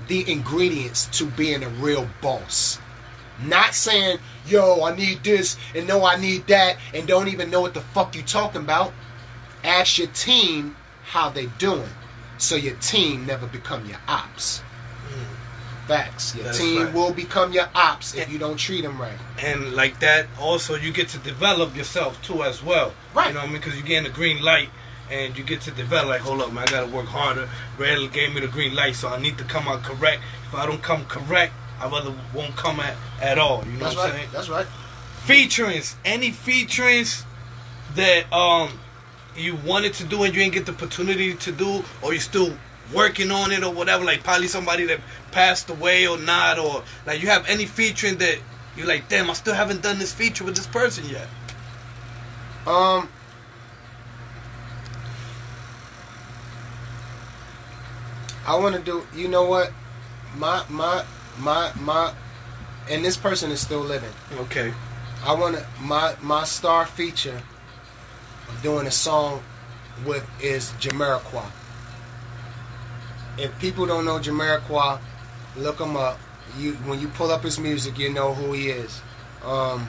the 0.07 0.29
ingredients 0.31 1.07
to 1.17 1.25
being 1.25 1.63
a 1.63 1.69
real 1.69 2.07
boss. 2.21 2.79
Not 3.45 3.73
saying, 3.73 4.19
yo, 4.47 4.83
I 4.83 4.95
need 4.95 5.23
this 5.23 5.57
and 5.75 5.87
no, 5.87 6.03
I 6.05 6.17
need 6.19 6.45
that, 6.47 6.77
and 6.93 7.07
don't 7.07 7.27
even 7.27 7.49
know 7.49 7.61
what 7.61 7.73
the 7.73 7.81
fuck 7.81 8.15
you 8.15 8.21
talking 8.23 8.61
about. 8.61 8.91
Ask 9.63 9.97
your 9.97 10.07
team 10.07 10.75
how 11.03 11.29
they 11.29 11.47
doing, 11.57 11.89
so 12.37 12.55
your 12.55 12.75
team 12.75 13.25
never 13.25 13.47
become 13.47 13.85
your 13.85 13.99
ops. 14.07 14.61
Facts. 15.87 16.35
Your 16.35 16.43
That's 16.45 16.59
team 16.59 16.83
right. 16.83 16.93
will 16.93 17.11
become 17.13 17.51
your 17.51 17.67
ops 17.73 18.13
if 18.13 18.31
you 18.31 18.37
don't 18.37 18.57
treat 18.57 18.81
them 18.83 19.01
right. 19.01 19.17
and 19.39 19.73
like 19.73 19.99
that 20.01 20.27
also 20.39 20.75
you 20.75 20.91
get 20.93 21.07
to 21.09 21.17
develop 21.19 21.75
yourself 21.75 22.21
too 22.21 22.43
as 22.43 22.61
well 22.63 22.93
Right. 23.15 23.29
you 23.29 23.33
know 23.33 23.39
what 23.39 23.49
i 23.49 23.51
mean 23.51 23.59
because 23.59 23.75
you 23.75 23.81
get 23.81 24.03
the 24.03 24.11
green 24.11 24.39
light 24.43 24.69
and 25.09 25.35
you 25.35 25.43
get 25.43 25.61
to 25.61 25.71
develop 25.71 26.09
like 26.09 26.21
hold 26.21 26.41
up 26.41 26.53
man 26.53 26.67
i 26.67 26.69
gotta 26.71 26.91
work 26.95 27.07
harder 27.07 27.49
red 27.79 28.13
gave 28.13 28.35
me 28.35 28.39
the 28.41 28.47
green 28.47 28.75
light 28.75 28.93
so 28.93 29.07
i 29.07 29.19
need 29.19 29.39
to 29.39 29.43
come 29.45 29.67
out 29.67 29.81
correct 29.81 30.21
if 30.47 30.53
i 30.53 30.63
don't 30.67 30.83
come 30.83 31.05
correct 31.05 31.53
i 31.79 31.87
rather 31.89 32.13
won't 32.33 32.55
come 32.55 32.79
at 32.79 32.95
at 33.21 33.37
all 33.37 33.63
you 33.65 33.71
know 33.73 33.79
That's 33.79 33.95
what 33.95 34.05
i'm 34.05 34.11
right. 34.11 34.19
saying 34.19 34.29
That's 34.33 34.49
right. 34.49 34.67
featurings 35.25 35.95
any 36.05 36.31
featurings 36.31 37.25
that 37.95 38.31
um 38.33 38.69
you 39.35 39.55
wanted 39.65 39.93
to 39.95 40.03
do 40.05 40.23
and 40.23 40.33
you 40.33 40.41
didn't 40.41 40.53
get 40.53 40.65
the 40.65 40.71
opportunity 40.73 41.33
to 41.33 41.51
do 41.51 41.83
or 42.01 42.11
you're 42.13 42.21
still 42.21 42.53
working 42.93 43.31
on 43.31 43.51
it 43.51 43.63
or 43.63 43.71
whatever 43.73 44.03
like 44.03 44.23
probably 44.23 44.47
somebody 44.47 44.85
that 44.85 44.99
passed 45.31 45.69
away 45.69 46.07
or 46.07 46.17
not 46.17 46.57
or 46.57 46.83
like 47.05 47.21
you 47.21 47.27
have 47.29 47.47
any 47.47 47.65
featuring 47.65 48.17
that 48.17 48.37
you're 48.75 48.87
like 48.87 49.07
damn 49.09 49.29
i 49.29 49.33
still 49.33 49.53
haven't 49.53 49.81
done 49.81 49.99
this 49.99 50.13
feature 50.13 50.43
with 50.43 50.55
this 50.55 50.67
person 50.67 51.07
yet 51.09 51.27
Um. 52.67 53.07
I 58.45 58.55
want 58.57 58.75
to 58.75 58.81
do. 58.81 59.05
You 59.15 59.27
know 59.27 59.43
what? 59.45 59.71
My 60.35 60.63
my 60.69 61.03
my 61.39 61.71
my, 61.79 62.13
and 62.89 63.03
this 63.03 63.17
person 63.17 63.51
is 63.51 63.59
still 63.59 63.81
living. 63.81 64.11
okay 64.33 64.73
I 65.25 65.33
want 65.33 65.57
to 65.57 65.65
my 65.81 66.15
my 66.21 66.43
star 66.43 66.85
feature 66.85 67.41
of 68.47 68.61
doing 68.63 68.87
a 68.87 68.91
song 68.91 69.43
with 70.05 70.27
is 70.41 70.71
Jamiroquai. 70.79 71.45
If 73.37 73.57
people 73.59 73.85
don't 73.85 74.05
know 74.05 74.19
Jamiroquai, 74.19 74.99
look 75.57 75.79
him 75.79 75.97
up. 75.97 76.19
You 76.57 76.73
when 76.73 76.99
you 76.99 77.09
pull 77.09 77.31
up 77.31 77.43
his 77.43 77.59
music, 77.59 77.99
you 77.99 78.11
know 78.11 78.33
who 78.33 78.53
he 78.53 78.69
is. 78.69 79.01
Um, 79.43 79.87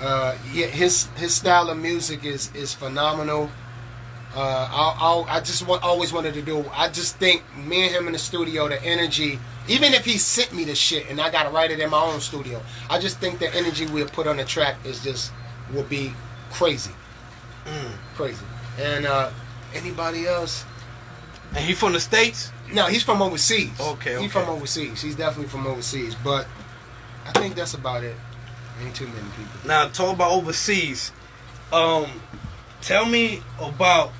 uh, 0.00 0.32
his 0.32 1.06
his 1.16 1.34
style 1.34 1.70
of 1.70 1.78
music 1.78 2.24
is 2.24 2.54
is 2.54 2.74
phenomenal. 2.74 3.50
Uh, 4.34 4.68
I'll, 4.70 4.96
I'll, 4.98 5.26
I 5.28 5.40
just 5.40 5.66
want, 5.66 5.82
always 5.82 6.12
wanted 6.12 6.34
to 6.34 6.42
do. 6.42 6.64
I 6.72 6.88
just 6.88 7.16
think 7.16 7.42
me 7.56 7.84
and 7.84 7.94
him 7.94 8.06
in 8.06 8.14
the 8.14 8.18
studio, 8.18 8.68
the 8.68 8.82
energy. 8.82 9.38
Even 9.68 9.92
if 9.92 10.04
he 10.04 10.18
sent 10.18 10.52
me 10.54 10.64
the 10.64 10.74
shit 10.74 11.10
and 11.10 11.20
I 11.20 11.30
got 11.30 11.44
to 11.44 11.50
write 11.50 11.70
it 11.70 11.80
in 11.80 11.90
my 11.90 12.02
own 12.02 12.20
studio, 12.20 12.62
I 12.88 12.98
just 12.98 13.18
think 13.18 13.38
the 13.38 13.54
energy 13.54 13.86
we'll 13.86 14.08
put 14.08 14.26
on 14.26 14.38
the 14.38 14.44
track 14.44 14.76
is 14.84 15.02
just 15.04 15.32
will 15.72 15.84
be 15.84 16.12
crazy, 16.50 16.92
crazy. 18.16 18.44
And 18.80 19.06
uh, 19.06 19.30
anybody 19.74 20.26
else? 20.26 20.64
and 21.54 21.64
he 21.64 21.74
from 21.74 21.92
the 21.92 22.00
states 22.00 22.50
No, 22.72 22.86
he's 22.86 23.02
from 23.02 23.20
overseas. 23.22 23.70
Okay, 23.80 24.20
he's 24.20 24.32
from 24.32 24.48
overseas. 24.48 25.02
He's 25.02 25.16
definitely 25.16 25.48
from 25.48 25.66
overseas. 25.66 26.14
But 26.24 26.46
I 27.26 27.32
think 27.32 27.54
that's 27.54 27.74
about 27.74 28.04
it. 28.04 28.16
Ain't 28.82 28.96
too 28.96 29.06
many 29.06 29.28
people. 29.36 29.68
now 29.68 29.88
talk 29.88 30.14
about 30.14 30.32
overseas 30.32 31.12
um 31.72 32.06
tell 32.80 33.04
me 33.04 33.42
about 33.60 34.12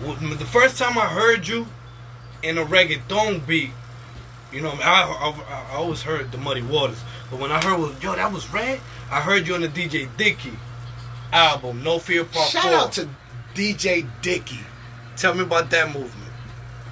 the 0.00 0.46
first 0.46 0.78
time 0.78 0.96
i 0.98 1.06
heard 1.06 1.46
you 1.46 1.66
in 2.42 2.58
a 2.58 2.64
reggaeton 2.64 3.46
beat 3.46 3.70
you 4.52 4.60
know 4.60 4.70
I, 4.82 5.02
I, 5.02 5.72
I 5.72 5.76
always 5.76 6.02
heard 6.02 6.32
the 6.32 6.38
muddy 6.38 6.62
waters 6.62 7.00
but 7.30 7.38
when 7.38 7.52
i 7.52 7.62
heard 7.62 7.78
was 7.78 8.02
yo 8.02 8.14
that 8.14 8.32
was 8.32 8.50
red 8.52 8.80
i 9.10 9.20
heard 9.20 9.46
you 9.46 9.54
on 9.54 9.60
the 9.60 9.68
dj 9.68 10.08
dicky 10.16 10.52
album 11.32 11.82
no 11.82 11.98
fear 11.98 12.24
part 12.24 12.48
Shout 12.48 12.62
four 12.64 12.72
out 12.72 12.92
to 12.92 13.08
DJ 13.54 14.08
Dicky. 14.22 14.60
tell 15.16 15.34
me 15.34 15.42
about 15.42 15.70
that 15.70 15.86
movement 15.92 16.30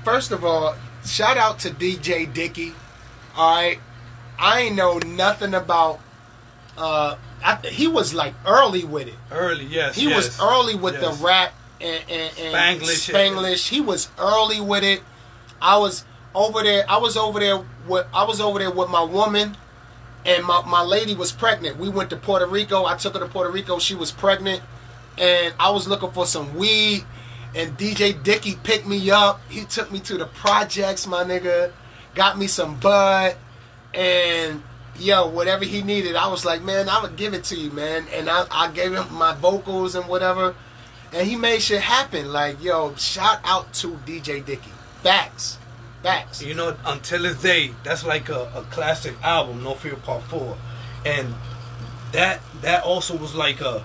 First 0.04 0.32
of 0.32 0.44
all, 0.44 0.74
shout 1.04 1.36
out 1.36 1.58
to 1.60 1.70
DJ 1.70 2.32
Dicky. 2.32 2.72
All 3.36 3.54
right, 3.56 3.78
I 4.38 4.60
ain't 4.62 4.76
know 4.76 4.98
nothing 4.98 5.52
about. 5.52 6.00
Uh, 6.76 7.16
I, 7.44 7.56
he 7.66 7.86
was 7.88 8.14
like 8.14 8.32
early 8.46 8.84
with 8.84 9.08
it. 9.08 9.14
early 9.30 9.66
yes 9.66 9.96
He 9.96 10.06
was 10.06 10.40
early 10.40 10.74
with 10.74 10.94
yes. 10.94 11.18
the 11.18 11.24
rap 11.24 11.52
and, 11.80 12.02
and, 12.08 12.38
and 12.38 12.80
Spanglish. 12.80 13.12
Spanglish. 13.12 13.68
He 13.68 13.80
was 13.80 14.08
early 14.18 14.60
with 14.60 14.84
it. 14.84 15.02
I 15.60 15.78
was 15.78 16.04
over 16.34 16.62
there. 16.62 16.84
I 16.88 16.98
was 16.98 17.16
over 17.16 17.40
there 17.40 17.64
with. 17.86 18.06
I 18.12 18.24
was 18.24 18.40
over 18.40 18.58
there 18.58 18.70
with 18.70 18.88
my 18.88 19.02
woman, 19.02 19.56
and 20.24 20.44
my 20.44 20.62
my 20.66 20.82
lady 20.82 21.14
was 21.14 21.32
pregnant. 21.32 21.78
We 21.78 21.88
went 21.88 22.10
to 22.10 22.16
Puerto 22.16 22.46
Rico. 22.46 22.84
I 22.84 22.96
took 22.96 23.14
her 23.14 23.20
to 23.20 23.26
Puerto 23.26 23.50
Rico. 23.50 23.78
She 23.78 23.94
was 23.94 24.10
pregnant, 24.10 24.62
and 25.16 25.54
I 25.58 25.70
was 25.70 25.88
looking 25.88 26.10
for 26.12 26.26
some 26.26 26.54
weed. 26.54 27.04
And 27.54 27.76
DJ 27.78 28.22
Dicky 28.22 28.56
picked 28.62 28.86
me 28.86 29.10
up. 29.10 29.40
He 29.48 29.64
took 29.64 29.90
me 29.90 30.00
to 30.00 30.18
the 30.18 30.26
projects, 30.26 31.06
my 31.06 31.24
nigga. 31.24 31.72
Got 32.14 32.38
me 32.38 32.46
some 32.46 32.78
bud, 32.78 33.36
and 33.94 34.62
yo, 34.98 35.28
whatever 35.28 35.64
he 35.64 35.82
needed, 35.82 36.16
I 36.16 36.28
was 36.28 36.44
like, 36.44 36.62
man, 36.62 36.88
I 36.88 37.00
would 37.00 37.16
give 37.16 37.34
it 37.34 37.44
to 37.44 37.56
you, 37.56 37.70
man. 37.70 38.06
And 38.12 38.28
I, 38.28 38.46
I 38.50 38.70
gave 38.70 38.92
him 38.92 39.12
my 39.14 39.34
vocals 39.34 39.94
and 39.94 40.06
whatever, 40.06 40.54
and 41.12 41.26
he 41.26 41.36
made 41.36 41.62
shit 41.62 41.80
happen. 41.80 42.32
Like, 42.32 42.62
yo, 42.62 42.94
shout 42.96 43.40
out 43.44 43.72
to 43.74 43.92
DJ 44.06 44.44
Dicky. 44.44 44.70
Facts, 45.02 45.58
facts. 46.02 46.42
You 46.42 46.54
know, 46.54 46.76
until 46.84 47.22
this 47.22 47.40
day, 47.40 47.72
that's 47.84 48.04
like 48.04 48.28
a, 48.28 48.50
a 48.54 48.62
classic 48.70 49.14
album, 49.22 49.62
No 49.62 49.74
Fear 49.74 49.96
Part 49.96 50.22
Four, 50.24 50.56
and 51.06 51.34
that 52.12 52.40
that 52.62 52.84
also 52.84 53.16
was 53.16 53.34
like 53.34 53.60
a 53.60 53.80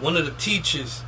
one 0.00 0.16
of 0.16 0.24
the 0.24 0.32
teachers 0.32 1.02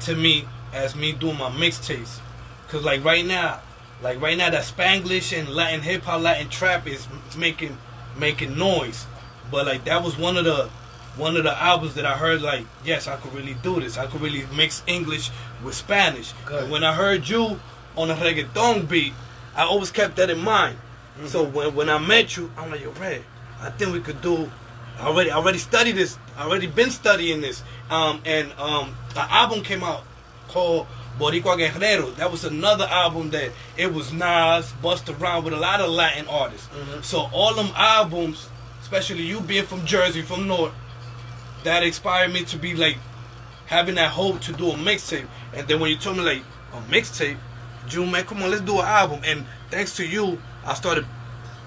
to 0.00 0.14
me 0.14 0.46
as 0.72 0.94
me 0.94 1.12
doing 1.12 1.38
my 1.38 1.50
mixtapes, 1.50 2.20
cause 2.68 2.84
like 2.84 3.04
right 3.04 3.24
now, 3.24 3.60
like 4.02 4.20
right 4.20 4.36
now 4.36 4.50
that 4.50 4.64
Spanglish 4.64 5.36
and 5.38 5.48
Latin 5.48 5.80
hip 5.80 6.02
hop, 6.02 6.20
Latin 6.20 6.48
trap 6.48 6.86
is 6.86 7.06
making 7.36 7.78
making 8.18 8.58
noise, 8.58 9.06
but 9.50 9.66
like 9.66 9.84
that 9.84 10.02
was 10.02 10.18
one 10.18 10.36
of 10.36 10.44
the 10.44 10.68
one 11.16 11.36
of 11.36 11.44
the 11.44 11.62
albums 11.62 11.94
that 11.94 12.04
I 12.04 12.16
heard 12.16 12.42
like, 12.42 12.64
yes, 12.84 13.08
I 13.08 13.16
could 13.16 13.32
really 13.34 13.54
do 13.62 13.80
this. 13.80 13.96
I 13.96 14.06
could 14.06 14.20
really 14.20 14.44
mix 14.54 14.82
English 14.86 15.30
with 15.64 15.74
Spanish. 15.74 16.32
Good. 16.44 16.64
And 16.64 16.72
when 16.72 16.84
I 16.84 16.92
heard 16.94 17.28
you 17.28 17.58
on 17.96 18.10
a 18.10 18.14
reggaeton 18.14 18.88
beat, 18.88 19.14
I 19.54 19.62
always 19.64 19.90
kept 19.90 20.16
that 20.16 20.28
in 20.30 20.40
mind. 20.40 20.76
Mm-hmm. 21.16 21.26
So 21.28 21.44
when 21.44 21.74
when 21.74 21.88
I 21.88 21.98
met 21.98 22.36
you, 22.36 22.50
I'm 22.58 22.70
like, 22.70 22.82
yo, 22.82 22.90
Red, 22.92 23.22
I 23.60 23.70
think 23.70 23.92
we 23.92 24.00
could 24.00 24.20
do. 24.20 24.50
I 24.98 25.06
already 25.06 25.30
I 25.30 25.36
already 25.36 25.58
studied 25.58 25.96
this. 25.96 26.18
I 26.36 26.44
already 26.44 26.66
been 26.66 26.90
studying 26.90 27.40
this. 27.40 27.62
Um, 27.90 28.20
and 28.26 28.52
um, 28.58 28.94
the 29.14 29.22
album 29.32 29.62
came 29.62 29.82
out 29.82 30.04
called 30.48 30.86
Boricua 31.18 31.56
Guerrero. 31.56 32.10
That 32.12 32.30
was 32.30 32.44
another 32.44 32.84
album 32.84 33.30
that 33.30 33.50
it 33.78 33.92
was 33.92 34.12
Nas, 34.12 34.72
Busta 34.82 35.18
Rhymes 35.18 35.44
with 35.44 35.54
a 35.54 35.58
lot 35.58 35.80
of 35.80 35.88
Latin 35.88 36.26
artists. 36.28 36.68
So 37.02 37.30
all 37.32 37.54
them 37.54 37.70
albums, 37.74 38.48
especially 38.82 39.22
you 39.22 39.40
being 39.40 39.64
from 39.64 39.86
Jersey, 39.86 40.20
from 40.20 40.46
North, 40.46 40.72
that 41.64 41.82
inspired 41.82 42.32
me 42.32 42.44
to 42.44 42.56
be 42.56 42.74
like 42.74 42.98
having 43.66 43.96
that 43.96 44.10
hope 44.10 44.40
to 44.42 44.52
do 44.52 44.70
a 44.70 44.74
mixtape. 44.74 45.26
And 45.54 45.66
then 45.66 45.80
when 45.80 45.90
you 45.90 45.96
told 45.96 46.16
me 46.16 46.22
like 46.22 46.42
a 46.72 46.80
mixtape, 46.92 47.38
June 47.88 48.10
man, 48.10 48.24
come 48.24 48.42
on, 48.42 48.50
let's 48.50 48.62
do 48.62 48.78
an 48.78 48.86
album. 48.86 49.20
And 49.24 49.44
thanks 49.70 49.96
to 49.96 50.06
you, 50.06 50.40
I 50.64 50.74
started 50.74 51.06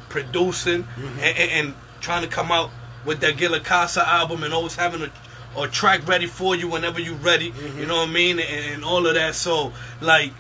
producing 0.10 0.84
mm-hmm. 0.84 1.20
and, 1.20 1.38
and, 1.38 1.52
and 1.52 1.76
trying 2.02 2.24
to 2.24 2.30
come 2.30 2.52
out 2.52 2.72
with 3.06 3.20
that 3.22 3.38
Gila 3.38 3.62
Casa 3.62 4.08
album 4.08 4.44
and 4.44 4.54
always 4.54 4.76
having 4.76 5.02
a 5.02 5.12
a 5.58 5.68
track 5.68 6.08
ready 6.08 6.28
for 6.28 6.56
you 6.56 6.68
whenever 6.68 7.00
you're 7.00 7.16
ready. 7.16 7.46
You 7.46 7.52
mm-hmm. 7.52 7.88
know 7.88 7.98
what 7.98 8.10
I 8.10 8.12
mean? 8.12 8.40
And, 8.40 8.74
and 8.74 8.86
all 8.86 9.06
of 9.08 9.16
that. 9.16 9.36
So 9.36 9.74
like 10.02 10.34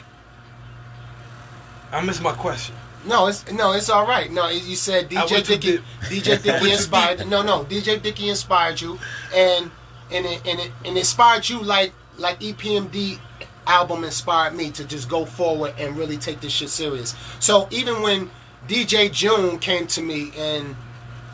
I 1.91 2.01
missed 2.01 2.21
my 2.21 2.33
question. 2.33 2.75
No, 3.05 3.27
it's 3.27 3.49
no, 3.51 3.71
it's 3.73 3.89
all 3.89 4.05
right. 4.05 4.31
No, 4.31 4.49
you 4.49 4.75
said 4.75 5.09
DJ 5.09 5.45
Dicky. 5.45 5.77
DJ 6.01 6.41
Dicky 6.43 6.71
inspired. 6.71 7.27
No, 7.27 7.41
no, 7.41 7.63
DJ 7.63 8.01
Dicky 8.01 8.29
inspired 8.29 8.81
you, 8.81 8.99
and 9.33 9.71
and 10.11 10.25
it, 10.25 10.41
and 10.45 10.59
it 10.59 10.71
and 10.85 10.97
inspired 10.97 11.47
you 11.47 11.61
like 11.61 11.93
like 12.17 12.39
EPMD 12.39 13.19
album 13.67 14.03
inspired 14.03 14.55
me 14.55 14.71
to 14.71 14.83
just 14.83 15.07
go 15.07 15.25
forward 15.25 15.73
and 15.77 15.95
really 15.95 16.17
take 16.17 16.41
this 16.41 16.51
shit 16.51 16.69
serious. 16.69 17.15
So 17.39 17.67
even 17.71 18.01
when 18.01 18.29
DJ 18.67 19.11
June 19.11 19.59
came 19.59 19.87
to 19.87 20.01
me 20.01 20.31
and 20.37 20.75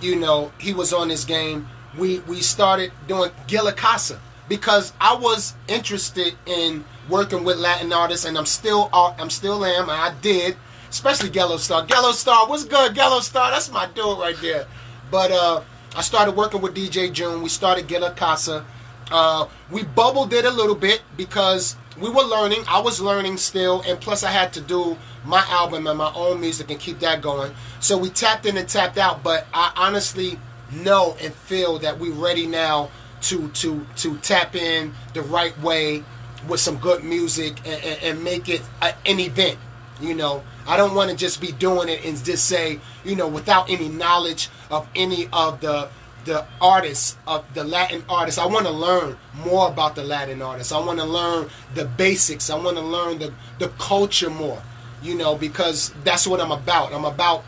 you 0.01 0.15
know 0.15 0.51
he 0.59 0.73
was 0.73 0.93
on 0.93 1.07
this 1.07 1.23
game, 1.23 1.67
we 1.97 2.19
we 2.19 2.41
started 2.41 2.91
doing 3.07 3.31
Gila 3.47 3.73
Casa 3.73 4.19
because 4.47 4.93
I 5.01 5.15
was 5.15 5.55
interested 5.67 6.35
in 6.45 6.85
working 7.09 7.43
with 7.43 7.57
Latin 7.57 7.91
artists, 7.93 8.25
and 8.25 8.37
I'm 8.37 8.45
still 8.45 8.89
uh, 8.93 9.13
I'm 9.17 9.29
still 9.29 9.65
am, 9.65 9.89
and 9.89 9.91
I 9.91 10.13
did, 10.21 10.57
especially 10.95 11.29
Gello 11.29 11.59
Star. 11.59 11.85
Gello 11.85 12.13
Star, 12.13 12.47
what's 12.47 12.63
good, 12.63 12.95
Gello 12.95 13.21
Star? 13.21 13.51
That's 13.51 13.69
my 13.69 13.85
dude 13.87 14.17
right 14.17 14.37
there. 14.41 14.65
But 15.11 15.29
uh, 15.29 15.61
I 15.93 16.01
started 16.01 16.37
working 16.37 16.61
with 16.61 16.73
DJ 16.73 17.11
June. 17.11 17.41
We 17.41 17.49
started 17.49 17.87
Gila 17.87 18.11
Casa. 18.11 18.65
Uh, 19.11 19.47
we 19.69 19.83
bubbled 19.83 20.33
it 20.33 20.45
a 20.45 20.49
little 20.49 20.73
bit 20.73 21.01
because 21.17 21.75
we 21.99 22.09
were 22.09 22.23
learning. 22.23 22.63
I 22.69 22.79
was 22.79 23.01
learning 23.01 23.35
still, 23.37 23.81
and 23.85 23.99
plus 23.99 24.23
I 24.23 24.31
had 24.31 24.53
to 24.53 24.61
do 24.61 24.95
my 25.25 25.43
album 25.49 25.85
and 25.85 25.97
my 25.97 26.13
own 26.15 26.39
music 26.39 26.71
and 26.71 26.79
keep 26.79 26.99
that 26.99 27.21
going. 27.21 27.51
So 27.81 27.97
we 27.97 28.09
tapped 28.09 28.45
in 28.45 28.55
and 28.55 28.67
tapped 28.67 28.97
out. 28.97 29.21
But 29.21 29.47
I 29.53 29.73
honestly 29.75 30.39
know 30.71 31.17
and 31.21 31.33
feel 31.33 31.77
that 31.79 31.99
we're 31.99 32.13
ready 32.13 32.47
now 32.47 32.89
to 33.23 33.49
to 33.49 33.85
to 33.97 34.17
tap 34.19 34.55
in 34.55 34.93
the 35.13 35.23
right 35.23 35.59
way 35.59 36.05
with 36.47 36.61
some 36.61 36.77
good 36.77 37.03
music 37.03 37.57
and, 37.65 37.83
and, 37.83 38.03
and 38.03 38.23
make 38.23 38.47
it 38.47 38.61
a, 38.81 38.93
an 39.05 39.19
event. 39.19 39.57
You 40.01 40.13
know, 40.13 40.43
I 40.67 40.77
don't 40.77 40.93
want 40.95 41.09
to 41.09 41.15
just 41.15 41.39
be 41.39 41.51
doing 41.53 41.89
it 41.89 42.03
and 42.05 42.23
just 42.23 42.45
say, 42.45 42.79
you 43.03 43.15
know, 43.15 43.27
without 43.27 43.69
any 43.69 43.87
knowledge 43.87 44.49
of 44.69 44.87
any 44.95 45.27
of 45.31 45.61
the 45.61 45.89
the 46.25 46.43
artists 46.59 47.17
of 47.27 47.45
the 47.53 47.63
Latin 47.63 48.03
artists. 48.09 48.39
I 48.39 48.47
want 48.47 48.65
to 48.65 48.71
learn 48.71 49.15
more 49.35 49.67
about 49.67 49.95
the 49.95 50.03
Latin 50.03 50.41
artists. 50.41 50.71
I 50.73 50.79
want 50.79 50.97
to 50.99 51.05
learn 51.05 51.49
the 51.75 51.85
basics. 51.85 52.49
I 52.49 52.55
want 52.57 52.77
to 52.77 52.83
learn 52.83 53.19
the 53.19 53.33
the 53.59 53.69
culture 53.77 54.29
more. 54.29 54.61
You 55.03 55.15
know, 55.15 55.35
because 55.35 55.93
that's 56.03 56.25
what 56.25 56.41
I'm 56.41 56.51
about. 56.51 56.93
I'm 56.93 57.05
about 57.05 57.43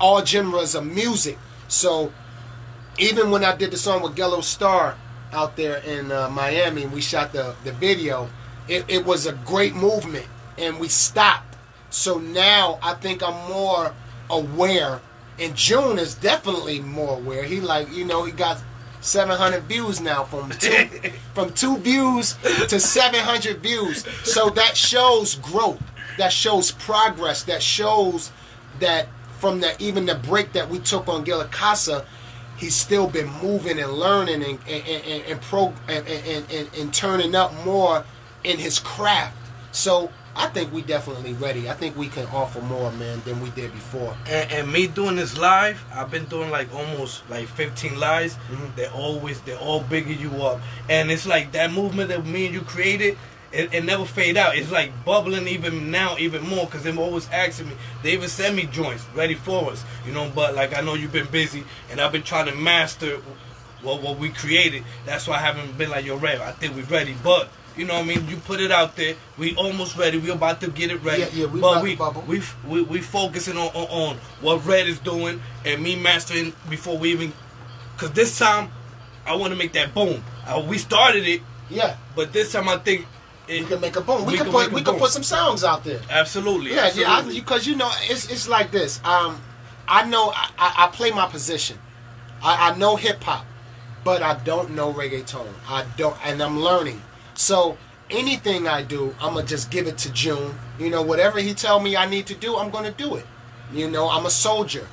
all 0.00 0.24
genres 0.24 0.74
of 0.74 0.86
music. 0.86 1.38
So 1.68 2.12
even 2.98 3.30
when 3.30 3.44
I 3.44 3.54
did 3.54 3.70
the 3.70 3.76
song 3.76 4.02
with 4.02 4.14
Gello 4.16 4.42
Star 4.42 4.96
out 5.32 5.56
there 5.56 5.78
in 5.78 6.12
uh, 6.12 6.30
Miami, 6.30 6.86
we 6.86 7.00
shot 7.00 7.32
the, 7.32 7.54
the 7.64 7.72
video, 7.72 8.30
it, 8.68 8.84
it 8.88 9.04
was 9.04 9.26
a 9.26 9.32
great 9.32 9.74
movement 9.74 10.26
and 10.56 10.78
we 10.78 10.88
stopped. 10.88 11.53
So 11.94 12.18
now 12.18 12.80
I 12.82 12.94
think 12.94 13.22
I'm 13.22 13.48
more 13.48 13.94
aware 14.28 15.00
and 15.38 15.54
June 15.54 15.96
is 15.96 16.16
definitely 16.16 16.80
more 16.80 17.16
aware. 17.18 17.44
He 17.44 17.60
like, 17.60 17.92
you 17.92 18.04
know, 18.04 18.24
he 18.24 18.32
got 18.32 18.60
700 19.00 19.62
views 19.62 20.00
now 20.00 20.24
from 20.24 20.50
two, 20.50 20.86
from 21.34 21.52
two 21.52 21.76
views 21.78 22.36
to 22.68 22.80
700 22.80 23.58
views. 23.58 24.04
So 24.24 24.50
that 24.50 24.76
shows 24.76 25.36
growth. 25.36 25.82
That 26.18 26.32
shows 26.32 26.72
progress. 26.72 27.44
That 27.44 27.62
shows 27.62 28.32
that 28.80 29.06
from 29.38 29.60
the 29.60 29.80
even 29.80 30.04
the 30.04 30.16
break 30.16 30.52
that 30.52 30.68
we 30.68 30.80
took 30.80 31.06
on 31.06 31.22
Gila 31.22 31.46
Casa, 31.46 32.04
he's 32.56 32.74
still 32.74 33.08
been 33.08 33.30
moving 33.40 33.78
and 33.78 33.92
learning 33.92 34.42
and 34.42 34.58
and, 34.66 34.84
and, 34.88 35.24
and 35.26 35.40
pro 35.42 35.72
and, 35.86 36.06
and, 36.08 36.50
and, 36.50 36.70
and 36.76 36.92
turning 36.92 37.36
up 37.36 37.52
more 37.64 38.04
in 38.42 38.58
his 38.58 38.80
craft. 38.80 39.36
So 39.70 40.10
I 40.36 40.48
think 40.48 40.72
we 40.72 40.82
definitely 40.82 41.32
ready. 41.34 41.70
I 41.70 41.74
think 41.74 41.96
we 41.96 42.08
can 42.08 42.26
offer 42.26 42.60
more, 42.62 42.90
man, 42.92 43.22
than 43.24 43.40
we 43.40 43.50
did 43.50 43.72
before. 43.72 44.16
And, 44.26 44.50
and 44.50 44.72
me 44.72 44.88
doing 44.88 45.16
this 45.16 45.38
live, 45.38 45.84
I've 45.92 46.10
been 46.10 46.24
doing 46.24 46.50
like 46.50 46.74
almost 46.74 47.28
like 47.30 47.46
15 47.46 47.98
lives. 48.00 48.36
Mhm. 48.50 48.74
They're 48.74 48.90
always 48.90 49.40
they're 49.42 49.58
all 49.58 49.80
bigging 49.82 50.18
you 50.18 50.30
up, 50.42 50.60
and 50.88 51.10
it's 51.10 51.26
like 51.26 51.52
that 51.52 51.72
movement 51.72 52.08
that 52.08 52.26
me 52.26 52.46
and 52.46 52.54
you 52.54 52.62
created. 52.62 53.16
It, 53.52 53.72
it 53.72 53.84
never 53.84 54.04
fade 54.04 54.36
out. 54.36 54.56
It's 54.56 54.72
like 54.72 54.90
bubbling 55.04 55.46
even 55.46 55.92
now, 55.92 56.16
even 56.18 56.42
more, 56.42 56.66
because 56.66 56.82
they're 56.82 56.96
always 56.98 57.28
asking 57.30 57.68
me. 57.68 57.76
They 58.02 58.12
even 58.14 58.28
send 58.28 58.56
me 58.56 58.64
joints 58.66 59.04
ready 59.14 59.34
for 59.34 59.70
us, 59.70 59.84
you 60.04 60.10
know. 60.12 60.28
But 60.34 60.56
like 60.56 60.76
I 60.76 60.80
know 60.80 60.94
you've 60.94 61.12
been 61.12 61.30
busy, 61.30 61.62
and 61.90 62.00
I've 62.00 62.10
been 62.10 62.24
trying 62.24 62.46
to 62.46 62.54
master 62.56 63.18
what 63.82 64.02
what 64.02 64.18
we 64.18 64.30
created. 64.30 64.82
That's 65.06 65.28
why 65.28 65.36
I 65.36 65.40
haven't 65.40 65.78
been 65.78 65.90
like, 65.90 66.04
yo, 66.04 66.16
Rev, 66.16 66.40
I 66.40 66.50
think 66.50 66.74
we're 66.74 66.82
ready. 66.82 67.14
But 67.22 67.48
you 67.76 67.84
know 67.84 67.94
what 67.94 68.04
I 68.04 68.06
mean? 68.06 68.28
You 68.28 68.36
put 68.36 68.60
it 68.60 68.70
out 68.70 68.96
there. 68.96 69.14
We 69.38 69.54
almost 69.56 69.96
ready. 69.96 70.18
We 70.18 70.30
about 70.30 70.60
to 70.60 70.70
get 70.70 70.90
it 70.90 71.02
ready. 71.02 71.22
Yeah, 71.22 71.28
yeah, 71.32 71.46
we 71.46 71.60
but 71.60 71.82
about 71.82 72.14
to 72.14 72.20
we, 72.20 72.40
we 72.68 72.82
we 72.82 72.82
we 72.82 73.00
focusing 73.00 73.56
on, 73.56 73.68
on 73.68 73.86
on 73.90 74.16
what 74.40 74.64
Red 74.64 74.86
is 74.88 74.98
doing 74.98 75.40
and 75.64 75.82
me 75.82 75.96
mastering 75.96 76.52
before 76.68 76.96
we 76.98 77.12
even. 77.12 77.32
Cause 77.96 78.12
this 78.12 78.38
time, 78.38 78.70
I 79.26 79.36
want 79.36 79.52
to 79.52 79.56
make 79.58 79.72
that 79.74 79.94
boom. 79.94 80.22
Uh, 80.46 80.64
we 80.68 80.78
started 80.78 81.26
it, 81.26 81.42
Yeah, 81.70 81.96
but 82.16 82.32
this 82.32 82.52
time 82.52 82.68
I 82.68 82.76
think 82.78 83.06
it, 83.48 83.60
we 83.62 83.66
can 83.66 83.80
make 83.80 83.96
a 83.96 84.00
boom. 84.00 84.24
We, 84.24 84.32
we 84.32 84.36
can 84.38 84.46
can 84.46 84.52
put 84.52 84.72
we 84.72 84.82
can 84.82 84.94
boom. 84.94 85.00
put 85.00 85.10
some 85.10 85.22
songs 85.22 85.62
out 85.64 85.84
there. 85.84 86.00
absolutely. 86.10 86.72
Yeah, 86.72 86.90
yeah, 86.94 87.08
absolutely. 87.10 87.40
because 87.40 87.66
you 87.66 87.76
know 87.76 87.90
it's 88.02 88.30
it's 88.30 88.48
like 88.48 88.70
this. 88.72 89.00
Um, 89.04 89.40
I 89.86 90.04
know 90.06 90.30
I, 90.30 90.50
I, 90.58 90.74
I 90.84 90.86
play 90.88 91.10
my 91.10 91.26
position. 91.26 91.78
I, 92.42 92.70
I 92.70 92.76
know 92.76 92.96
hip 92.96 93.22
hop, 93.22 93.44
but 94.02 94.22
I 94.22 94.34
don't 94.44 94.70
know 94.74 94.92
reggaeton. 94.92 95.46
I 95.68 95.84
don't, 95.96 96.16
and 96.26 96.42
I'm 96.42 96.58
learning. 96.60 97.00
So 97.34 97.76
anything 98.10 98.68
I 98.68 98.82
do, 98.82 99.14
I'm 99.20 99.34
gonna 99.34 99.46
just 99.46 99.70
give 99.70 99.86
it 99.86 99.98
to 99.98 100.12
June. 100.12 100.54
You 100.78 100.90
know, 100.90 101.02
whatever 101.02 101.40
he 101.40 101.54
tell 101.54 101.80
me 101.80 101.96
I 101.96 102.06
need 102.06 102.26
to 102.26 102.34
do, 102.34 102.56
I'm 102.56 102.70
gonna 102.70 102.92
do 102.92 103.16
it. 103.16 103.26
You 103.72 103.90
know, 103.90 104.08
I'm 104.08 104.26
a 104.26 104.30
soldier, 104.30 104.86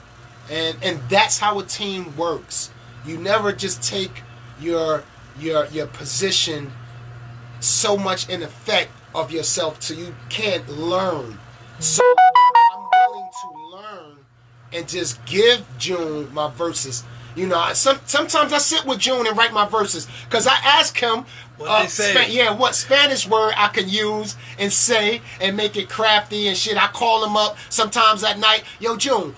and 0.50 0.78
and 0.82 1.00
that's 1.10 1.38
how 1.38 1.60
a 1.60 1.64
team 1.64 2.16
works. 2.18 2.72
You 3.06 3.18
never 3.18 3.52
just 3.52 3.84
take 3.84 4.24
your 4.60 5.04
your 5.39 5.66
your 5.68 5.88
position 5.88 6.72
so 7.60 7.98
much 7.98 8.28
in 8.30 8.42
effect 8.42 8.92
of 9.14 9.32
yourself 9.32 9.82
so 9.82 9.94
you 9.94 10.16
can't 10.30 10.68
learn. 10.70 11.38
So 11.80 12.04
I'm 12.74 12.88
willing 12.92 13.30
to 13.42 13.76
learn 13.76 14.18
and 14.74 14.88
just 14.88 15.24
give 15.26 15.66
June 15.78 16.34
my 16.34 16.50
verses. 16.52 17.04
You 17.36 17.48
know, 17.48 17.58
I, 17.58 17.74
some 17.74 18.00
sometimes 18.06 18.52
I 18.52 18.58
sit 18.58 18.86
with 18.86 19.00
June 19.00 19.26
and 19.26 19.38
write 19.38 19.54
my 19.54 19.66
verses 19.66 20.08
because 20.26 20.48
I 20.48 20.56
ask 20.64 20.98
him, 20.98 21.26
uh, 21.68 21.82
they 21.84 21.88
say. 21.88 22.14
Spa- 22.14 22.32
yeah, 22.32 22.51
what 22.51 22.76
Spanish 22.76 23.28
word 23.28 23.53
I 23.57 23.68
can 23.70 23.88
use 23.89 24.36
and 24.59 24.72
say 24.72 25.22
and 25.39 25.55
make 25.57 25.76
it 25.78 25.89
crafty 25.89 26.47
and 26.47 26.57
shit. 26.57 26.82
I 26.82 26.88
call 26.88 27.24
him 27.26 27.36
up 27.38 27.57
sometimes 27.70 28.24
at 28.24 28.39
night. 28.39 28.64
Yo, 28.80 28.95
June, 28.97 29.36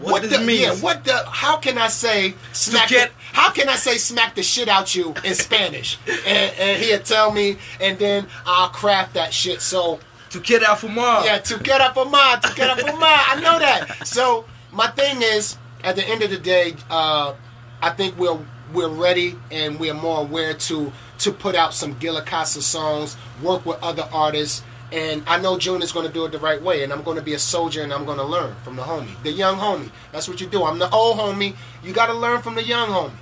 What 0.00 0.22
does 0.22 0.30
the 0.32 0.40
it 0.42 0.46
mean? 0.46 0.62
yeah? 0.62 0.74
What 0.76 1.04
the? 1.04 1.24
How 1.26 1.56
can 1.58 1.78
I 1.78 1.88
say 1.88 2.34
smack? 2.52 2.88
get- 2.88 3.10
the, 3.10 3.14
how 3.38 3.50
can 3.50 3.68
I 3.68 3.76
say 3.76 3.96
smack 3.96 4.34
the 4.34 4.42
shit 4.42 4.68
out 4.68 4.94
you 4.94 5.14
in 5.24 5.34
Spanish? 5.34 5.98
and, 6.26 6.52
and 6.58 6.82
he'll 6.82 6.98
tell 7.00 7.32
me, 7.32 7.56
and 7.80 7.98
then 7.98 8.26
I'll 8.46 8.68
craft 8.68 9.14
that 9.14 9.32
shit. 9.32 9.60
So 9.62 10.00
to 10.30 10.40
kid 10.40 10.64
out 10.64 10.80
for 10.80 10.88
more. 10.88 11.20
yeah, 11.24 11.38
to 11.38 11.58
get 11.58 11.80
up 11.80 11.94
for 11.94 12.04
ma, 12.06 12.36
to 12.36 12.54
get 12.54 12.70
up 12.70 12.80
for 12.80 12.96
ma. 12.96 13.06
I 13.28 13.40
know 13.40 13.58
that. 13.58 14.06
So 14.06 14.44
my 14.72 14.88
thing 14.88 15.22
is, 15.22 15.56
at 15.84 15.94
the 15.96 16.06
end 16.08 16.22
of 16.22 16.30
the 16.30 16.38
day, 16.38 16.74
uh, 16.90 17.34
I 17.82 17.90
think 17.90 18.18
we're 18.18 18.38
we're 18.72 18.88
ready 18.88 19.36
and 19.50 19.78
we're 19.78 19.94
more 19.94 20.20
aware 20.20 20.54
to 20.54 20.92
to 21.18 21.32
put 21.32 21.54
out 21.54 21.72
some 21.74 21.94
Gilacasa 21.96 22.62
songs, 22.62 23.16
work 23.42 23.64
with 23.64 23.82
other 23.82 24.08
artists. 24.12 24.62
And 24.90 25.22
I 25.26 25.40
know 25.40 25.58
June 25.58 25.80
is 25.80 25.90
going 25.90 26.06
to 26.06 26.12
do 26.12 26.26
it 26.26 26.32
the 26.32 26.38
right 26.38 26.60
way, 26.60 26.82
and 26.82 26.92
I'm 26.92 27.02
going 27.02 27.16
to 27.16 27.22
be 27.22 27.32
a 27.32 27.38
soldier, 27.38 27.82
and 27.82 27.92
I'm 27.94 28.04
going 28.04 28.18
to 28.18 28.24
learn 28.24 28.54
from 28.62 28.76
the 28.76 28.82
homie, 28.82 29.22
the 29.22 29.32
young 29.32 29.56
homie. 29.56 29.90
That's 30.12 30.28
what 30.28 30.40
you 30.40 30.46
do. 30.46 30.64
I'm 30.64 30.78
the 30.78 30.90
old 30.90 31.16
homie. 31.16 31.56
You 31.82 31.94
got 31.94 32.06
to 32.06 32.14
learn 32.14 32.42
from 32.42 32.56
the 32.56 32.62
young 32.62 32.88
homie. 32.88 33.12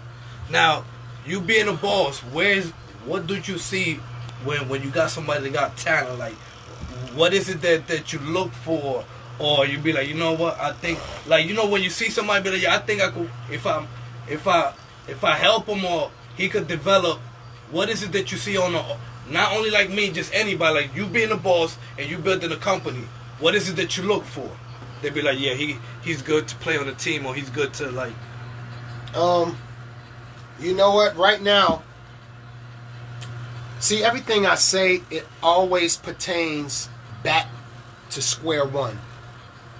Now, 0.51 0.85
you 1.25 1.41
being 1.41 1.69
a 1.69 1.73
boss, 1.73 2.21
where's 2.21 2.71
what 3.05 3.27
did 3.27 3.47
you 3.47 3.59
see 3.59 4.01
when 4.45 4.69
when 4.69 4.83
you 4.83 4.91
got 4.91 5.11
somebody 5.11 5.45
that 5.45 5.53
got 5.53 5.77
talent? 5.77 6.19
Like, 6.19 6.35
what 7.15 7.33
is 7.33 7.49
it 7.49 7.61
that 7.63 7.87
that 7.87 8.13
you 8.13 8.19
look 8.19 8.53
for, 8.53 9.05
or 9.39 9.67
you 9.67 9.79
be 9.79 9.93
like, 9.93 10.09
you 10.09 10.15
know 10.15 10.33
what? 10.33 10.59
I 10.59 10.73
think 10.73 10.99
like 11.27 11.47
you 11.47 11.55
know 11.55 11.69
when 11.69 11.83
you 11.83 11.91
see 11.91 12.11
somebody 12.11 12.43
be 12.43 12.51
like, 12.51 12.63
yeah, 12.63 12.75
I 12.75 12.79
think 12.79 13.01
I 13.01 13.11
could 13.11 13.31
if 13.51 13.65
I'm 13.65 13.87
if 14.29 14.49
I 14.49 14.73
if 15.11 15.25
I 15.25 15.35
help 15.35 15.67
him 15.67 15.85
or 15.85 16.11
he 16.37 16.49
could 16.49 16.69
develop. 16.69 17.19
What 17.71 17.89
is 17.89 18.03
it 18.03 18.13
that 18.13 18.33
you 18.33 18.39
see 18.39 18.57
on 18.57 18.73
the 18.73 18.97
not 19.29 19.53
only 19.53 19.71
like 19.71 19.91
me, 19.91 20.11
just 20.11 20.33
anybody 20.35 20.75
like 20.75 20.95
you 20.95 21.07
being 21.07 21.31
a 21.31 21.37
boss 21.37 21.77
and 21.99 22.09
you 22.09 22.19
building 22.19 22.51
a 22.51 22.57
company? 22.57 23.05
What 23.39 23.55
is 23.55 23.69
it 23.69 23.77
that 23.77 23.97
you 23.97 24.05
look 24.05 24.25
for? 24.25 24.51
They'd 25.03 25.15
be 25.15 25.23
like, 25.23 25.39
yeah, 25.39 25.55
he 25.55 25.77
he's 26.03 26.23
good 26.23 26.49
to 26.49 26.57
play 26.57 26.77
on 26.77 26.87
the 26.87 26.95
team 26.95 27.27
or 27.27 27.35
he's 27.35 27.51
good 27.51 27.73
to 27.75 27.91
like. 27.91 28.15
Um, 29.15 29.57
you 30.59 30.75
know 30.75 30.95
what? 30.95 31.17
Right 31.17 31.43
now, 31.43 31.83
see 33.79 34.03
everything 34.03 34.47
I 34.47 34.55
say, 34.57 35.03
it 35.11 35.27
always 35.43 35.97
pertains 35.97 36.89
back 37.23 37.49
to 38.11 38.23
square 38.23 38.65
one, 38.65 38.99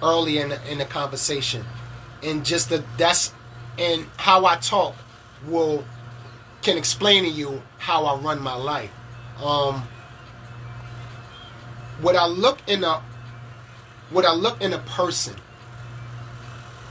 early 0.01 0.37
in 0.37 0.49
the, 0.49 0.71
in 0.71 0.77
the 0.77 0.85
conversation, 0.85 1.65
and 2.23 2.45
just 2.45 2.69
the 2.69 2.83
that's 2.97 3.33
and 3.77 4.05
how 4.17 4.45
I 4.45 4.55
talk 4.57 4.95
will 5.47 5.83
can 6.61 6.77
explain 6.77 7.23
to 7.23 7.29
you 7.29 7.61
how 7.77 8.05
I 8.05 8.19
run 8.19 8.41
my 8.41 8.55
life. 8.55 8.91
Um, 9.43 9.87
what 12.01 12.15
I 12.15 12.27
look 12.27 12.59
in 12.67 12.83
a 12.83 13.01
what 14.11 14.25
I 14.25 14.33
look 14.33 14.61
in 14.61 14.73
a 14.73 14.79
person, 14.79 15.35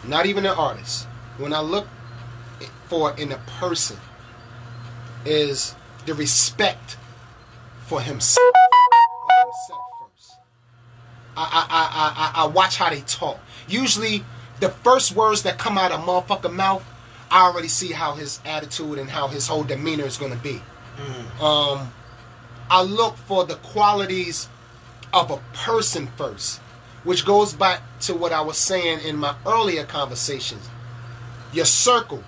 not 0.06 0.26
even 0.26 0.46
an 0.46 0.56
artist. 0.56 1.06
When 1.38 1.52
I 1.52 1.60
look 1.60 1.86
for 2.88 3.14
in 3.16 3.30
a 3.32 3.38
person 3.58 3.96
is 5.24 5.74
the 6.06 6.14
respect 6.14 6.96
for 7.86 8.00
himself. 8.00 8.52
I, 11.36 11.42
I, 11.42 11.66
I, 11.70 12.42
I, 12.42 12.44
I 12.44 12.46
watch 12.48 12.76
how 12.76 12.90
they 12.90 13.00
talk. 13.02 13.38
Usually, 13.68 14.24
the 14.58 14.68
first 14.68 15.12
words 15.12 15.42
that 15.44 15.58
come 15.58 15.78
out 15.78 15.92
of 15.92 16.00
motherfucker 16.00 16.52
mouth, 16.52 16.84
I 17.30 17.46
already 17.46 17.68
see 17.68 17.92
how 17.92 18.14
his 18.14 18.40
attitude 18.44 18.98
and 18.98 19.08
how 19.08 19.28
his 19.28 19.46
whole 19.46 19.62
demeanor 19.62 20.04
is 20.04 20.16
going 20.16 20.32
to 20.32 20.38
be. 20.38 20.60
Um, 21.40 21.92
I 22.68 22.82
look 22.82 23.16
for 23.16 23.44
the 23.44 23.54
qualities 23.56 24.48
of 25.12 25.30
a 25.30 25.38
person 25.54 26.08
first, 26.16 26.60
which 27.04 27.24
goes 27.24 27.52
back 27.52 27.82
to 28.00 28.14
what 28.14 28.32
I 28.32 28.40
was 28.40 28.58
saying 28.58 29.00
in 29.00 29.16
my 29.16 29.34
earlier 29.46 29.84
conversations. 29.84 30.68
Your 31.52 31.64
circle 31.64 32.22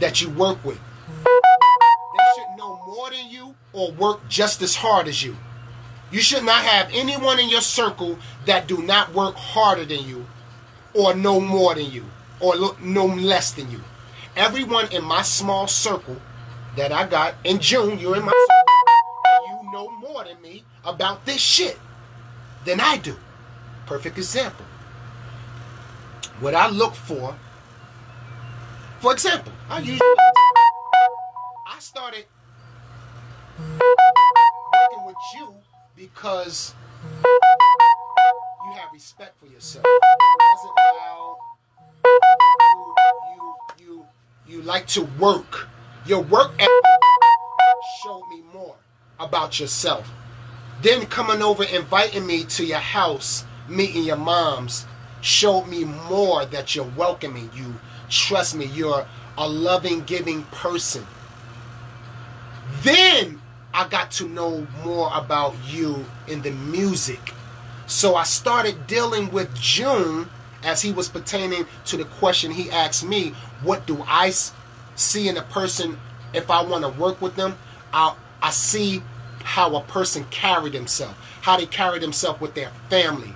that 0.00 0.20
you 0.20 0.30
work 0.30 0.62
with. 0.64 0.80
They 1.24 2.24
should 2.36 2.58
know 2.58 2.82
more 2.86 3.10
than 3.10 3.28
you 3.30 3.54
or 3.72 3.92
work 3.92 4.28
just 4.28 4.60
as 4.60 4.74
hard 4.74 5.08
as 5.08 5.22
you. 5.22 5.36
You 6.10 6.20
should 6.20 6.44
not 6.44 6.62
have 6.64 6.90
anyone 6.92 7.38
in 7.38 7.48
your 7.48 7.60
circle 7.62 8.18
that 8.44 8.66
do 8.66 8.82
not 8.82 9.14
work 9.14 9.34
harder 9.34 9.84
than 9.84 10.04
you 10.06 10.26
or 10.94 11.14
know 11.14 11.40
more 11.40 11.74
than 11.74 11.90
you 11.90 12.04
or 12.42 12.56
look 12.56 12.80
no 12.82 13.06
less 13.06 13.52
than 13.52 13.70
you. 13.70 13.80
Everyone 14.36 14.90
in 14.92 15.04
my 15.04 15.22
small 15.22 15.66
circle 15.66 16.16
that 16.76 16.92
I 16.92 17.06
got 17.06 17.34
in 17.44 17.60
June, 17.60 17.98
you're 17.98 18.16
in 18.16 18.24
my 18.24 18.32
circle, 18.32 19.64
you 19.64 19.72
know 19.72 19.90
more 19.90 20.24
than 20.24 20.40
me 20.42 20.64
about 20.84 21.24
this 21.24 21.40
shit 21.40 21.78
than 22.64 22.80
I 22.80 22.96
do. 22.98 23.16
Perfect 23.86 24.18
example. 24.18 24.66
What 26.40 26.54
I 26.54 26.68
look 26.68 26.94
for, 26.94 27.36
for 29.00 29.12
example, 29.12 29.52
I 29.70 29.78
usually 29.78 30.00
I 31.68 31.78
started 31.78 32.24
working 33.58 35.06
with 35.06 35.16
you 35.36 35.54
because 35.94 36.74
you 38.64 38.72
have 38.72 38.92
respect 38.92 39.38
for 39.38 39.46
yourself. 39.46 39.84
You 39.84 40.00
wasn't. 40.54 41.51
You, 42.12 43.54
you, 43.78 44.06
you, 44.46 44.62
like 44.62 44.86
to 44.88 45.02
work. 45.18 45.68
Your 46.06 46.20
work 46.22 46.52
ethic 46.58 46.70
showed 48.02 48.26
me 48.28 48.42
more 48.52 48.76
about 49.18 49.60
yourself. 49.60 50.10
Then 50.82 51.06
coming 51.06 51.42
over, 51.42 51.64
inviting 51.64 52.26
me 52.26 52.44
to 52.44 52.64
your 52.64 52.78
house, 52.78 53.44
meeting 53.68 54.02
your 54.02 54.16
moms, 54.16 54.86
showed 55.20 55.66
me 55.66 55.84
more 55.84 56.44
that 56.46 56.74
you're 56.74 56.92
welcoming. 56.96 57.50
You 57.54 57.74
trust 58.08 58.54
me. 58.54 58.66
You're 58.66 59.06
a 59.38 59.48
loving, 59.48 60.02
giving 60.02 60.42
person. 60.44 61.06
Then 62.82 63.40
I 63.72 63.88
got 63.88 64.10
to 64.12 64.28
know 64.28 64.66
more 64.84 65.10
about 65.14 65.54
you 65.66 66.04
in 66.26 66.42
the 66.42 66.50
music. 66.50 67.32
So 67.86 68.16
I 68.16 68.24
started 68.24 68.86
dealing 68.86 69.30
with 69.30 69.54
June 69.54 70.28
as 70.62 70.82
he 70.82 70.92
was 70.92 71.08
pertaining 71.08 71.66
to 71.86 71.96
the 71.96 72.04
question 72.04 72.50
he 72.50 72.70
asked 72.70 73.04
me 73.04 73.34
what 73.62 73.86
do 73.86 74.04
I 74.06 74.32
see 74.96 75.28
in 75.28 75.36
a 75.36 75.42
person 75.42 75.98
if 76.32 76.50
I 76.50 76.62
want 76.62 76.84
to 76.84 77.00
work 77.00 77.20
with 77.20 77.36
them? 77.36 77.56
I, 77.92 78.14
I 78.42 78.50
see 78.50 79.02
how 79.44 79.74
a 79.76 79.82
person 79.82 80.24
carried 80.30 80.74
himself, 80.74 81.16
how 81.42 81.56
they 81.56 81.66
carried 81.66 82.02
themselves 82.02 82.40
with 82.40 82.54
their 82.54 82.70
family. 82.88 83.32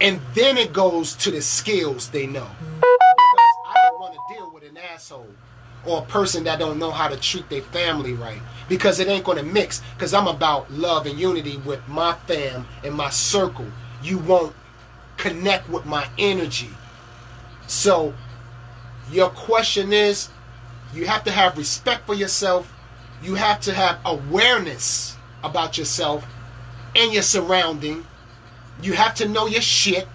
And 0.00 0.20
then 0.34 0.58
it 0.58 0.72
goes 0.72 1.14
to 1.16 1.30
the 1.30 1.40
skills 1.40 2.08
they 2.10 2.26
know. 2.26 2.48
Because 2.80 3.56
I 3.66 3.88
don't 3.88 4.00
want 4.00 4.14
to 4.14 4.34
deal 4.34 4.50
with 4.50 4.64
an 4.64 4.76
asshole 4.76 5.28
or 5.86 5.98
a 6.02 6.04
person 6.06 6.44
that 6.44 6.58
don't 6.58 6.78
know 6.78 6.90
how 6.90 7.08
to 7.08 7.16
treat 7.16 7.48
their 7.48 7.62
family 7.62 8.14
right 8.14 8.40
because 8.68 9.00
it 9.00 9.08
ain't 9.08 9.24
going 9.24 9.36
to 9.36 9.44
mix 9.44 9.82
because 9.94 10.14
i'm 10.14 10.26
about 10.26 10.70
love 10.72 11.06
and 11.06 11.18
unity 11.18 11.58
with 11.58 11.86
my 11.88 12.14
fam 12.26 12.66
and 12.82 12.94
my 12.94 13.10
circle 13.10 13.66
you 14.02 14.18
won't 14.18 14.54
connect 15.24 15.70
with 15.70 15.86
my 15.86 16.06
energy. 16.18 16.68
So 17.66 18.12
your 19.10 19.30
question 19.30 19.90
is 19.90 20.28
you 20.92 21.06
have 21.06 21.24
to 21.24 21.30
have 21.30 21.56
respect 21.56 22.04
for 22.04 22.14
yourself. 22.14 22.70
You 23.22 23.34
have 23.36 23.58
to 23.62 23.72
have 23.72 24.00
awareness 24.04 25.16
about 25.42 25.78
yourself 25.78 26.26
and 26.94 27.10
your 27.10 27.22
surrounding. 27.22 28.04
You 28.82 28.92
have 28.92 29.14
to 29.14 29.26
know 29.26 29.46
your 29.46 29.62
shit. 29.62 30.06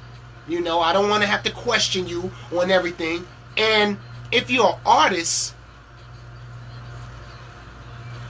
You 0.48 0.62
know 0.62 0.80
i 0.80 0.94
don't 0.94 1.10
want 1.10 1.22
to 1.22 1.28
have 1.28 1.44
to 1.44 1.52
question 1.52 2.08
you 2.08 2.32
on 2.56 2.70
everything. 2.70 3.26
And 3.58 3.98
if 4.32 4.52
you're 4.52 4.74
an 4.74 4.80
artist 4.86 5.56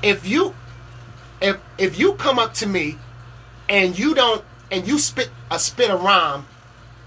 if 0.02 0.26
you 0.26 0.56
if 1.42 1.58
if 1.78 2.00
you 2.00 2.14
come 2.14 2.40
up 2.40 2.54
to 2.54 2.68
me 2.68 2.98
and 3.68 4.00
you 4.00 4.16
don't 4.16 4.46
and 4.72 4.88
you 4.88 4.98
spit 4.98 5.30
a 5.52 5.60
spit 5.60 5.90
a 5.90 5.96
rhyme 5.98 6.46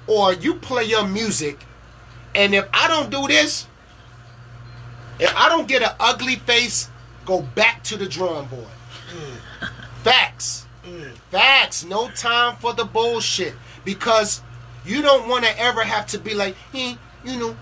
or 0.07 0.33
you 0.35 0.55
play 0.55 0.85
your 0.85 1.07
music 1.07 1.65
and 2.35 2.55
if 2.55 2.67
I 2.73 2.89
don't 2.89 3.11
do 3.11 3.27
this 3.29 3.67
if 5.19 5.33
I 5.37 5.49
don't 5.49 5.69
get 5.69 5.83
an 5.83 5.91
ugly 6.01 6.37
face 6.37 6.89
go 7.25 7.43
back 7.43 7.83
to 7.85 7.97
the 7.97 8.07
drawing 8.07 8.47
board 8.49 8.67
facts 10.03 10.67
facts 11.31 11.85
no 11.85 12.09
time 12.11 12.57
for 12.57 12.73
the 12.75 12.85
bullshit 12.85 13.55
because 13.85 14.43
you 14.85 15.01
don't 15.03 15.29
want 15.29 15.45
to 15.45 15.59
ever 15.61 15.85
have 15.85 16.07
to 16.07 16.19
be 16.19 16.35
like 16.35 16.55
hey 16.73 16.97
you 17.25 17.39
know 17.39 17.57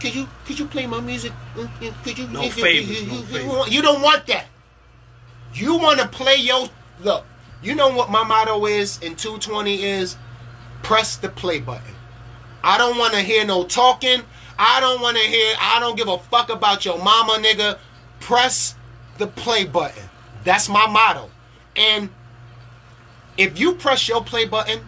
could 0.00 0.14
you 0.14 0.28
could 0.44 0.58
you 0.58 0.66
play 0.66 0.86
my 0.86 1.00
music 1.00 1.32
Uh, 1.56 1.62
uh, 1.62 1.90
could 2.04 2.18
you 2.18 2.26
No 2.28 2.42
you- 2.42 2.50
favors, 2.50 3.00
you- 3.02 3.06
no 3.06 3.12
you- 3.14 3.18
you 3.20 3.24
favors. 3.26 3.46
want- 3.46 3.72
you 3.72 3.82
don't 3.82 4.02
want 4.02 4.26
that 4.26 4.46
you 5.54 5.74
want 5.76 5.98
to 6.00 6.06
play 6.08 6.36
your 6.36 6.68
look. 7.00 7.24
You 7.62 7.74
know 7.74 7.88
what 7.88 8.10
my 8.10 8.22
motto 8.24 8.66
is 8.66 8.98
in 8.98 9.16
220 9.16 9.82
is 9.82 10.16
press 10.82 11.16
the 11.16 11.28
play 11.28 11.60
button. 11.60 11.94
I 12.62 12.78
don't 12.78 12.98
want 12.98 13.14
to 13.14 13.20
hear 13.20 13.44
no 13.44 13.64
talking. 13.64 14.22
I 14.58 14.80
don't 14.80 15.00
want 15.00 15.16
to 15.16 15.22
hear. 15.22 15.54
I 15.60 15.78
don't 15.80 15.96
give 15.96 16.08
a 16.08 16.18
fuck 16.18 16.48
about 16.50 16.84
your 16.84 16.98
mama, 16.98 17.34
nigga. 17.34 17.78
Press 18.20 18.74
the 19.18 19.26
play 19.26 19.64
button. 19.64 20.02
That's 20.44 20.68
my 20.68 20.86
motto. 20.86 21.30
And 21.76 22.10
if 23.36 23.58
you 23.58 23.74
press 23.74 24.08
your 24.08 24.24
play 24.24 24.46
button 24.46 24.80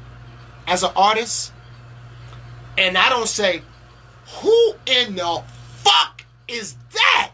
as 0.66 0.82
an 0.82 0.90
artist, 0.96 1.52
and 2.76 2.96
I 2.96 3.08
don't 3.08 3.28
say, 3.28 3.62
who 4.40 4.74
in 4.86 5.16
the 5.16 5.42
fuck 5.76 6.24
is 6.46 6.76
that? 6.92 7.32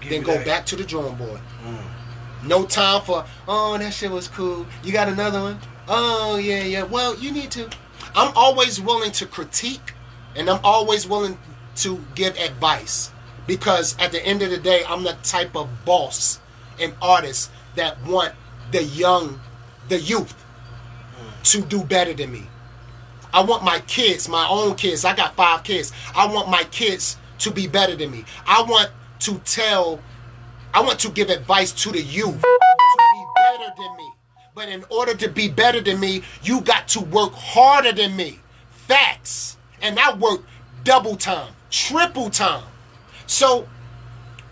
Give 0.00 0.10
then 0.10 0.22
go 0.22 0.34
that. 0.34 0.46
back 0.46 0.66
to 0.66 0.76
the 0.76 0.84
drawing 0.84 1.16
board. 1.16 1.40
Mm. 1.64 2.48
No 2.48 2.64
time 2.64 3.02
for, 3.02 3.24
oh, 3.46 3.78
that 3.78 3.92
shit 3.92 4.10
was 4.10 4.28
cool. 4.28 4.66
You 4.82 4.92
got 4.92 5.08
another 5.08 5.40
one? 5.40 5.58
Oh, 5.88 6.36
yeah, 6.36 6.62
yeah. 6.62 6.82
Well, 6.84 7.16
you 7.18 7.32
need 7.32 7.50
to. 7.52 7.68
I'm 8.14 8.32
always 8.36 8.80
willing 8.80 9.12
to 9.12 9.26
critique 9.26 9.94
and 10.36 10.48
I'm 10.48 10.60
always 10.64 11.06
willing 11.06 11.38
to 11.76 12.00
give 12.14 12.36
advice 12.38 13.10
because 13.46 13.96
at 13.98 14.12
the 14.12 14.24
end 14.24 14.42
of 14.42 14.50
the 14.50 14.58
day, 14.58 14.82
I'm 14.88 15.02
the 15.02 15.16
type 15.22 15.56
of 15.56 15.68
boss 15.84 16.40
and 16.80 16.94
artist 17.00 17.50
that 17.74 18.02
want 18.04 18.32
the 18.70 18.84
young, 18.84 19.40
the 19.88 19.98
youth 19.98 20.34
to 21.44 21.60
do 21.62 21.82
better 21.82 22.12
than 22.12 22.32
me. 22.32 22.46
I 23.34 23.42
want 23.42 23.64
my 23.64 23.80
kids, 23.80 24.28
my 24.28 24.46
own 24.48 24.74
kids. 24.76 25.04
I 25.04 25.14
got 25.14 25.34
five 25.36 25.64
kids. 25.64 25.92
I 26.14 26.26
want 26.26 26.48
my 26.48 26.64
kids 26.64 27.16
to 27.38 27.50
be 27.50 27.66
better 27.66 27.96
than 27.96 28.10
me. 28.10 28.24
I 28.46 28.62
want 28.62 28.90
to 29.20 29.38
tell, 29.40 30.00
I 30.74 30.80
want 30.80 30.98
to 31.00 31.10
give 31.10 31.30
advice 31.30 31.72
to 31.82 31.90
the 31.90 32.02
youth 32.02 32.40
to 32.40 32.98
be 33.12 33.24
better 33.36 33.72
than 33.76 33.96
me. 33.96 34.11
But 34.54 34.68
in 34.68 34.84
order 34.90 35.14
to 35.14 35.30
be 35.30 35.48
better 35.48 35.80
than 35.80 35.98
me, 35.98 36.22
you 36.42 36.60
got 36.60 36.86
to 36.88 37.00
work 37.00 37.32
harder 37.32 37.92
than 37.92 38.14
me. 38.14 38.38
Facts. 38.70 39.56
And 39.80 39.98
I 39.98 40.14
work 40.14 40.42
double 40.84 41.16
time, 41.16 41.54
triple 41.70 42.28
time. 42.28 42.64
So, 43.26 43.66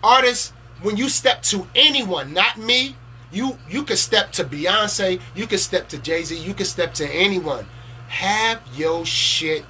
artists, 0.03 0.53
when 0.81 0.97
you 0.97 1.07
step 1.07 1.43
to 1.43 1.67
anyone, 1.75 2.33
not 2.33 2.57
me, 2.57 2.95
you 3.31 3.59
you 3.69 3.83
can 3.83 3.95
step 3.95 4.31
to 4.33 4.43
Beyonce, 4.43 5.21
you 5.35 5.45
can 5.45 5.59
step 5.59 5.87
to 5.89 5.99
Jay 5.99 6.23
Z, 6.23 6.35
you 6.35 6.55
can 6.55 6.65
step 6.65 6.95
to 6.95 7.07
anyone. 7.07 7.67
Have 8.07 8.59
your 8.75 9.05
shit 9.05 9.63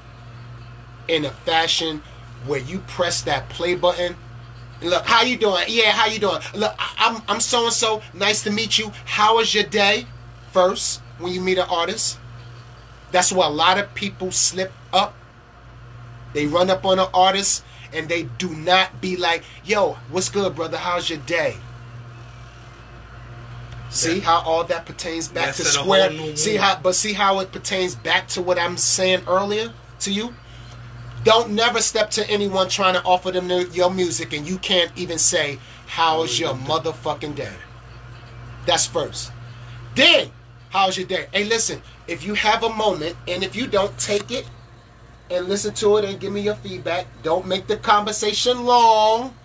in 1.09 1.25
a 1.25 1.31
fashion 1.31 2.01
where 2.47 2.61
you 2.61 2.79
press 2.87 3.21
that 3.23 3.49
play 3.49 3.75
button. 3.75 4.15
Look, 4.81 5.05
how 5.05 5.23
you 5.23 5.37
doing? 5.37 5.65
Yeah, 5.67 5.91
how 5.91 6.07
you 6.07 6.19
doing? 6.19 6.39
Look, 6.55 6.73
I, 6.79 6.93
I'm 6.97 7.21
I'm 7.27 7.39
so 7.41 7.65
and 7.65 7.73
so. 7.73 8.01
Nice 8.13 8.43
to 8.43 8.49
meet 8.49 8.79
you. 8.79 8.91
How 9.03 9.35
was 9.35 9.53
your 9.53 9.65
day? 9.65 10.07
First, 10.51 11.01
when 11.19 11.33
you 11.33 11.41
meet 11.41 11.57
an 11.57 11.67
artist, 11.69 12.19
that's 13.11 13.31
where 13.31 13.47
a 13.47 13.51
lot 13.51 13.77
of 13.77 13.93
people 13.93 14.31
slip 14.31 14.71
up. 14.91 15.13
They 16.33 16.45
run 16.45 16.69
up 16.69 16.85
on 16.85 16.99
an 16.99 17.07
artist 17.13 17.63
and 17.93 18.07
they 18.07 18.23
do 18.23 18.49
not 18.49 19.01
be 19.01 19.17
like, 19.17 19.43
"Yo, 19.65 19.97
what's 20.09 20.29
good, 20.29 20.55
brother? 20.55 20.77
How's 20.77 21.09
your 21.09 21.19
day?" 21.19 21.57
See 23.89 24.21
how 24.21 24.39
all 24.41 24.63
that 24.65 24.85
pertains 24.85 25.27
back 25.27 25.53
to 25.55 25.65
square. 25.65 26.09
See 26.37 26.55
how, 26.55 26.79
but 26.81 26.95
see 26.95 27.11
how 27.13 27.39
it 27.39 27.51
pertains 27.51 27.95
back 27.95 28.29
to 28.29 28.41
what 28.41 28.57
I'm 28.57 28.77
saying 28.77 29.23
earlier 29.27 29.73
to 29.99 30.11
you. 30.11 30.33
Don't 31.23 31.51
never 31.51 31.81
step 31.81 32.09
to 32.11 32.27
anyone 32.29 32.69
trying 32.69 32.93
to 32.93 33.03
offer 33.03 33.31
them 33.31 33.49
your 33.49 33.91
music 33.91 34.33
and 34.33 34.47
you 34.47 34.57
can't 34.57 34.91
even 34.95 35.19
say, 35.19 35.59
"How's 35.87 36.39
your 36.39 36.55
motherfucking 36.55 37.35
day?" 37.35 37.53
That's 38.65 38.85
first. 38.85 39.31
Then, 39.95 40.31
how's 40.71 40.97
your 40.97 41.05
day? 41.05 41.27
Hey, 41.31 41.43
listen. 41.43 41.81
If 42.07 42.25
you 42.25 42.33
have 42.33 42.63
a 42.63 42.73
moment 42.73 43.15
and 43.27 43.43
if 43.43 43.55
you 43.55 43.67
don't 43.67 43.95
take 43.99 44.31
it 44.31 44.49
and 45.29 45.47
listen 45.47 45.73
to 45.75 45.97
it 45.97 46.05
and 46.05 46.19
give 46.19 46.33
me 46.33 46.41
your 46.41 46.55
feedback, 46.55 47.05
don't 47.23 47.45
make 47.45 47.67
the 47.67 47.77
conversation 47.77 48.65
long. 48.65 49.35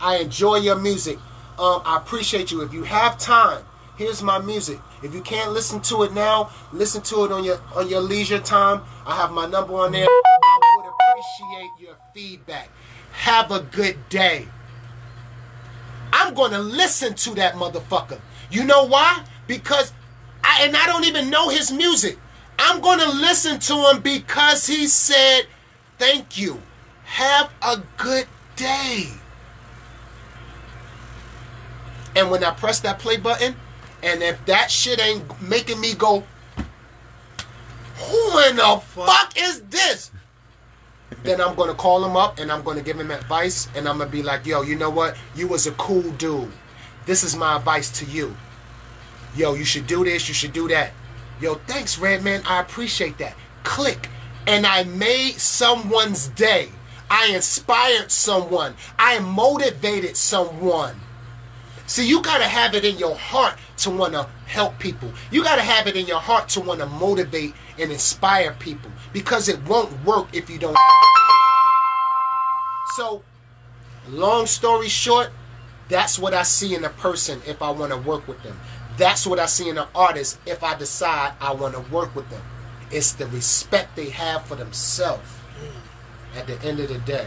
I 0.00 0.16
enjoy 0.16 0.56
your 0.56 0.76
music. 0.76 1.18
Um, 1.58 1.82
I 1.84 1.98
appreciate 1.98 2.50
you. 2.50 2.62
If 2.62 2.72
you 2.72 2.84
have 2.84 3.18
time, 3.18 3.64
here's 3.96 4.22
my 4.22 4.38
music. 4.38 4.78
If 5.02 5.14
you 5.14 5.20
can't 5.20 5.52
listen 5.52 5.80
to 5.82 6.02
it 6.04 6.12
now, 6.12 6.50
listen 6.72 7.02
to 7.02 7.24
it 7.24 7.32
on 7.32 7.44
your 7.44 7.58
on 7.74 7.88
your 7.88 8.00
leisure 8.00 8.40
time. 8.40 8.82
I 9.06 9.16
have 9.16 9.32
my 9.32 9.46
number 9.46 9.74
on 9.74 9.92
there. 9.92 10.06
I 10.06 10.76
would 10.76 10.86
appreciate 10.86 11.70
your 11.80 11.96
feedback. 12.14 12.68
Have 13.12 13.50
a 13.50 13.60
good 13.60 13.96
day. 14.08 14.46
I'm 16.12 16.34
gonna 16.34 16.58
listen 16.58 17.14
to 17.14 17.34
that 17.36 17.54
motherfucker. 17.54 18.20
You 18.50 18.64
know 18.64 18.84
why? 18.84 19.24
Because 19.46 19.92
I 20.46 20.64
and 20.64 20.76
I 20.76 20.86
don't 20.86 21.04
even 21.04 21.28
know 21.28 21.48
his 21.48 21.72
music. 21.72 22.18
I'm 22.58 22.80
gonna 22.80 23.08
listen 23.08 23.58
to 23.58 23.74
him 23.90 24.00
because 24.00 24.66
he 24.66 24.86
said, 24.86 25.46
"Thank 25.98 26.38
you. 26.38 26.62
Have 27.04 27.50
a 27.62 27.82
good 27.96 28.28
day." 28.54 29.08
And 32.14 32.30
when 32.30 32.44
I 32.44 32.52
press 32.52 32.80
that 32.80 32.98
play 32.98 33.16
button, 33.16 33.56
and 34.02 34.22
if 34.22 34.42
that 34.46 34.70
shit 34.70 35.00
ain't 35.02 35.24
making 35.42 35.80
me 35.80 35.94
go, 35.94 36.24
who 37.98 38.38
in 38.48 38.56
the 38.56 38.80
fuck 38.82 39.32
is 39.36 39.62
this? 39.62 40.12
Then 41.22 41.40
I'm 41.40 41.54
gonna 41.56 41.74
call 41.74 42.04
him 42.04 42.16
up 42.16 42.38
and 42.38 42.52
I'm 42.52 42.62
gonna 42.62 42.82
give 42.82 42.98
him 42.98 43.10
advice 43.10 43.68
and 43.74 43.88
I'm 43.88 43.98
gonna 43.98 44.10
be 44.10 44.22
like, 44.22 44.46
yo, 44.46 44.62
you 44.62 44.76
know 44.76 44.90
what? 44.90 45.16
You 45.34 45.48
was 45.48 45.66
a 45.66 45.72
cool 45.72 46.08
dude. 46.12 46.52
This 47.04 47.24
is 47.24 47.36
my 47.36 47.56
advice 47.56 47.90
to 47.98 48.04
you. 48.06 48.36
Yo, 49.36 49.52
you 49.54 49.64
should 49.64 49.86
do 49.86 50.02
this, 50.02 50.28
you 50.28 50.34
should 50.34 50.52
do 50.52 50.66
that. 50.68 50.92
Yo, 51.40 51.56
thanks, 51.66 51.98
Redman. 51.98 52.42
I 52.46 52.60
appreciate 52.60 53.18
that. 53.18 53.34
Click. 53.64 54.08
And 54.46 54.66
I 54.66 54.84
made 54.84 55.34
someone's 55.34 56.28
day. 56.28 56.70
I 57.10 57.32
inspired 57.34 58.10
someone. 58.10 58.74
I 58.98 59.18
motivated 59.20 60.16
someone. 60.16 60.96
See, 61.86 62.08
you 62.08 62.22
gotta 62.22 62.44
have 62.44 62.74
it 62.74 62.84
in 62.84 62.96
your 62.98 63.14
heart 63.14 63.58
to 63.78 63.90
wanna 63.90 64.28
help 64.46 64.78
people. 64.78 65.12
You 65.30 65.44
gotta 65.44 65.62
have 65.62 65.86
it 65.86 65.96
in 65.96 66.06
your 66.06 66.20
heart 66.20 66.48
to 66.50 66.60
wanna 66.60 66.86
motivate 66.86 67.54
and 67.78 67.92
inspire 67.92 68.56
people 68.58 68.90
because 69.12 69.48
it 69.48 69.62
won't 69.68 69.92
work 70.04 70.28
if 70.32 70.48
you 70.48 70.58
don't. 70.58 70.76
So, 72.96 73.22
long 74.08 74.46
story 74.46 74.88
short, 74.88 75.30
that's 75.88 76.18
what 76.18 76.34
I 76.34 76.42
see 76.42 76.74
in 76.74 76.84
a 76.84 76.90
person 76.90 77.40
if 77.46 77.62
I 77.62 77.70
wanna 77.70 77.98
work 77.98 78.26
with 78.26 78.42
them. 78.42 78.58
That's 78.96 79.26
what 79.26 79.38
I 79.38 79.46
see 79.46 79.68
in 79.68 79.78
an 79.78 79.88
artist 79.94 80.38
if 80.46 80.62
I 80.62 80.76
decide 80.76 81.32
I 81.40 81.52
wanna 81.52 81.80
work 81.80 82.14
with 82.14 82.28
them. 82.30 82.42
It's 82.90 83.12
the 83.12 83.26
respect 83.26 83.96
they 83.96 84.10
have 84.10 84.46
for 84.46 84.54
themselves 84.54 85.28
at 86.36 86.46
the 86.46 86.60
end 86.62 86.80
of 86.80 86.88
the 86.88 86.98
day. 86.98 87.26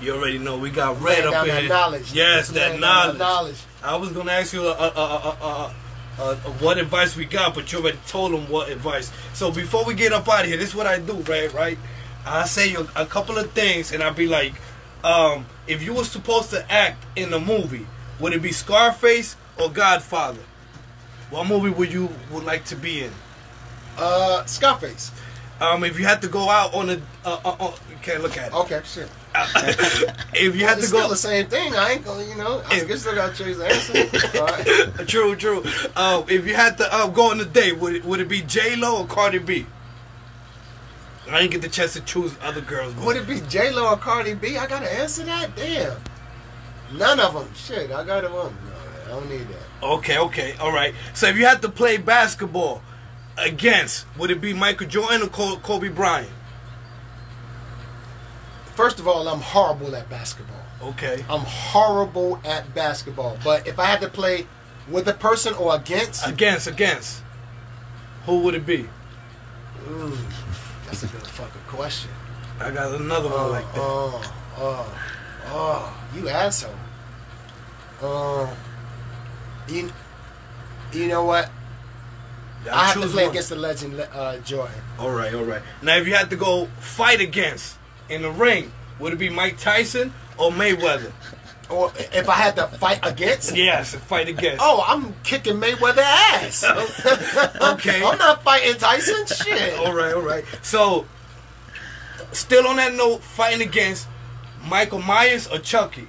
You 0.00 0.14
already 0.16 0.38
know 0.38 0.58
we 0.58 0.70
got 0.70 1.00
red 1.00 1.24
Laying 1.24 1.34
up 1.34 1.46
in 1.46 1.68
knowledge. 1.68 2.12
Yes, 2.12 2.48
that 2.50 2.80
knowledge. 2.80 3.18
that 3.18 3.18
knowledge. 3.18 3.56
I 3.84 3.96
was 3.96 4.10
gonna 4.10 4.32
ask 4.32 4.52
you 4.52 4.62
uh, 4.62 4.92
uh, 4.96 5.72
uh, 6.18 6.34
what 6.60 6.78
advice 6.78 7.16
we 7.16 7.24
got, 7.24 7.54
but 7.54 7.72
you 7.72 7.78
already 7.78 7.98
told 8.08 8.32
them 8.32 8.48
what 8.48 8.68
advice. 8.68 9.12
So 9.34 9.50
before 9.52 9.84
we 9.84 9.94
get 9.94 10.12
up 10.12 10.28
out 10.28 10.42
of 10.42 10.46
here, 10.46 10.56
this 10.56 10.70
is 10.70 10.74
what 10.74 10.86
I 10.86 10.98
do, 10.98 11.14
right? 11.14 11.52
Right? 11.52 11.78
I 12.26 12.46
say 12.46 12.74
a, 12.74 12.86
a 12.96 13.06
couple 13.06 13.38
of 13.38 13.50
things, 13.52 13.92
and 13.92 14.02
I'll 14.02 14.14
be 14.14 14.26
like, 14.26 14.54
um, 15.04 15.46
if 15.66 15.82
you 15.82 15.94
were 15.94 16.04
supposed 16.04 16.50
to 16.50 16.70
act 16.70 17.04
in 17.16 17.32
a 17.32 17.40
movie, 17.40 17.86
would 18.20 18.32
it 18.32 18.42
be 18.42 18.52
Scarface 18.52 19.36
or 19.60 19.70
Godfather? 19.70 20.40
What 21.30 21.46
movie 21.46 21.70
would 21.70 21.92
you 21.92 22.08
would 22.30 22.44
like 22.44 22.64
to 22.66 22.76
be 22.76 23.04
in? 23.04 23.12
Uh, 23.96 24.44
Scarface. 24.44 25.10
Um, 25.60 25.84
if 25.84 25.98
you 25.98 26.04
had 26.04 26.20
to 26.22 26.28
go 26.28 26.48
out 26.48 26.74
on 26.74 26.90
a, 26.90 27.00
uh, 27.24 27.38
uh, 27.44 27.56
uh, 27.60 27.72
okay, 27.98 28.18
look 28.18 28.36
at 28.36 28.48
it. 28.48 28.54
Okay, 28.54 28.80
shit. 28.84 29.08
if 30.34 30.56
you 30.56 30.66
had 30.66 30.74
to 30.76 30.80
go, 30.82 30.86
still 30.98 31.08
the 31.08 31.16
same 31.16 31.46
thing. 31.46 31.74
I 31.74 31.92
ain't 31.92 32.04
gonna, 32.04 32.24
you 32.24 32.34
know, 32.36 32.62
I 32.66 32.82
Yeah. 32.82 32.96
still 32.96 33.14
got 33.14 33.34
to 33.34 33.44
change 33.44 33.56
the 33.56 33.66
answer. 33.66 35.04
True, 35.06 35.36
true. 35.36 35.64
Uh, 35.94 36.22
if 36.28 36.46
you 36.46 36.54
had 36.54 36.76
to 36.78 36.92
uh, 36.94 37.06
go 37.06 37.30
on 37.30 37.40
a 37.40 37.44
date, 37.44 37.78
would 37.78 37.94
it, 37.94 38.04
would 38.04 38.20
it 38.20 38.28
be 38.28 38.42
J 38.42 38.76
Lo 38.76 38.98
or 39.02 39.06
Cardi 39.06 39.38
B? 39.38 39.66
I 41.30 41.40
didn't 41.40 41.52
get 41.52 41.62
the 41.62 41.68
chance 41.68 41.92
to 41.94 42.00
choose 42.00 42.34
other 42.42 42.60
girls. 42.60 42.94
Would 42.96 43.16
it 43.16 43.26
be 43.28 43.40
J 43.48 43.70
Lo 43.70 43.88
or 43.88 43.96
Cardi 43.96 44.34
B? 44.34 44.58
I 44.58 44.66
gotta 44.66 44.92
answer 44.92 45.22
that. 45.24 45.54
Damn. 45.54 45.96
None 46.94 47.20
of 47.20 47.34
them. 47.34 47.48
Shit, 47.54 47.90
I 47.92 48.04
got 48.04 48.22
them. 48.22 48.56
Don't 49.12 49.28
need 49.28 49.46
that. 49.48 49.86
okay, 49.86 50.18
okay, 50.18 50.54
all 50.58 50.72
right. 50.72 50.94
So 51.12 51.26
if 51.26 51.36
you 51.36 51.44
had 51.44 51.60
to 51.60 51.68
play 51.68 51.98
basketball 51.98 52.82
against, 53.36 54.06
would 54.16 54.30
it 54.30 54.40
be 54.40 54.54
Michael 54.54 54.86
Jordan 54.86 55.22
or 55.22 55.28
Col- 55.28 55.58
Kobe 55.58 55.90
Bryant? 55.90 56.30
First 58.74 58.98
of 58.98 59.06
all, 59.06 59.28
I'm 59.28 59.40
horrible 59.40 59.94
at 59.94 60.08
basketball. 60.08 60.56
Okay, 60.80 61.22
I'm 61.28 61.40
horrible 61.40 62.40
at 62.42 62.74
basketball. 62.74 63.36
But 63.44 63.66
if 63.66 63.78
I 63.78 63.84
had 63.84 64.00
to 64.00 64.08
play 64.08 64.46
with 64.88 65.06
a 65.08 65.12
person 65.12 65.52
or 65.54 65.76
against, 65.76 66.26
against, 66.26 66.66
against. 66.66 67.22
Who 68.24 68.38
would 68.40 68.54
it 68.54 68.64
be? 68.64 68.88
Ooh, 69.90 70.16
that's 70.86 71.02
a 71.02 71.06
good 71.08 71.26
fucking 71.26 71.60
question. 71.68 72.10
I 72.60 72.70
got 72.70 72.98
another 72.98 73.28
one 73.28 73.50
like 73.50 73.74
that. 73.74 73.80
Oh, 73.80 74.34
oh, 74.56 75.04
oh, 75.46 75.48
oh 75.48 76.06
you 76.14 76.30
asshole. 76.30 76.74
Oh, 78.00 78.56
you, 79.68 79.90
you 80.92 81.08
know 81.08 81.24
what? 81.24 81.50
I'll 82.66 82.74
I 82.78 82.84
have 82.86 83.00
to 83.02 83.08
play 83.08 83.24
one. 83.24 83.30
against 83.32 83.48
the 83.48 83.56
legend 83.56 84.00
uh, 84.12 84.38
Jordan. 84.38 84.74
All 84.98 85.10
right, 85.10 85.34
all 85.34 85.42
right. 85.44 85.62
Now, 85.82 85.96
if 85.96 86.06
you 86.06 86.14
had 86.14 86.30
to 86.30 86.36
go 86.36 86.66
fight 86.78 87.20
against 87.20 87.76
in 88.08 88.22
the 88.22 88.30
ring, 88.30 88.70
would 89.00 89.12
it 89.12 89.18
be 89.18 89.28
Mike 89.28 89.58
Tyson 89.58 90.12
or 90.38 90.50
Mayweather? 90.50 91.10
Or 91.70 91.90
if 91.96 92.28
I 92.28 92.34
had 92.34 92.54
to 92.56 92.66
fight 92.68 93.00
against, 93.02 93.56
Yes, 93.56 93.94
fight 93.94 94.28
against. 94.28 94.60
oh, 94.62 94.84
I'm 94.86 95.14
kicking 95.24 95.54
Mayweather 95.56 96.02
ass. 96.02 96.62
Okay. 97.62 98.04
I'm 98.04 98.18
not 98.18 98.42
fighting 98.44 98.76
Tyson. 98.76 99.26
Shit. 99.26 99.78
All 99.78 99.92
right, 99.94 100.12
all 100.14 100.20
right. 100.22 100.44
So, 100.62 101.06
still 102.32 102.66
on 102.68 102.76
that 102.76 102.92
note, 102.94 103.22
fighting 103.22 103.66
against 103.66 104.06
Michael 104.68 105.00
Myers 105.00 105.48
or 105.48 105.58
Chucky? 105.58 106.06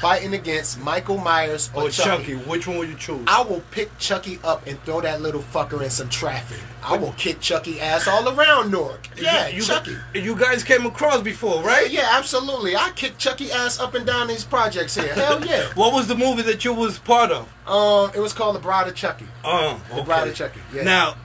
Fighting 0.00 0.32
against 0.32 0.80
Michael 0.80 1.18
Myers 1.18 1.70
or, 1.74 1.82
Or 1.84 1.90
Chucky. 1.90 2.32
Chucky. 2.34 2.34
Which 2.48 2.66
one 2.66 2.78
would 2.78 2.88
you 2.88 2.94
choose? 2.96 3.22
I 3.26 3.42
will 3.42 3.62
pick 3.70 3.96
Chucky 3.98 4.38
up 4.42 4.66
and 4.66 4.82
throw 4.84 5.00
that 5.02 5.20
little 5.20 5.42
fucker 5.42 5.82
in 5.82 5.90
some 5.90 6.08
traffic. 6.08 6.58
I 6.82 6.96
will 6.96 7.12
kick 7.18 7.40
Chucky 7.40 7.80
ass 7.80 8.08
all 8.08 8.26
around 8.28 8.70
Newark. 8.70 9.08
Yeah, 9.20 9.48
you, 9.48 9.60
Chucky. 9.60 9.94
You 10.14 10.34
guys 10.36 10.64
came 10.64 10.86
across 10.86 11.20
before, 11.20 11.62
right? 11.62 11.90
Yeah, 11.90 12.08
absolutely. 12.12 12.74
I 12.76 12.90
kick 12.96 13.18
Chucky 13.18 13.52
ass 13.52 13.78
up 13.78 13.94
and 13.94 14.06
down 14.06 14.28
these 14.28 14.42
projects 14.44 14.94
here. 14.94 15.12
Hell 15.14 15.44
yeah. 15.46 15.66
What 15.74 15.92
was 15.92 16.08
the 16.08 16.14
movie 16.14 16.42
that 16.42 16.64
you 16.64 16.72
was 16.72 16.98
part 16.98 17.30
of? 17.30 17.46
Um, 17.68 18.10
it 18.14 18.20
was 18.20 18.32
called 18.32 18.54
The 18.56 18.60
Bride 18.60 18.88
of 18.88 18.94
Chucky. 18.94 19.26
Oh, 19.44 19.78
The 19.90 19.96
okay. 19.96 20.04
Bride 20.04 20.28
of 20.28 20.34
Chucky. 20.34 20.60
Yeah. 20.72 20.84
Now, 20.84 21.16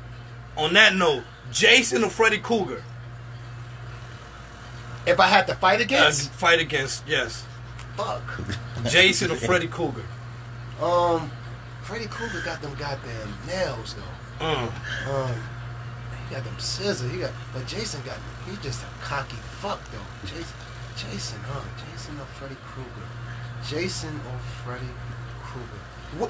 on 0.58 0.74
that 0.74 0.94
note, 0.96 1.24
Jason 1.52 2.04
or 2.04 2.10
Freddy 2.10 2.40
Krueger? 2.40 2.84
If 5.08 5.20
I 5.20 5.28
had 5.28 5.48
to 5.48 5.56
fight 5.56 5.80
Uh, 5.80 5.84
against, 5.84 6.32
fight 6.34 6.60
against, 6.60 7.04
yes. 7.08 7.46
fuck. 7.96 8.22
Jason 8.90 9.32
or 9.32 9.36
Freddy 9.36 9.68
Krueger? 9.68 10.04
Um, 10.82 11.32
Freddy 11.84 12.08
Krueger 12.08 12.42
got 12.44 12.62
them 12.62 12.74
goddamn 12.76 13.34
nails 13.48 13.96
though. 13.96 14.46
Mm. 14.46 14.72
Um, 15.08 15.36
he 16.28 16.36
got 16.36 16.44
them 16.44 16.58
scissors. 16.60 17.12
He 17.12 17.20
got, 17.20 17.32
but 17.54 17.66
Jason 17.68 18.02
got. 18.06 18.18
He 18.50 18.56
just 18.58 18.84
a 18.84 18.88
cocky 19.04 19.38
fuck 19.62 19.80
though. 19.92 20.28
Jason, 20.28 20.58
Jason, 20.98 21.40
huh? 21.48 21.62
Jason 21.92 22.20
or 22.20 22.26
Freddy 22.26 22.58
Krueger? 22.66 22.90
Jason 23.68 24.20
or 24.32 24.40
Freddy 24.64 24.90
Krueger? 25.42 25.68
What, 26.18 26.30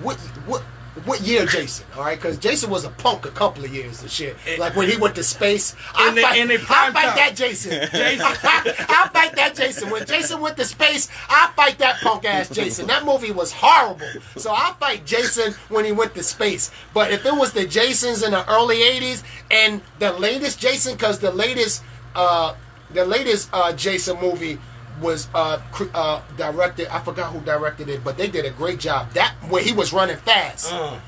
what, 0.00 0.18
what? 0.46 0.62
What 1.06 1.22
year, 1.22 1.46
Jason? 1.46 1.86
All 1.96 2.02
right, 2.02 2.18
because 2.18 2.36
Jason 2.36 2.68
was 2.68 2.84
a 2.84 2.90
punk 2.90 3.24
a 3.24 3.30
couple 3.30 3.64
of 3.64 3.72
years 3.74 4.02
and 4.02 4.10
shit. 4.10 4.36
Like 4.58 4.76
when 4.76 4.90
he 4.90 4.98
went 4.98 5.14
to 5.14 5.24
space, 5.24 5.74
I 5.94 6.10
In 6.10 6.14
the- 6.16 6.20
fight, 6.20 6.38
in 6.38 6.48
the 6.48 6.54
I 6.54 6.58
fight 6.58 6.92
that 7.16 7.32
Jason. 7.34 7.70
Jason. 7.90 8.26
I 8.26 9.08
fight 9.10 9.34
that 9.36 9.54
Jason. 9.56 9.88
When 9.88 10.04
Jason 10.04 10.40
went 10.42 10.58
to 10.58 10.66
space, 10.66 11.08
I 11.30 11.50
fight 11.56 11.78
that 11.78 11.98
punk 12.02 12.26
ass 12.26 12.50
Jason. 12.50 12.86
That 12.88 13.06
movie 13.06 13.30
was 13.30 13.52
horrible. 13.52 14.06
So 14.36 14.50
I 14.52 14.74
fight 14.78 15.06
Jason 15.06 15.54
when 15.70 15.86
he 15.86 15.92
went 15.92 16.14
to 16.14 16.22
space. 16.22 16.70
But 16.92 17.10
if 17.10 17.24
it 17.24 17.34
was 17.34 17.52
the 17.52 17.66
Jasons 17.66 18.22
in 18.22 18.32
the 18.32 18.46
early 18.52 18.76
'80s 18.80 19.22
and 19.50 19.80
the 19.98 20.12
latest 20.12 20.60
Jason, 20.60 20.92
because 20.94 21.20
the 21.20 21.32
latest, 21.32 21.82
uh, 22.14 22.54
the 22.90 23.06
latest 23.06 23.48
uh, 23.54 23.72
Jason 23.72 24.20
movie 24.20 24.58
was 25.02 25.28
uh, 25.34 25.60
uh, 25.94 26.22
directed. 26.36 26.86
I 26.94 27.00
forgot 27.00 27.32
who 27.32 27.40
directed 27.40 27.88
it, 27.88 28.02
but 28.04 28.16
they 28.16 28.28
did 28.28 28.44
a 28.46 28.50
great 28.50 28.78
job. 28.80 29.10
That 29.12 29.34
where 29.48 29.62
he 29.62 29.72
was 29.72 29.92
running 29.92 30.16
fast. 30.16 30.72
Uh, 30.72 30.98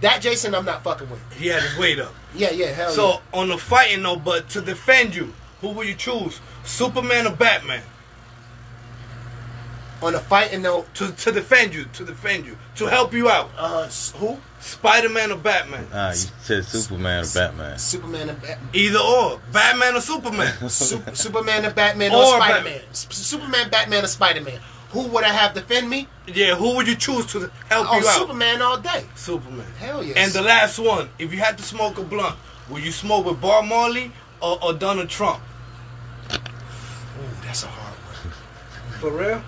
That 0.00 0.22
Jason, 0.22 0.54
I'm 0.54 0.64
not 0.64 0.82
fucking 0.82 1.10
with. 1.10 1.20
he 1.34 1.48
had 1.48 1.62
his 1.62 1.76
weight 1.76 1.98
up. 1.98 2.14
Yeah, 2.34 2.50
yeah, 2.52 2.68
hell 2.68 2.90
So 2.90 3.08
yeah. 3.10 3.18
on 3.34 3.48
the 3.48 3.58
fighting 3.58 4.02
though, 4.02 4.16
but 4.16 4.48
to 4.50 4.60
defend 4.62 5.14
you, 5.14 5.32
who 5.60 5.70
would 5.72 5.86
you 5.86 5.94
choose? 5.94 6.40
Superman 6.64 7.26
or 7.26 7.32
Batman? 7.36 7.82
On 10.02 10.12
the 10.14 10.18
fighting 10.18 10.62
note, 10.62 10.92
To 10.94 11.10
to 11.12 11.30
defend 11.32 11.74
you, 11.74 11.84
to 11.92 12.04
defend 12.04 12.46
you, 12.46 12.56
to 12.76 12.86
help 12.86 13.12
you 13.12 13.28
out. 13.28 13.50
uh, 13.58 13.86
who? 14.16 14.38
Spider-Man 14.60 15.32
or 15.32 15.36
Batman? 15.38 15.86
Ah, 15.92 16.10
you 16.10 16.16
said 16.42 16.64
Superman 16.64 17.24
or 17.24 17.28
Batman. 17.34 17.78
Superman 17.78 18.28
and 18.30 18.40
Batman. 18.42 18.68
Either 18.74 18.98
or, 18.98 19.40
Batman 19.52 19.96
or 19.96 20.00
Superman. 20.00 20.52
Su- 20.68 21.02
Superman 21.14 21.64
and 21.64 21.74
Batman 21.74 22.12
or, 22.12 22.16
Or 22.16 22.36
Spider 22.36 22.54
Batman. 22.54 22.72
Man. 22.74 22.82
Superman, 22.92 23.70
Batman, 23.70 24.04
or 24.04 24.06
Spider 24.06 24.40
Man. 24.42 24.60
Who 24.90 25.06
would 25.08 25.24
I 25.24 25.28
have 25.28 25.54
defend 25.54 25.88
me? 25.88 26.08
yeah, 26.26 26.54
who 26.56 26.74
would 26.76 26.86
you 26.88 26.96
choose 26.96 27.24
to 27.32 27.50
help 27.70 27.86
Oh, 27.90 27.98
you 28.00 28.06
out? 28.08 28.18
Superman 28.18 28.60
all 28.62 28.78
day. 28.78 29.04
Superman. 29.14 29.66
Hell 29.78 30.02
yes. 30.04 30.16
And 30.16 30.32
the 30.32 30.42
last 30.42 30.78
one, 30.78 31.08
if 31.18 31.32
you 31.32 31.38
had 31.38 31.56
to 31.58 31.62
smoke 31.64 31.96
a 31.98 32.02
blunt, 32.02 32.36
would 32.68 32.84
you 32.84 32.92
smoke 32.92 33.26
with 33.26 33.40
Bob 33.40 33.64
Marley 33.66 34.12
or, 34.42 34.62
or 34.62 34.72
Donald 34.74 35.08
Trump? 35.08 35.40
Ooh, 36.32 36.36
that's 37.44 37.64
a 37.64 37.66
hard 37.68 37.94
one. 37.94 38.32
For 39.00 39.10
real? 39.10 39.42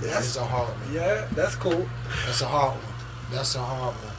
That's 0.00 0.36
a 0.36 0.44
hard 0.44 0.68
one. 0.68 0.92
Yeah, 0.92 1.26
that's 1.32 1.54
cool. 1.54 1.86
That's 2.26 2.42
a 2.42 2.46
hard 2.46 2.72
one. 2.74 2.94
That's 3.32 3.54
a 3.54 3.58
hard 3.60 3.94
one. 3.94 4.12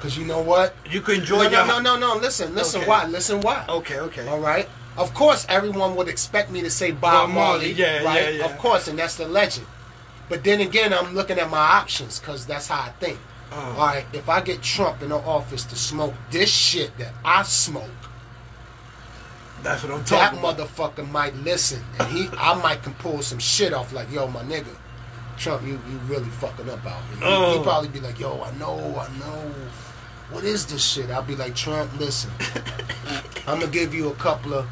Cause 0.00 0.16
you 0.16 0.24
know 0.24 0.40
what? 0.42 0.74
You 0.90 1.00
can 1.00 1.16
enjoy 1.20 1.44
No, 1.44 1.50
your 1.50 1.66
no, 1.66 1.78
no, 1.80 1.96
no, 1.96 2.14
no. 2.14 2.20
Listen, 2.20 2.54
listen. 2.54 2.80
Okay. 2.80 2.88
Why? 2.90 3.06
Listen. 3.06 3.40
Why? 3.40 3.64
Okay, 3.68 4.00
okay. 4.00 4.26
All 4.26 4.40
right. 4.40 4.68
Of 4.96 5.14
course, 5.14 5.46
everyone 5.48 5.94
would 5.96 6.08
expect 6.08 6.50
me 6.50 6.60
to 6.62 6.70
say 6.70 6.90
Bob, 6.90 7.00
Bob 7.00 7.30
Marley, 7.30 7.58
Marley. 7.58 7.72
yeah, 7.72 8.02
right? 8.02 8.22
yeah, 8.22 8.28
yeah. 8.30 8.44
Of 8.46 8.58
course, 8.58 8.88
and 8.88 8.98
that's 8.98 9.16
the 9.16 9.28
legend. 9.28 9.66
But 10.28 10.42
then 10.44 10.60
again, 10.60 10.92
I'm 10.92 11.14
looking 11.14 11.38
at 11.38 11.48
my 11.50 11.58
options 11.58 12.18
because 12.18 12.46
that's 12.46 12.66
how 12.68 12.80
I 12.82 12.88
think. 13.00 13.18
Uh. 13.52 13.56
All 13.56 13.86
right, 13.86 14.04
if 14.12 14.28
I 14.28 14.40
get 14.40 14.60
Trump 14.62 15.02
in 15.02 15.10
the 15.10 15.16
office 15.18 15.64
to 15.66 15.76
smoke 15.76 16.14
this 16.30 16.50
shit 16.50 16.96
that 16.98 17.12
I 17.24 17.42
smoke, 17.44 17.84
That's 19.62 19.82
what 19.84 19.92
I'm 19.92 19.98
that 20.00 20.06
talking 20.08 20.38
about. 20.40 20.58
motherfucker 20.58 21.08
might 21.10 21.34
listen, 21.36 21.82
and 22.00 22.08
he, 22.10 22.28
I 22.36 22.54
might 22.60 22.82
can 22.82 22.94
pull 22.94 23.22
some 23.22 23.38
shit 23.38 23.72
off 23.72 23.92
like, 23.92 24.10
yo, 24.10 24.26
my 24.26 24.42
nigga, 24.42 24.74
Trump, 25.38 25.62
you, 25.62 25.72
you 25.90 25.98
really 26.06 26.28
fucking 26.30 26.68
up 26.70 26.84
out 26.86 27.02
here. 27.08 27.16
He- 27.18 27.24
Oh. 27.24 27.56
He'd 27.56 27.62
probably 27.64 27.88
be 27.88 28.00
like, 28.00 28.18
yo, 28.20 28.40
I 28.42 28.52
know, 28.58 28.78
I 28.98 29.08
know. 29.18 29.52
What 30.30 30.44
is 30.44 30.66
this 30.66 30.82
shit? 30.84 31.10
I'll 31.10 31.22
be 31.22 31.36
like, 31.36 31.54
Trump, 31.54 31.90
listen, 31.98 32.30
I'm 33.46 33.58
gonna 33.60 33.66
give 33.70 33.92
you 33.92 34.08
a 34.10 34.14
couple 34.14 34.54
of 34.54 34.66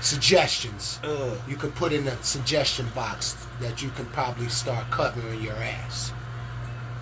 suggestions. 0.00 0.98
Uh, 1.02 1.34
You 1.48 1.56
can 1.56 1.72
put 1.72 1.92
in 1.92 2.06
a 2.06 2.22
suggestion 2.22 2.86
box 2.94 3.36
that 3.60 3.82
you 3.82 3.90
can 3.90 4.06
probably 4.06 4.48
start 4.48 4.90
covering 4.90 5.40
your 5.42 5.54
ass. 5.54 6.12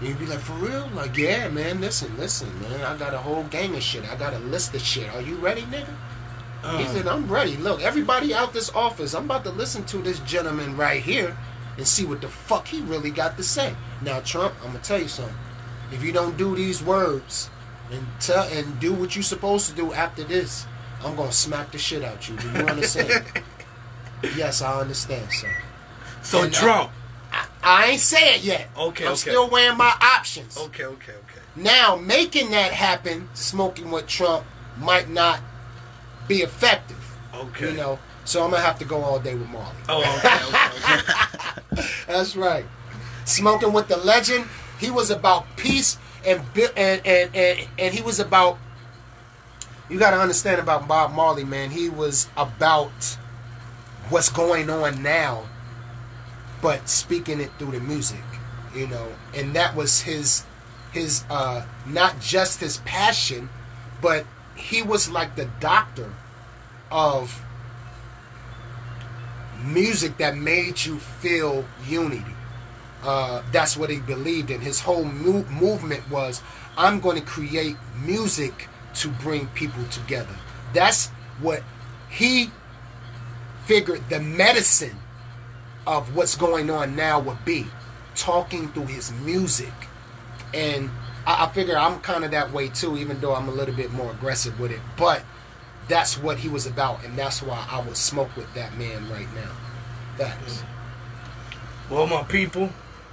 And 0.00 0.08
you'd 0.08 0.18
be 0.18 0.26
like, 0.26 0.40
for 0.40 0.54
real? 0.54 0.88
Like, 0.94 1.16
yeah, 1.16 1.48
man, 1.48 1.80
listen, 1.80 2.14
listen, 2.18 2.48
man. 2.62 2.80
I 2.82 2.96
got 2.96 3.14
a 3.14 3.18
whole 3.18 3.44
gang 3.44 3.74
of 3.76 3.82
shit. 3.82 4.04
I 4.10 4.16
got 4.16 4.34
a 4.34 4.38
list 4.38 4.74
of 4.74 4.80
shit. 4.82 5.08
Are 5.14 5.20
you 5.22 5.36
ready, 5.36 5.62
nigga? 5.62 5.94
He 6.78 6.84
uh, 6.84 6.88
said, 6.88 7.08
I'm 7.08 7.26
ready. 7.28 7.56
Look, 7.56 7.82
everybody 7.82 8.34
out 8.34 8.52
this 8.52 8.70
office, 8.74 9.14
I'm 9.14 9.24
about 9.24 9.44
to 9.44 9.50
listen 9.50 9.84
to 9.86 9.98
this 9.98 10.20
gentleman 10.20 10.76
right 10.76 11.02
here 11.02 11.36
and 11.76 11.86
see 11.86 12.04
what 12.04 12.20
the 12.20 12.28
fuck 12.28 12.66
he 12.66 12.80
really 12.82 13.10
got 13.10 13.36
to 13.36 13.42
say. 13.42 13.74
Now, 14.02 14.20
Trump, 14.20 14.54
I'm 14.60 14.68
gonna 14.68 14.80
tell 14.80 15.00
you 15.00 15.08
something. 15.08 15.34
If 15.92 16.02
you 16.02 16.12
don't 16.12 16.36
do 16.36 16.56
these 16.56 16.82
words 16.82 17.50
and 17.90 18.06
tell 18.20 18.44
and 18.48 18.78
do 18.80 18.92
what 18.92 19.14
you're 19.14 19.22
supposed 19.22 19.68
to 19.68 19.74
do 19.74 19.92
after 19.92 20.24
this, 20.24 20.66
I'm 21.04 21.16
gonna 21.16 21.32
smack 21.32 21.72
the 21.72 21.78
shit 21.78 22.02
out 22.02 22.28
you. 22.28 22.36
Do 22.36 22.48
you 22.48 22.66
understand? 22.66 23.24
yes, 24.36 24.62
I 24.62 24.80
understand, 24.80 25.30
sir. 25.32 25.50
so 26.22 26.42
And, 26.42 26.54
uh, 26.54 26.58
Trump. 26.58 26.90
I 27.64 27.90
ain't 27.90 28.00
say 28.00 28.34
it 28.34 28.42
yet. 28.42 28.68
Okay, 28.76 29.04
I'm 29.04 29.12
okay. 29.12 29.20
still 29.20 29.48
weighing 29.48 29.76
my 29.76 29.94
options. 30.00 30.58
Okay, 30.58 30.84
okay, 30.84 31.12
okay. 31.12 31.40
Now, 31.54 31.96
making 31.96 32.50
that 32.50 32.72
happen, 32.72 33.28
smoking 33.34 33.90
with 33.90 34.06
Trump, 34.08 34.44
might 34.78 35.08
not 35.08 35.40
be 36.26 36.42
effective. 36.42 36.98
Okay. 37.34 37.70
You 37.70 37.76
know, 37.76 37.98
so 38.24 38.42
I'm 38.44 38.50
gonna 38.50 38.62
have 38.62 38.78
to 38.80 38.84
go 38.84 39.02
all 39.02 39.18
day 39.18 39.34
with 39.34 39.48
Marley. 39.48 39.76
Oh, 39.88 40.00
okay, 40.00 40.34
okay, 40.46 40.98
okay. 40.98 41.28
That's 42.06 42.36
right. 42.36 42.64
Smoking 43.24 43.72
with 43.72 43.88
the 43.88 43.96
legend, 43.96 44.46
he 44.78 44.90
was 44.90 45.10
about 45.10 45.46
peace 45.56 45.98
and 46.26 46.40
and 46.56 47.06
and 47.06 47.34
and, 47.34 47.68
and 47.78 47.94
he 47.94 48.02
was 48.02 48.20
about. 48.20 48.58
You 49.88 49.98
got 49.98 50.12
to 50.12 50.18
understand 50.18 50.58
about 50.60 50.88
Bob 50.88 51.12
Marley, 51.12 51.44
man. 51.44 51.70
He 51.70 51.88
was 51.88 52.28
about 52.36 52.92
what's 54.08 54.30
going 54.30 54.70
on 54.70 55.02
now, 55.02 55.44
but 56.62 56.88
speaking 56.88 57.40
it 57.40 57.50
through 57.58 57.72
the 57.72 57.80
music, 57.80 58.22
you 58.74 58.86
know, 58.86 59.08
and 59.34 59.54
that 59.54 59.74
was 59.74 60.00
his 60.00 60.44
his 60.92 61.24
uh 61.30 61.64
not 61.86 62.20
just 62.20 62.60
his 62.60 62.78
passion, 62.78 63.48
but 64.00 64.26
he 64.54 64.82
was 64.82 65.10
like 65.10 65.36
the 65.36 65.48
doctor 65.60 66.12
of 66.90 67.42
music 69.64 70.16
that 70.18 70.36
made 70.36 70.84
you 70.84 70.98
feel 70.98 71.64
unity. 71.86 72.24
Uh, 73.02 73.42
that's 73.52 73.76
what 73.76 73.90
he 73.90 73.98
believed 74.00 74.50
in. 74.50 74.60
His 74.60 74.80
whole 74.80 75.04
mo- 75.04 75.44
movement 75.50 76.08
was, 76.10 76.42
I'm 76.76 77.00
going 77.00 77.18
to 77.18 77.26
create 77.26 77.76
music 78.04 78.68
to 78.94 79.08
bring 79.08 79.46
people 79.48 79.84
together. 79.90 80.34
That's 80.72 81.08
what 81.40 81.62
he 82.08 82.50
figured 83.64 84.08
the 84.08 84.20
medicine 84.20 84.96
of 85.86 86.14
what's 86.14 86.36
going 86.36 86.70
on 86.70 86.94
now 86.94 87.18
would 87.20 87.44
be. 87.44 87.66
Talking 88.14 88.68
through 88.68 88.86
his 88.86 89.10
music. 89.24 89.72
And 90.54 90.90
I, 91.26 91.46
I 91.46 91.48
figure 91.52 91.76
I'm 91.76 92.00
kind 92.00 92.24
of 92.24 92.30
that 92.30 92.52
way 92.52 92.68
too, 92.68 92.96
even 92.96 93.20
though 93.20 93.34
I'm 93.34 93.48
a 93.48 93.52
little 93.52 93.74
bit 93.74 93.92
more 93.92 94.10
aggressive 94.10 94.60
with 94.60 94.70
it. 94.70 94.80
But 94.96 95.22
that's 95.88 96.18
what 96.18 96.38
he 96.38 96.48
was 96.48 96.66
about, 96.66 97.04
and 97.04 97.16
that's 97.18 97.42
why 97.42 97.66
I 97.70 97.80
would 97.80 97.96
smoke 97.96 98.34
with 98.36 98.52
that 98.54 98.76
man 98.78 99.08
right 99.10 99.26
now. 99.34 99.50
Facts. 100.16 100.62
Well, 101.90 102.06
my 102.06 102.22
people, 102.22 102.70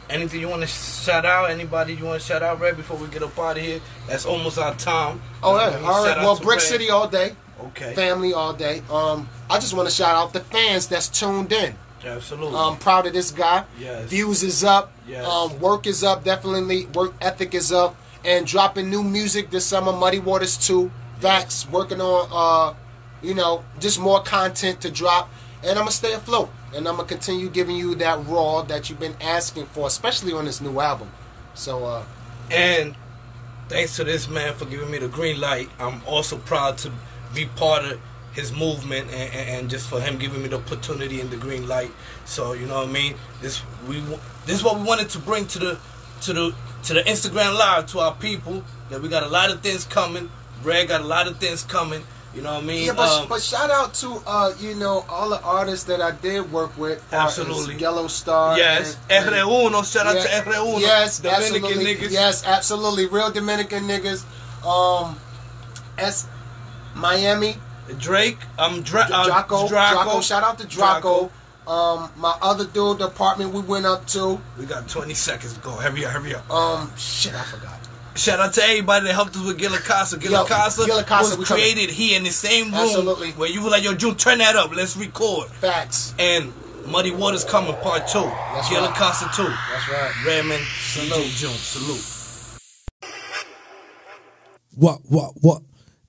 anything 0.10 0.40
you 0.40 0.48
want 0.50 0.62
to 0.62 0.68
shout 0.68 1.26
out? 1.26 1.50
Anybody 1.50 1.94
you 1.96 2.06
want 2.06 2.22
to 2.22 2.26
shout 2.26 2.44
out, 2.44 2.60
right 2.60 2.76
before 2.76 2.98
we 2.98 3.08
get 3.08 3.24
up 3.24 3.38
out 3.38 3.58
of 3.58 3.64
here? 3.64 3.82
That's 4.08 4.26
almost 4.26 4.58
our 4.58 4.74
time. 4.76 5.22
Oh, 5.44 5.58
yeah. 5.58 5.66
what 5.66 5.74
I 5.74 5.76
mean? 5.78 5.86
All 5.86 6.06
right. 6.06 6.18
Well, 6.18 6.36
Brick 6.38 6.60
Red. 6.60 6.62
City 6.62 6.90
all 6.90 7.08
day, 7.08 7.36
Okay. 7.62 7.94
family 7.94 8.34
all 8.34 8.54
day. 8.54 8.82
Um, 8.90 9.28
I 9.50 9.60
just 9.60 9.74
want 9.74 9.90
to 9.90 9.94
shout 9.94 10.16
out 10.16 10.32
the 10.34 10.40
fans 10.42 10.88
that's 10.88 11.10
tuned 11.10 11.52
in. 11.52 11.76
Absolutely. 12.06 12.58
I'm 12.58 12.78
proud 12.78 13.08
of 13.08 13.14
this 13.14 13.32
guy. 13.32 13.66
Yes. 13.78 14.10
Views 14.10 14.42
is 14.44 14.64
up. 14.64 14.94
Yes. 15.06 15.26
Um, 15.26 15.60
work 15.60 15.86
is 15.86 16.02
up. 16.04 16.24
Definitely, 16.24 16.86
work 16.88 17.14
ethic 17.20 17.54
is 17.54 17.72
up. 17.74 17.96
And 18.24 18.46
dropping 18.46 18.90
new 18.90 19.04
music 19.04 19.50
this 19.50 19.66
summer. 19.66 19.92
Muddy 19.94 20.20
Waters 20.20 20.56
2. 20.58 20.90
Vax 21.22 21.70
working 21.70 22.02
on, 22.02 22.28
uh, 22.32 22.76
you 23.22 23.34
know, 23.34 23.64
just 23.80 24.00
more 24.00 24.22
content 24.22 24.82
to 24.82 24.92
drop. 24.92 25.30
And 25.62 25.72
I'm 25.72 25.80
gonna 25.80 25.92
stay 25.92 26.14
afloat. 26.14 26.50
And 26.74 26.88
I'm 26.88 26.96
gonna 26.96 27.08
continue 27.08 27.50
giving 27.50 27.76
you 27.76 27.96
that 27.96 28.26
raw 28.28 28.62
that 28.64 28.90
you've 28.90 29.00
been 29.00 29.16
asking 29.22 29.66
for, 29.68 29.88
especially 29.88 30.34
on 30.34 30.46
this 30.46 30.62
new 30.62 30.80
album. 30.80 31.10
So, 31.54 31.86
uh, 31.86 32.04
And 32.52 32.96
thanks 33.68 33.96
to 33.98 34.04
this 34.04 34.30
man 34.30 34.54
for 34.54 34.66
giving 34.66 34.90
me 34.90 34.98
the 34.98 35.08
green 35.08 35.40
light. 35.40 35.70
I'm 35.80 36.02
also 36.08 36.38
proud 36.38 36.78
to 36.80 36.92
be 37.34 37.46
part 37.46 37.84
of 37.86 38.00
his 38.34 38.52
movement 38.54 39.10
and, 39.12 39.34
and, 39.34 39.50
and 39.50 39.70
just 39.70 39.90
for 39.90 40.00
him 40.00 40.18
giving 40.18 40.42
me 40.42 40.48
the 40.48 40.58
opportunity 40.58 41.20
and 41.20 41.30
the 41.30 41.38
green 41.38 41.68
light. 41.68 41.92
So 42.26 42.54
you 42.54 42.66
know 42.66 42.78
what 42.78 42.90
I 42.90 42.92
mean. 42.92 43.16
This 43.42 43.62
we 43.88 44.02
this 44.46 44.58
is 44.58 44.64
what 44.64 44.78
we 44.78 44.84
wanted 44.84 45.10
to 45.10 45.20
bring 45.20 45.46
to 45.48 45.60
the 45.60 45.80
to 46.22 46.34
the 46.34 46.56
to 46.84 46.94
the 46.94 47.02
Instagram 47.02 47.58
live 47.58 47.88
to 47.88 48.00
our 48.00 48.16
people. 48.16 48.64
That 48.90 49.02
we 49.02 49.10
got 49.10 49.24
a 49.24 49.28
lot 49.28 49.52
of 49.52 49.62
things 49.62 49.86
coming. 49.86 50.32
Brad 50.64 50.88
got 50.88 51.02
a 51.02 51.06
lot 51.06 51.28
of 51.28 51.38
things 51.38 51.64
coming. 51.64 52.04
You 52.36 52.44
know 52.44 52.54
what 52.54 52.64
I 52.64 52.66
mean? 52.68 52.86
Yeah, 52.86 52.94
but, 52.94 53.22
Um, 53.24 53.28
but 53.28 53.42
shout 53.42 53.72
out 53.72 53.96
to 53.96 54.22
uh, 54.28 54.54
you 54.60 54.76
know 54.76 55.04
all 55.10 55.30
the 55.30 55.42
artists 55.42 55.86
that 55.86 56.00
I 56.00 56.12
did 56.12 56.52
work 56.52 56.78
with. 56.78 57.04
Absolutely. 57.12 57.76
Yellow 57.78 58.08
Star. 58.08 58.56
yes, 58.58 58.98
and- 59.10 59.26
and- 59.28 59.36
R1. 59.36 59.84
Shout 59.92 60.06
out 60.06 60.16
Yeah, 60.16 60.24
to 60.24 60.30
R1. 60.52 60.80
Yes, 60.82 61.20
Dominican 61.20 61.66
absolutely. 61.66 61.96
niggas. 61.96 62.12
Yes, 62.12 62.44
absolutely. 62.46 63.08
Real 63.08 63.32
Dominican 63.32 63.88
niggas. 63.88 64.24
Um, 64.64 65.18
S, 65.98 66.28
Miami, 66.94 67.58
Drake. 67.98 68.38
Um, 68.60 68.84
Dra- 68.84 69.08
uh, 69.12 69.26
Draco, 69.26 69.68
Draco. 69.68 70.04
Draco. 70.04 70.22
Shout 70.22 70.44
out 70.44 70.60
to 70.60 70.68
Draco. 70.68 71.32
Um, 71.68 72.12
my 72.18 72.36
other 72.42 72.66
dude, 72.66 73.00
the 73.00 73.08
apartment 73.08 73.54
we 73.54 73.62
went 73.62 73.86
up 73.88 74.06
to. 74.08 74.40
We 74.58 74.66
got 74.66 74.88
20 74.88 75.14
seconds 75.16 75.54
to 75.54 75.60
go. 75.60 75.72
Hurry 75.72 76.06
up, 76.06 76.12
hurry 76.14 76.36
up. 76.36 76.50
Um, 76.52 76.92
shit, 76.98 77.34
I 77.34 77.44
forgot. 77.44 77.79
Shout 78.16 78.40
out 78.40 78.54
to 78.56 78.64
everybody 78.64 79.06
that 79.08 79.14
helped 79.14 79.36
us 79.38 79.46
with 79.46 79.58
Gila 79.58 79.78
Casa. 79.80 80.18
Gila 80.20 80.40
Yo, 80.40 80.46
Casa 80.46 80.86
Gila 80.86 81.04
Casa, 81.04 81.36
we 81.36 81.40
was 81.40 81.48
coming. 81.48 81.64
created 81.64 81.90
here 81.94 82.18
in 82.18 82.24
the 82.24 82.32
same 82.32 82.66
room 82.66 82.74
Absolutely. 82.76 83.32
where 83.32 83.50
you 83.50 83.64
were 83.64 83.70
like, 83.70 83.84
yo, 83.84 83.94
June, 83.96 84.16
turn 84.16 84.40
that 84.40 84.56
up. 84.56 84.76
Let's 84.76 84.98
record. 84.98 85.48
Facts. 85.50 86.14
And 86.20 86.52
Muddy 86.88 87.12
Waters 87.12 87.46
coming 87.46 87.74
part 87.78 88.08
two. 88.08 88.20
That's 88.22 88.70
Gila 88.70 88.88
right. 88.88 88.96
Casa 88.96 89.30
two. 89.36 89.44
That's 89.48 89.90
right. 89.90 90.26
Redman, 90.26 90.60
salute. 90.80 91.26
June, 91.28 91.52
salute. 91.52 92.16
What, 94.76 95.00
what, 95.08 95.34
what? 95.42 95.62